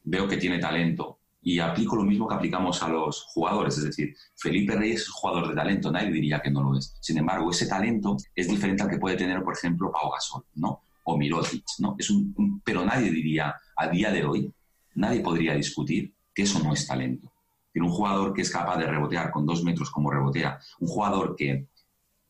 veo 0.03 0.28
que 0.28 0.36
tiene 0.36 0.59
talento 0.59 1.18
y 1.41 1.59
aplico 1.59 1.95
lo 1.95 2.03
mismo 2.03 2.28
que 2.28 2.36
aplicamos 2.36 2.84
a 2.84 2.89
los 2.89 3.24
jugadores. 3.24 3.78
Es 3.78 3.86
decir, 3.86 4.14
Felipe 4.36 4.76
Reyes 4.76 5.03
es 5.03 5.09
jugador 5.09 5.47
de 5.47 5.55
talento, 5.55 5.89
nadie 5.89 6.11
diría 6.11 6.41
que 6.41 6.51
no 6.51 6.61
lo 6.61 6.78
es. 6.78 6.97
Sin 6.99 7.18
embargo, 7.18 7.51
ese 7.51 7.68
talento 7.68 8.18
es 8.36 8.49
diferente 8.49 8.84
al 8.84 8.89
que 8.89 8.97
puede 8.97 9.16
tener, 9.16 9.41
por 9.41 9.53
ejemplo, 9.53 9.93
Pau 9.93 10.11
Gasol, 10.11 10.43
¿no? 10.55 10.82
O 11.03 11.18
Mirotic, 11.18 11.64
¿no? 11.80 11.95
Es 11.97 12.09
un, 12.09 12.61
pero 12.66 12.84
nadie 12.84 13.11
diría, 13.11 13.55
a 13.76 13.88
día 13.88 14.11
de 14.11 14.26
hoy, 14.26 14.53
nadie 14.95 15.21
podría 15.21 15.55
discutir 15.55 16.13
que 16.34 16.43
eso 16.43 16.59
no 16.59 16.74
es 16.74 16.88
talento. 16.88 17.32
Tiene 17.71 17.88
un 17.88 17.93
jugador 17.93 18.34
que 18.34 18.41
es 18.41 18.51
capaz 18.51 18.78
de 18.78 18.86
rebotear 18.86 19.32
con 19.32 19.45
dos 19.45 19.63
metros 19.63 19.89
como 19.89 20.11
rebotea, 20.11 20.59
un 20.80 20.88
jugador 20.88 21.36
que 21.36 21.67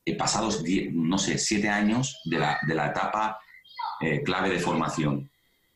eh, 0.06 0.16
pasados, 0.16 0.64
no 0.92 1.18
sé, 1.18 1.38
siete 1.38 1.70
años 1.70 2.22
de 2.26 2.40
la, 2.40 2.58
de 2.68 2.76
la 2.76 2.88
etapa 2.88 3.40
eh, 4.02 4.22
clave 4.24 4.50
de 4.50 4.60
formación, 4.60 5.30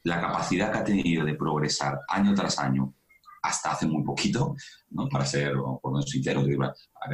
la 0.04 0.22
capacidad 0.22 0.72
que 0.72 0.78
ha 0.78 0.84
tenido 0.84 1.26
de 1.26 1.36
progresar 1.36 2.00
año 2.08 2.34
tras 2.34 2.60
año, 2.60 2.94
hasta 3.42 3.72
hace 3.72 3.86
muy 3.86 4.04
poquito, 4.04 4.56
¿no? 4.92 5.08
para 5.08 5.26
ser, 5.26 5.54
por 5.82 5.94
no 5.94 6.02
sincero, 6.02 6.44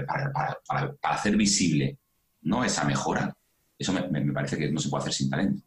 para, 0.05 0.31
para, 0.31 0.57
para, 0.67 0.95
hacer 1.03 1.35
visible 1.35 1.97
¿no? 2.41 2.63
esa 2.63 2.83
mejora, 2.85 3.35
eso 3.77 3.93
me, 3.93 4.07
me, 4.07 4.31
parece 4.31 4.57
que 4.57 4.71
no 4.71 4.79
se 4.79 4.89
puede 4.89 5.01
hacer 5.01 5.13
sin 5.13 5.29
talento. 5.29 5.63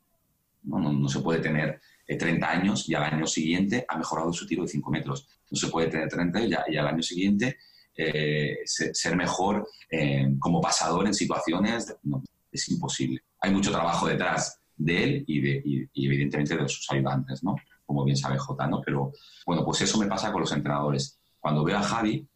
No, 0.62 0.78
no, 0.80 0.92
no 0.92 1.08
se 1.08 1.20
puede 1.20 1.40
tener 1.40 1.80
30 2.06 2.48
años 2.48 2.88
y 2.88 2.94
al 2.94 3.04
año 3.04 3.26
siguiente 3.26 3.84
ha 3.88 3.98
mejorado 3.98 4.32
su 4.32 4.46
tiro 4.46 4.62
de 4.62 4.68
5 4.68 4.90
metros. 4.90 5.26
No 5.50 5.56
se 5.56 5.68
puede 5.68 5.88
tener 5.88 6.08
30 6.08 6.40
y, 6.40 6.50
y 6.68 6.76
al 6.76 6.86
año 6.86 7.02
siguiente 7.02 7.56
eh, 7.98 8.58
ser 8.64 9.16
mejor 9.16 9.66
eh, 9.90 10.34
como 10.38 10.60
pasador 10.60 11.06
en 11.06 11.14
situaciones. 11.14 11.96
no, 12.02 12.22
es 12.52 12.68
imposible. 12.68 13.22
Hay 13.40 13.52
mucho 13.52 13.70
trabajo 13.70 14.06
detrás 14.06 14.60
de 14.76 15.04
él 15.04 15.24
y, 15.26 15.40
de, 15.40 15.88
evidentemente 15.94 16.56
de 16.56 16.68
sus 16.68 16.90
ayudantes, 16.90 17.42
¿no? 17.42 17.56
Como 17.84 18.04
bien 18.04 18.16
sabe 18.16 18.38
Jota, 18.38 18.66
¿no? 18.66 18.82
Pero 18.84 19.12
bueno, 19.46 19.64
pues 19.64 19.80
eso 19.80 19.98
me 19.98 20.06
pasa 20.06 20.30
con 20.30 20.42
los 20.42 20.52
entrenadores. 20.52 21.18
Cuando 21.40 21.64
veo 21.64 21.78
a 21.78 21.82
Javi, 21.82 22.26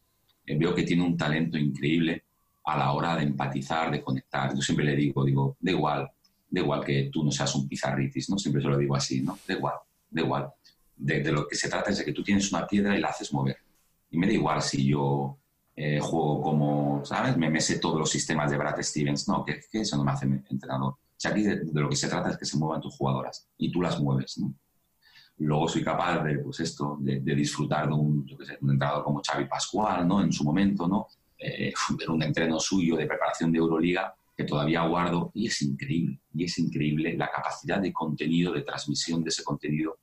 eh, 0.45 0.57
veo 0.57 0.73
que 0.73 0.83
tiene 0.83 1.03
un 1.03 1.15
talento 1.15 1.57
increíble 1.57 2.23
a 2.63 2.77
la 2.77 2.91
hora 2.93 3.15
de 3.15 3.23
empatizar, 3.23 3.91
de 3.91 4.01
conectar. 4.01 4.53
Yo 4.55 4.61
siempre 4.61 4.85
le 4.85 4.95
digo, 4.95 5.23
digo, 5.23 5.57
da 5.59 5.71
igual, 5.71 6.11
da 6.51 6.59
igual 6.59 6.83
que 6.83 7.09
tú 7.11 7.23
no 7.23 7.31
seas 7.31 7.55
un 7.55 7.67
pizarritis, 7.67 8.29
¿no? 8.29 8.37
Siempre 8.37 8.61
se 8.61 8.67
lo 8.67 8.77
digo 8.77 8.95
así, 8.95 9.21
¿no? 9.21 9.39
Da 9.47 9.53
igual, 9.53 9.75
da 10.09 10.21
igual. 10.21 10.53
De, 10.97 11.31
lo 11.31 11.47
que 11.47 11.55
se 11.55 11.69
trata 11.69 11.89
es 11.89 11.99
de 11.99 12.05
que 12.05 12.11
tú 12.11 12.23
tienes 12.23 12.51
una 12.51 12.67
piedra 12.67 12.95
y 12.95 12.99
la 12.99 13.07
haces 13.07 13.33
mover. 13.33 13.57
Y 14.11 14.17
me 14.17 14.27
da 14.27 14.33
igual 14.33 14.61
si 14.61 14.85
yo 14.85 15.37
eh, 15.75 15.99
juego 15.99 16.41
como, 16.41 17.05
¿sabes? 17.05 17.37
Me, 17.37 17.49
me 17.49 17.61
sé 17.61 17.79
todos 17.79 17.97
los 17.97 18.09
sistemas 18.09 18.51
de 18.51 18.57
Brad 18.57 18.81
Stevens. 18.81 19.27
No, 19.29 19.45
que, 19.45 19.61
eso 19.71 19.95
no 19.95 20.03
me 20.03 20.11
hace 20.11 20.25
entrenador. 20.25 20.91
O 20.91 20.97
sea, 21.15 21.31
aquí 21.31 21.43
de, 21.43 21.61
lo 21.73 21.87
que 21.87 21.95
se 21.95 22.09
trata 22.09 22.31
es 22.31 22.37
que 22.37 22.45
se 22.45 22.57
muevan 22.57 22.81
tus 22.81 22.95
jugadoras 22.97 23.47
y 23.57 23.71
tú 23.71 23.81
las 23.81 23.99
mueves, 23.99 24.39
luego 25.37 25.67
soy 25.67 25.83
capaz 25.83 26.21
de, 26.23 26.39
pues 26.39 26.59
esto, 26.59 26.97
de, 26.99 27.19
disfrutar 27.35 27.87
de 27.87 27.93
un, 27.93 28.25
yo 28.27 28.35
sé, 28.45 28.57
un 28.61 28.71
entrenador 28.71 29.03
como 29.03 29.21
Xavi 29.25 29.45
Pascual, 29.45 30.07
¿no? 30.07 30.21
En 30.21 30.33
su 30.33 30.43
momento, 30.43 30.87
¿no? 30.87 31.07
Eh, 31.37 31.71
un 32.09 32.21
entreno 32.21 32.59
suyo 32.59 32.97
de 32.97 33.07
preparación 33.07 33.51
de 33.53 33.59
Euroliga 33.59 34.13
que 34.41 34.47
todavía 34.47 34.85
guardo 34.87 35.31
y 35.33 35.47
es 35.47 35.61
increíble, 35.61 36.19
y 36.33 36.45
es 36.45 36.57
increíble 36.57 37.15
la 37.15 37.29
capacidad 37.29 37.79
de 37.79 37.93
contenido, 37.93 38.51
de 38.51 38.63
transmisión 38.63 39.23
de 39.23 39.29
ese 39.29 39.43
contenido 39.43 39.99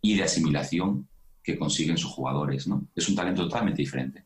y 0.00 0.16
de 0.16 0.22
asimilación 0.22 1.08
que 1.42 1.58
consiguen 1.58 1.98
sus 1.98 2.10
jugadores, 2.10 2.66
¿no? 2.66 2.88
Es 2.94 3.08
un 3.08 3.14
talento 3.14 3.42
totalmente 3.42 3.82
diferente. 3.82 4.24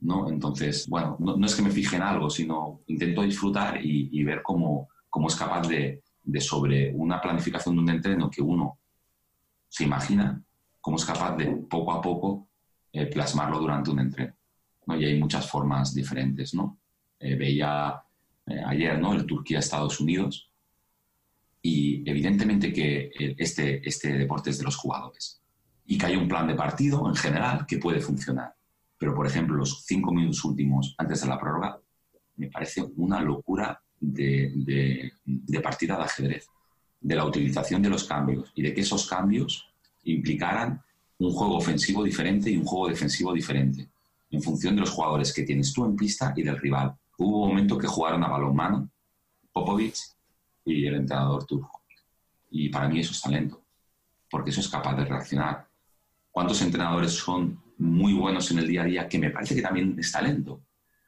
¿no? 0.00 0.28
Entonces, 0.28 0.86
bueno, 0.88 1.16
no, 1.18 1.44
es 1.46 1.54
que 1.54 1.62
me 1.62 1.70
fije 1.70 1.96
en 1.96 2.02
algo, 2.02 2.28
sino 2.28 2.82
intento 2.86 3.22
disfrutar 3.22 3.80
y, 3.82 4.22
ver 4.22 4.42
cómo, 4.42 4.88
cómo, 5.08 5.28
es 5.28 5.34
capaz 5.34 5.66
de, 5.66 6.02
de, 6.22 6.40
sobre 6.40 6.92
una 6.94 7.20
planificación 7.20 7.76
de 7.76 7.82
un 7.82 7.90
entreno 7.90 8.30
que 8.30 8.42
uno 8.42 8.78
se 9.68 9.84
imagina, 9.84 10.42
cómo 10.80 10.98
es 10.98 11.04
capaz 11.04 11.36
de 11.36 11.46
poco 11.46 11.92
a 11.92 12.02
poco 12.02 12.48
eh, 12.92 13.06
plasmarlo 13.06 13.58
durante 13.58 13.90
un 13.90 14.00
entreno. 14.00 14.34
¿no? 14.86 14.96
Y 14.96 15.06
hay 15.06 15.18
muchas 15.18 15.48
formas 15.50 15.94
diferentes, 15.94 16.54
¿no? 16.54 16.78
Eh, 17.18 17.34
veía 17.34 18.05
eh, 18.46 18.62
ayer, 18.66 18.98
¿no? 18.98 19.12
El 19.12 19.26
Turquía-Estados 19.26 20.00
Unidos 20.00 20.50
y 21.62 22.08
evidentemente 22.08 22.72
que 22.72 23.10
este, 23.38 23.86
este 23.88 24.12
deporte 24.12 24.50
es 24.50 24.58
de 24.58 24.64
los 24.64 24.76
jugadores 24.76 25.40
y 25.84 25.98
que 25.98 26.06
hay 26.06 26.16
un 26.16 26.28
plan 26.28 26.46
de 26.46 26.54
partido 26.54 27.08
en 27.08 27.14
general 27.16 27.66
que 27.66 27.78
puede 27.78 28.00
funcionar 28.00 28.56
pero, 28.98 29.14
por 29.14 29.26
ejemplo, 29.26 29.56
los 29.56 29.84
cinco 29.84 30.12
minutos 30.12 30.44
últimos 30.44 30.94
antes 30.98 31.20
de 31.20 31.28
la 31.28 31.38
prórroga 31.38 31.78
me 32.36 32.48
parece 32.48 32.82
una 32.96 33.20
locura 33.20 33.80
de, 34.00 35.12
partida 35.62 35.96
de 35.96 36.02
ajedrez, 36.02 36.46
de 37.00 37.14
la 37.14 37.24
utilización 37.24 37.82
de 37.82 37.90
los 37.90 38.04
cambios 38.04 38.52
y 38.54 38.62
de 38.62 38.74
que 38.74 38.80
esos 38.80 39.08
cambios 39.08 39.68
implicaran 40.04 40.82
un 41.18 41.32
juego 41.32 41.56
ofensivo 41.56 42.04
diferente 42.04 42.50
y 42.50 42.56
un 42.56 42.64
juego 42.64 42.88
defensivo 42.88 43.32
diferente, 43.32 43.88
en 44.30 44.42
función 44.42 44.74
de 44.74 44.82
los 44.82 44.90
jugadores 44.90 45.32
que 45.32 45.42
tienes 45.42 45.72
tú 45.72 45.84
en 45.84 45.96
pista 45.96 46.32
y 46.36 46.42
del 46.42 46.58
rival. 46.58 46.94
Hubo 47.18 47.42
un 47.42 47.48
momento 47.48 47.78
que 47.78 47.86
jugaron 47.86 48.22
a 48.24 48.28
balón 48.28 48.54
mano, 48.54 48.90
Popovic 49.52 49.96
y 50.64 50.86
el 50.86 50.96
entrenador 50.96 51.44
turco. 51.44 51.82
Y 52.50 52.68
para 52.68 52.88
mí 52.88 53.00
eso 53.00 53.12
es 53.12 53.20
talento, 53.20 53.62
porque 54.30 54.50
eso 54.50 54.60
es 54.60 54.68
capaz 54.68 54.94
de 54.96 55.04
reaccionar. 55.04 55.66
¿Cuántos 56.30 56.60
entrenadores 56.62 57.12
son 57.12 57.66
muy 57.78 58.14
buenos 58.14 58.50
en 58.50 58.58
el 58.58 58.68
día 58.68 58.82
a 58.82 58.86
día, 58.86 59.08
que 59.08 59.18
me 59.18 59.30
parece 59.30 59.54
que 59.54 59.62
también 59.62 59.96
es 59.98 60.10
talento. 60.10 60.62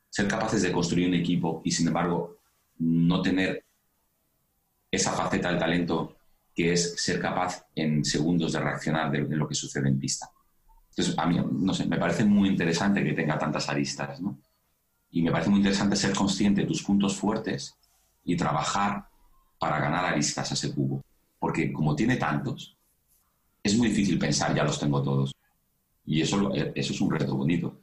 Ser 0.09 0.29
capaces 0.29 0.63
de 0.63 0.73
construir 0.73 1.09
un 1.09 1.15
equipo 1.15 1.63
y, 1.65 1.71
sin 1.71 1.89
embargo, 1.89 2.39
no 2.79 3.23
tener 3.23 3.65
esa 4.91 5.13
faceta 5.13 5.51
del 5.51 5.59
talento 5.59 6.17
que 6.55 6.73
es 6.73 6.95
ser 6.97 7.21
capaz 7.21 7.67
en 7.75 8.05
segundos 8.05 8.53
de 8.53 8.61
reaccionar 8.61 9.11
de, 9.11 9.21
lo 9.37 9.47
que 9.47 9.55
sucede 9.55 9.89
en 9.89 9.99
pista. 9.99 10.31
Entonces, 10.91 11.17
a 11.17 11.27
mí, 11.27 11.41
no 11.53 11.73
sé, 11.73 11.87
me 11.87 11.99
parece 11.99 12.25
muy 12.25 12.49
interesante 12.49 13.05
que 13.05 13.13
tenga 13.13 13.39
tantas 13.39 13.69
aristas, 13.69 14.21
¿no? 14.21 14.39
Y 15.11 15.23
me 15.23 15.31
parece 15.31 15.51
muy 15.51 15.61
interesante 15.61 15.97
ser 15.97 16.15
consciente 16.15 16.63
de 16.63 16.67
tus 16.67 16.83
puntos 16.83 17.17
fuertes 17.17 17.77
y 18.25 18.37
trabajar 18.37 19.09
para 19.59 19.81
ganar 19.81 20.05
aristas 20.05 20.51
a 20.51 20.55
ese 20.55 20.75
cubo. 20.75 21.03
Porque 21.39 21.73
como 21.73 21.97
tiene 21.97 22.17
tantos, 22.17 22.77
es 23.63 23.77
muy 23.77 23.89
difícil 23.89 24.19
pensar, 24.19 24.55
ya 24.55 24.65
los 24.65 24.79
tengo 24.79 25.03
todos. 25.03 25.35
Y 26.05 26.21
eso, 26.21 26.55
eh, 26.55 26.73
eso 26.75 26.93
es 26.93 27.01
un 27.01 27.11
reto 27.11 27.37
bonito. 27.37 27.81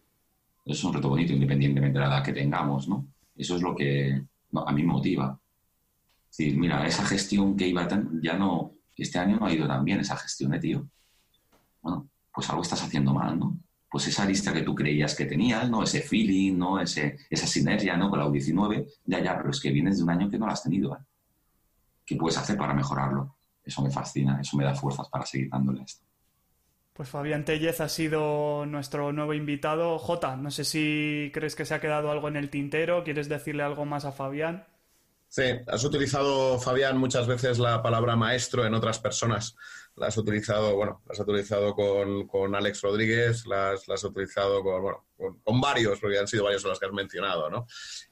Es 0.65 0.83
un 0.83 0.93
reto 0.93 1.09
bonito, 1.09 1.33
independientemente 1.33 1.99
de 1.99 2.05
la 2.05 2.15
edad 2.15 2.23
que 2.23 2.33
tengamos, 2.33 2.87
¿no? 2.87 3.07
Eso 3.35 3.55
es 3.55 3.61
lo 3.61 3.75
que 3.75 4.25
a 4.53 4.71
mí 4.71 4.83
me 4.83 4.93
motiva. 4.93 5.39
Es 6.29 6.37
decir, 6.37 6.57
mira, 6.57 6.85
esa 6.87 7.05
gestión 7.05 7.55
que 7.55 7.67
iba 7.67 7.87
tan, 7.87 8.21
ya 8.21 8.37
no, 8.37 8.73
este 8.95 9.19
año 9.19 9.37
no 9.37 9.45
ha 9.45 9.53
ido 9.53 9.67
tan 9.67 9.83
bien 9.85 9.99
esa 9.99 10.17
gestión, 10.17 10.53
¿eh, 10.53 10.59
tío? 10.59 10.87
Bueno, 11.81 12.07
pues 12.33 12.49
algo 12.49 12.61
estás 12.61 12.83
haciendo 12.83 13.13
mal, 13.13 13.37
¿no? 13.37 13.57
Pues 13.89 14.07
esa 14.07 14.25
lista 14.25 14.51
que 14.51 14.61
tú 14.61 14.75
creías 14.75 15.15
que 15.15 15.25
tenías, 15.25 15.69
¿no? 15.69 15.83
Ese 15.83 16.01
feeling, 16.01 16.57
¿no? 16.57 16.79
Ese, 16.79 17.17
esa 17.29 17.47
sinergia, 17.47 17.95
¿no? 17.95 18.09
Con 18.09 18.19
la 18.19 18.27
U19, 18.27 18.87
ya, 19.05 19.23
ya, 19.23 19.37
pero 19.37 19.51
es 19.51 19.59
que 19.59 19.71
vienes 19.71 19.97
de 19.97 20.03
un 20.03 20.09
año 20.09 20.29
que 20.29 20.37
no 20.37 20.47
la 20.47 20.53
has 20.53 20.63
tenido, 20.63 20.95
¿eh? 20.95 20.99
¿Qué 22.05 22.15
puedes 22.15 22.37
hacer 22.37 22.57
para 22.57 22.73
mejorarlo? 22.73 23.35
Eso 23.63 23.81
me 23.81 23.89
fascina, 23.89 24.39
eso 24.39 24.57
me 24.57 24.63
da 24.63 24.75
fuerzas 24.75 25.09
para 25.09 25.25
seguir 25.25 25.49
dándole 25.49 25.81
esto. 25.81 26.05
Pues 26.93 27.09
Fabián 27.09 27.43
Tellez 27.43 27.81
ha 27.81 27.89
sido 27.89 28.65
nuestro 28.65 29.11
nuevo 29.11 29.33
invitado. 29.33 29.97
Jota, 29.99 30.37
no 30.37 30.49
sé 30.49 30.63
si 30.63 31.29
crees 31.33 31.55
que 31.55 31.65
se 31.65 31.73
ha 31.73 31.81
quedado 31.81 32.09
algo 32.09 32.29
en 32.29 32.37
el 32.37 32.49
tintero, 32.49 33.03
¿quieres 33.03 33.27
decirle 33.27 33.63
algo 33.63 33.85
más 33.85 34.05
a 34.05 34.13
Fabián? 34.13 34.65
Sí, 35.27 35.43
has 35.67 35.83
utilizado, 35.83 36.57
Fabián, 36.59 36.97
muchas 36.97 37.27
veces 37.27 37.59
la 37.59 37.81
palabra 37.81 38.15
maestro 38.15 38.65
en 38.65 38.73
otras 38.73 38.99
personas. 38.99 39.57
Utilizado, 40.17 40.75
bueno, 40.75 41.01
la 41.05 41.13
has 41.13 41.19
utilizado 41.19 41.73
con, 41.73 42.55
Alex 42.55 42.81
Rodríguez, 42.81 43.45
la 43.45 43.71
has, 43.71 44.03
utilizado 44.03 44.61
con, 44.61 44.81
bueno, 44.81 45.05
con, 45.43 45.61
varios, 45.61 45.99
porque 45.99 46.19
han 46.19 46.27
sido 46.27 46.43
varios 46.43 46.63
los 46.65 46.77
que 46.77 46.85
has 46.85 46.91
mencionado, 46.91 47.49
¿no? 47.49 47.65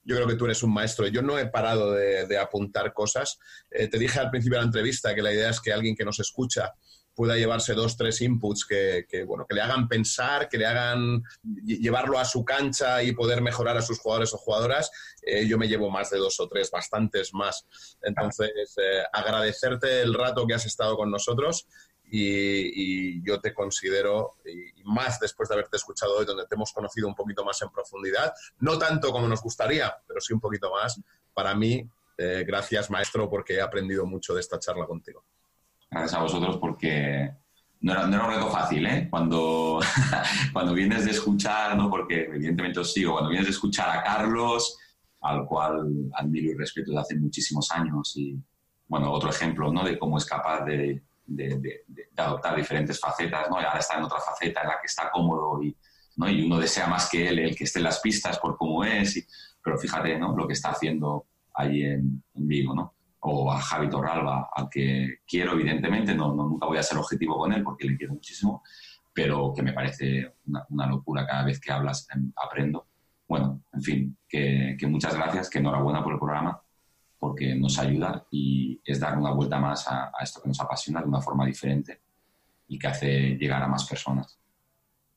Yo 0.04 0.16
creo 0.16 0.28
que 0.28 0.36
tú 0.36 0.46
eres 0.46 0.64
un 0.64 0.74
maestro. 0.74 1.08
Yo 1.08 1.22
no 1.22 1.38
he 1.38 1.48
parado 1.48 1.92
de, 1.92 2.38
apuntar 2.38 2.94
cosas. 2.94 3.38
Eh, 3.70 3.90
te 3.90 4.00
dije 4.00 4.20
al 4.20 4.30
principio 4.30 4.58
de 4.58 4.62
la 4.62 4.68
entrevista 4.68 5.14
que 5.14 5.22
la 5.22 5.34
idea 5.34 5.50
es 5.50 5.60
que 5.60 5.74
alguien 5.74 5.96
que 5.96 6.06
nos 6.06 6.20
escucha 6.20 6.74
pueda 7.16 7.36
llevarse 7.36 7.74
dos, 7.74 7.95
tres 7.95 8.22
inputs 8.22 8.66
que, 8.66 9.24
bueno, 9.26 9.45
que 9.47 9.55
le 9.55 9.61
hagan 9.61 9.88
pensar, 9.88 10.49
que 10.49 10.57
le 10.57 10.66
hagan 10.66 11.24
llevarlo 11.64 12.20
a 12.20 12.26
su 12.26 12.43
cancha 12.43 13.03
y 13.03 13.14
poder 13.14 13.41
mejorar 13.41 13.78
a 13.78 13.82
sus 13.82 13.99
jugadores 13.99 14.34
o 14.34 14.38
jugadoras, 14.38 14.91
eh, 15.22 15.47
yo 15.47 15.57
me 15.57 15.68
llevo 15.68 15.89
más 15.89 16.09
de 16.09 16.18
dos 16.18 16.39
o 16.39 16.47
tres, 16.47 16.72
bastantes 16.72 17.34
más. 17.34 17.66
Entonces, 18.01 18.51
eh, 18.78 19.03
agradecerte 19.11 20.01
el 20.01 20.14
rato 20.14 20.45
que 20.47 20.55
has 20.55 20.66
estado 20.66 20.95
con 20.95 21.11
nosotros 21.11 21.68
y, 22.05 23.24
yo 23.24 23.39
te 23.41 23.53
considero, 23.53 24.38
y 24.45 24.84
más 24.84 25.20
después 25.20 25.49
de 25.49 25.55
haberte 25.55 25.78
escuchado 25.78 26.18
hoy, 26.18 26.26
donde 26.26 26.45
te 26.45 26.55
hemos 26.55 26.72
conocido 26.72 27.07
un 27.07 27.16
poquito 27.16 27.43
más 27.43 27.61
en 27.61 27.70
profundidad, 27.70 28.34
no 28.59 28.78
tanto 28.78 29.11
como 29.11 29.28
nos 29.28 29.41
gustaría, 29.41 29.95
pero 30.07 30.22
sí 30.22 30.34
un 30.34 30.39
poquito 30.39 30.72
más, 30.72 30.99
para 31.34 31.55
mí, 31.55 31.88
eh, 32.18 32.43
gracias 32.45 32.91
maestro, 32.91 33.30
porque 33.30 33.55
he 33.55 33.61
aprendido 33.61 34.05
mucho 34.05 34.36
de 34.36 34.41
esta 34.41 34.59
charla 34.59 34.86
contigo 34.86 35.26
gracias 35.94 36.14
a 36.14 36.24
vosotros 36.24 36.58
porque 36.58 37.32
no 37.82 37.91
era, 37.91 38.08
no 38.08 38.16
era 38.16 38.26
un 38.26 38.34
reto 38.34 38.50
fácil, 38.50 38.86
¿eh? 38.86 39.08
Cuando, 39.10 39.80
cuando 40.54 40.74
vienes 40.74 41.06
de 41.06 41.12
escuchar, 41.12 41.76
¿no? 41.76 41.89
Porque 41.89 42.26
evidentemente 42.26 42.80
os 42.80 42.94
sigo, 42.94 43.14
cuando 43.14 43.30
vienes 43.30 43.48
de 43.48 43.52
escuchar 43.52 43.89
a 43.89 44.04
Carlos, 44.04 44.78
al 45.22 45.46
cual 45.46 46.10
admiro 46.14 46.52
y 46.52 46.56
respeto 46.56 46.91
desde 46.91 47.02
hace 47.02 47.16
muchísimos 47.16 47.70
años 47.72 48.14
y, 48.16 48.38
bueno, 48.88 49.12
otro 49.12 49.30
ejemplo, 49.30 49.72
¿no? 49.72 49.84
De 49.84 50.00
cómo 50.00 50.18
es 50.18 50.26
capaz 50.26 50.64
de, 50.66 51.04
de, 51.26 51.60
de, 51.60 52.10
adoptar 52.16 52.56
diferentes 52.56 53.00
facetas, 53.00 53.50
¿no? 53.50 53.62
Y 53.62 53.66
ahora 53.66 53.80
está 53.80 53.98
en 53.98 54.04
otra 54.04 54.20
faceta 54.20 54.62
en 54.62 54.68
la 54.68 54.80
que 54.80 54.88
está 54.88 55.10
cómodo 55.12 55.62
y, 55.62 55.76
¿no? 56.18 56.30
y 56.30 56.46
uno 56.46 56.60
desea 56.60 56.88
más 56.88 57.10
que 57.10 57.28
él 57.28 57.39
el 57.39 57.56
que 57.56 57.64
esté 57.64 57.80
en 57.80 57.86
las 57.86 58.00
pistas 58.00 58.39
por 58.39 58.56
cómo 58.58 58.84
es, 58.84 59.18
y, 59.18 59.26
pero 59.64 59.78
fíjate, 59.78 60.18
¿no? 60.18 60.36
Lo 60.36 60.48
que 60.48 60.54
está 60.54 60.70
haciendo 60.70 61.26
ahí 61.54 61.82
en, 61.82 62.24
en 62.34 62.48
Vigo, 62.48 62.74
¿no? 62.74 62.94
O 63.26 63.52
a 63.52 63.60
Javi 63.60 63.90
Torralba, 63.90 64.50
al 64.54 64.70
que 64.70 65.20
quiero 65.28 65.54
evidentemente, 65.54 66.14
no, 66.14 66.34
nunca 66.34 66.68
voy 66.68 66.78
a 66.78 66.84
ser 66.84 66.98
objetivo 66.98 67.38
con 67.38 67.54
él 67.54 67.64
porque 67.64 67.88
le 67.88 67.98
quiero 67.98 68.14
muchísimo, 68.14 68.64
pero 69.14 69.54
que 69.56 69.64
me 69.64 69.74
parece 69.74 70.36
una, 70.46 70.88
locura 70.88 71.26
cada 71.26 71.44
vez 71.44 71.60
que 71.60 71.72
hablas, 71.72 72.08
em, 72.14 72.32
aprendo. 72.36 72.88
Bueno, 73.28 73.64
en 73.72 73.82
fin, 73.82 74.18
que, 74.28 74.78
muchas 74.88 75.16
gracias, 75.16 75.50
que 75.50 75.60
enhorabuena 75.60 76.04
por 76.04 76.14
el 76.14 76.20
programa, 76.20 76.62
porque 77.18 77.56
nos 77.56 77.80
ayuda 77.80 78.26
y 78.30 78.82
es 78.84 79.00
dar 79.00 79.18
una 79.18 79.32
vuelta 79.32 79.58
más 79.60 79.88
a 79.88 80.12
esto 80.22 80.42
que 80.42 80.50
nos 80.50 80.60
apasiona 80.60 81.02
de 81.02 81.08
una 81.08 81.22
forma 81.22 81.46
diferente 81.46 82.02
y 82.68 82.78
que 82.78 82.88
hace 82.88 83.38
llegar 83.38 83.64
a 83.64 83.68
más 83.68 83.88
personas. 83.88 84.43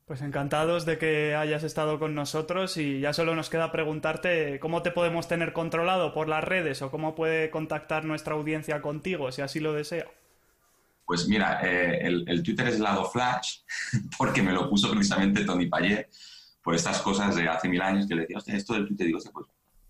Pues 0.07 0.23
encantados 0.23 0.87
de 0.87 0.99
que 0.99 1.35
hayas 1.35 1.65
estado 1.65 1.99
con 1.99 2.15
nosotros 2.15 2.77
y 2.77 3.01
ya 3.01 3.13
solo 3.13 3.35
nos 3.35 3.51
queda 3.51 3.73
preguntarte 3.73 4.61
cómo 4.61 4.83
te 4.83 4.93
podemos 4.93 5.27
tener 5.27 5.53
controlado 5.53 6.15
por 6.15 6.29
las 6.29 6.45
redes 6.45 6.81
o 6.81 6.93
cómo 6.93 7.17
puede 7.17 7.51
contactar 7.51 8.05
nuestra 8.05 8.35
audiencia 8.35 8.81
contigo, 8.81 9.33
si 9.33 9.43
así 9.43 9.59
lo 9.59 9.73
desea. 9.73 10.07
Pues 11.05 11.27
mira, 11.27 11.59
eh, 11.61 12.07
el, 12.07 12.43
Twitter 12.45 12.69
es 12.69 12.79
Lado 12.79 13.11
Flash, 13.11 13.63
porque 14.17 14.43
me 14.43 14.53
lo 14.53 14.71
puso 14.71 14.93
precisamente 14.93 15.45
Tony 15.45 15.67
Payet 15.67 16.09
por 16.63 16.77
estas 16.77 17.03
cosas 17.03 17.35
de 17.35 17.49
hace 17.49 17.69
mil 17.69 17.83
años 17.83 18.07
que 18.07 18.15
le 18.15 18.27
decía, 18.27 18.39
esto 18.55 18.75
del 18.75 18.87
Twitter, 18.87 19.09
digo, 19.09 19.19
pues 19.33 19.47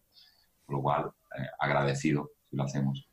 Por 0.65 0.77
lo 0.77 0.81
cual, 0.81 1.11
eh, 1.37 1.45
agradecido 1.59 2.31
si 2.49 2.55
lo 2.55 2.63
hacemos. 2.63 3.07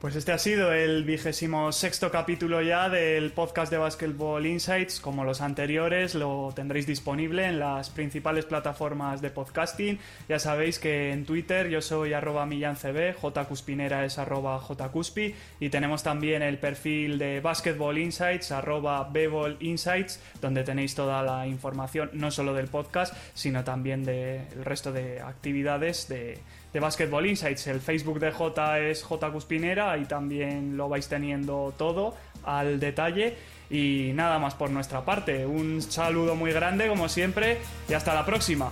Pues 0.00 0.16
este 0.16 0.32
ha 0.32 0.38
sido 0.38 0.72
el 0.72 1.04
vigésimo 1.04 1.72
sexto 1.72 2.10
capítulo 2.10 2.62
ya 2.62 2.88
del 2.88 3.32
podcast 3.32 3.70
de 3.70 3.76
Basketball 3.76 4.46
Insights. 4.46 4.98
Como 4.98 5.24
los 5.24 5.42
anteriores, 5.42 6.14
lo 6.14 6.52
tendréis 6.56 6.86
disponible 6.86 7.44
en 7.44 7.58
las 7.58 7.90
principales 7.90 8.46
plataformas 8.46 9.20
de 9.20 9.28
podcasting. 9.28 9.98
Ya 10.26 10.38
sabéis 10.38 10.78
que 10.78 11.12
en 11.12 11.26
Twitter 11.26 11.68
yo 11.68 11.82
soy 11.82 12.14
arroba 12.14 12.46
millancb, 12.46 13.14
jcuspinera 13.14 14.06
es 14.06 14.16
arroba 14.16 14.58
jcuspi 14.58 15.34
y 15.60 15.68
tenemos 15.68 16.02
también 16.02 16.40
el 16.40 16.56
perfil 16.56 17.18
de 17.18 17.40
Basketball 17.40 17.98
Insights, 17.98 18.52
arroba 18.52 19.12
Insights, 19.60 20.18
donde 20.40 20.64
tenéis 20.64 20.94
toda 20.94 21.22
la 21.22 21.46
información, 21.46 22.08
no 22.14 22.30
solo 22.30 22.54
del 22.54 22.68
podcast, 22.68 23.14
sino 23.34 23.64
también 23.64 24.04
del 24.04 24.64
resto 24.64 24.92
de 24.92 25.20
actividades 25.20 26.08
de 26.08 26.38
de 26.72 26.80
Basketball 26.80 27.26
Insights. 27.26 27.66
El 27.66 27.80
Facebook 27.80 28.20
de 28.20 28.30
J 28.32 28.80
es 28.80 29.02
J 29.02 29.30
Cuspinera 29.30 29.96
y 29.98 30.04
también 30.04 30.76
lo 30.76 30.88
vais 30.88 31.08
teniendo 31.08 31.74
todo 31.76 32.14
al 32.44 32.80
detalle. 32.80 33.36
Y 33.70 34.12
nada 34.14 34.38
más 34.38 34.54
por 34.54 34.70
nuestra 34.70 35.04
parte. 35.04 35.46
Un 35.46 35.80
saludo 35.82 36.34
muy 36.34 36.52
grande 36.52 36.88
como 36.88 37.08
siempre 37.08 37.58
y 37.88 37.94
hasta 37.94 38.14
la 38.14 38.26
próxima. 38.26 38.70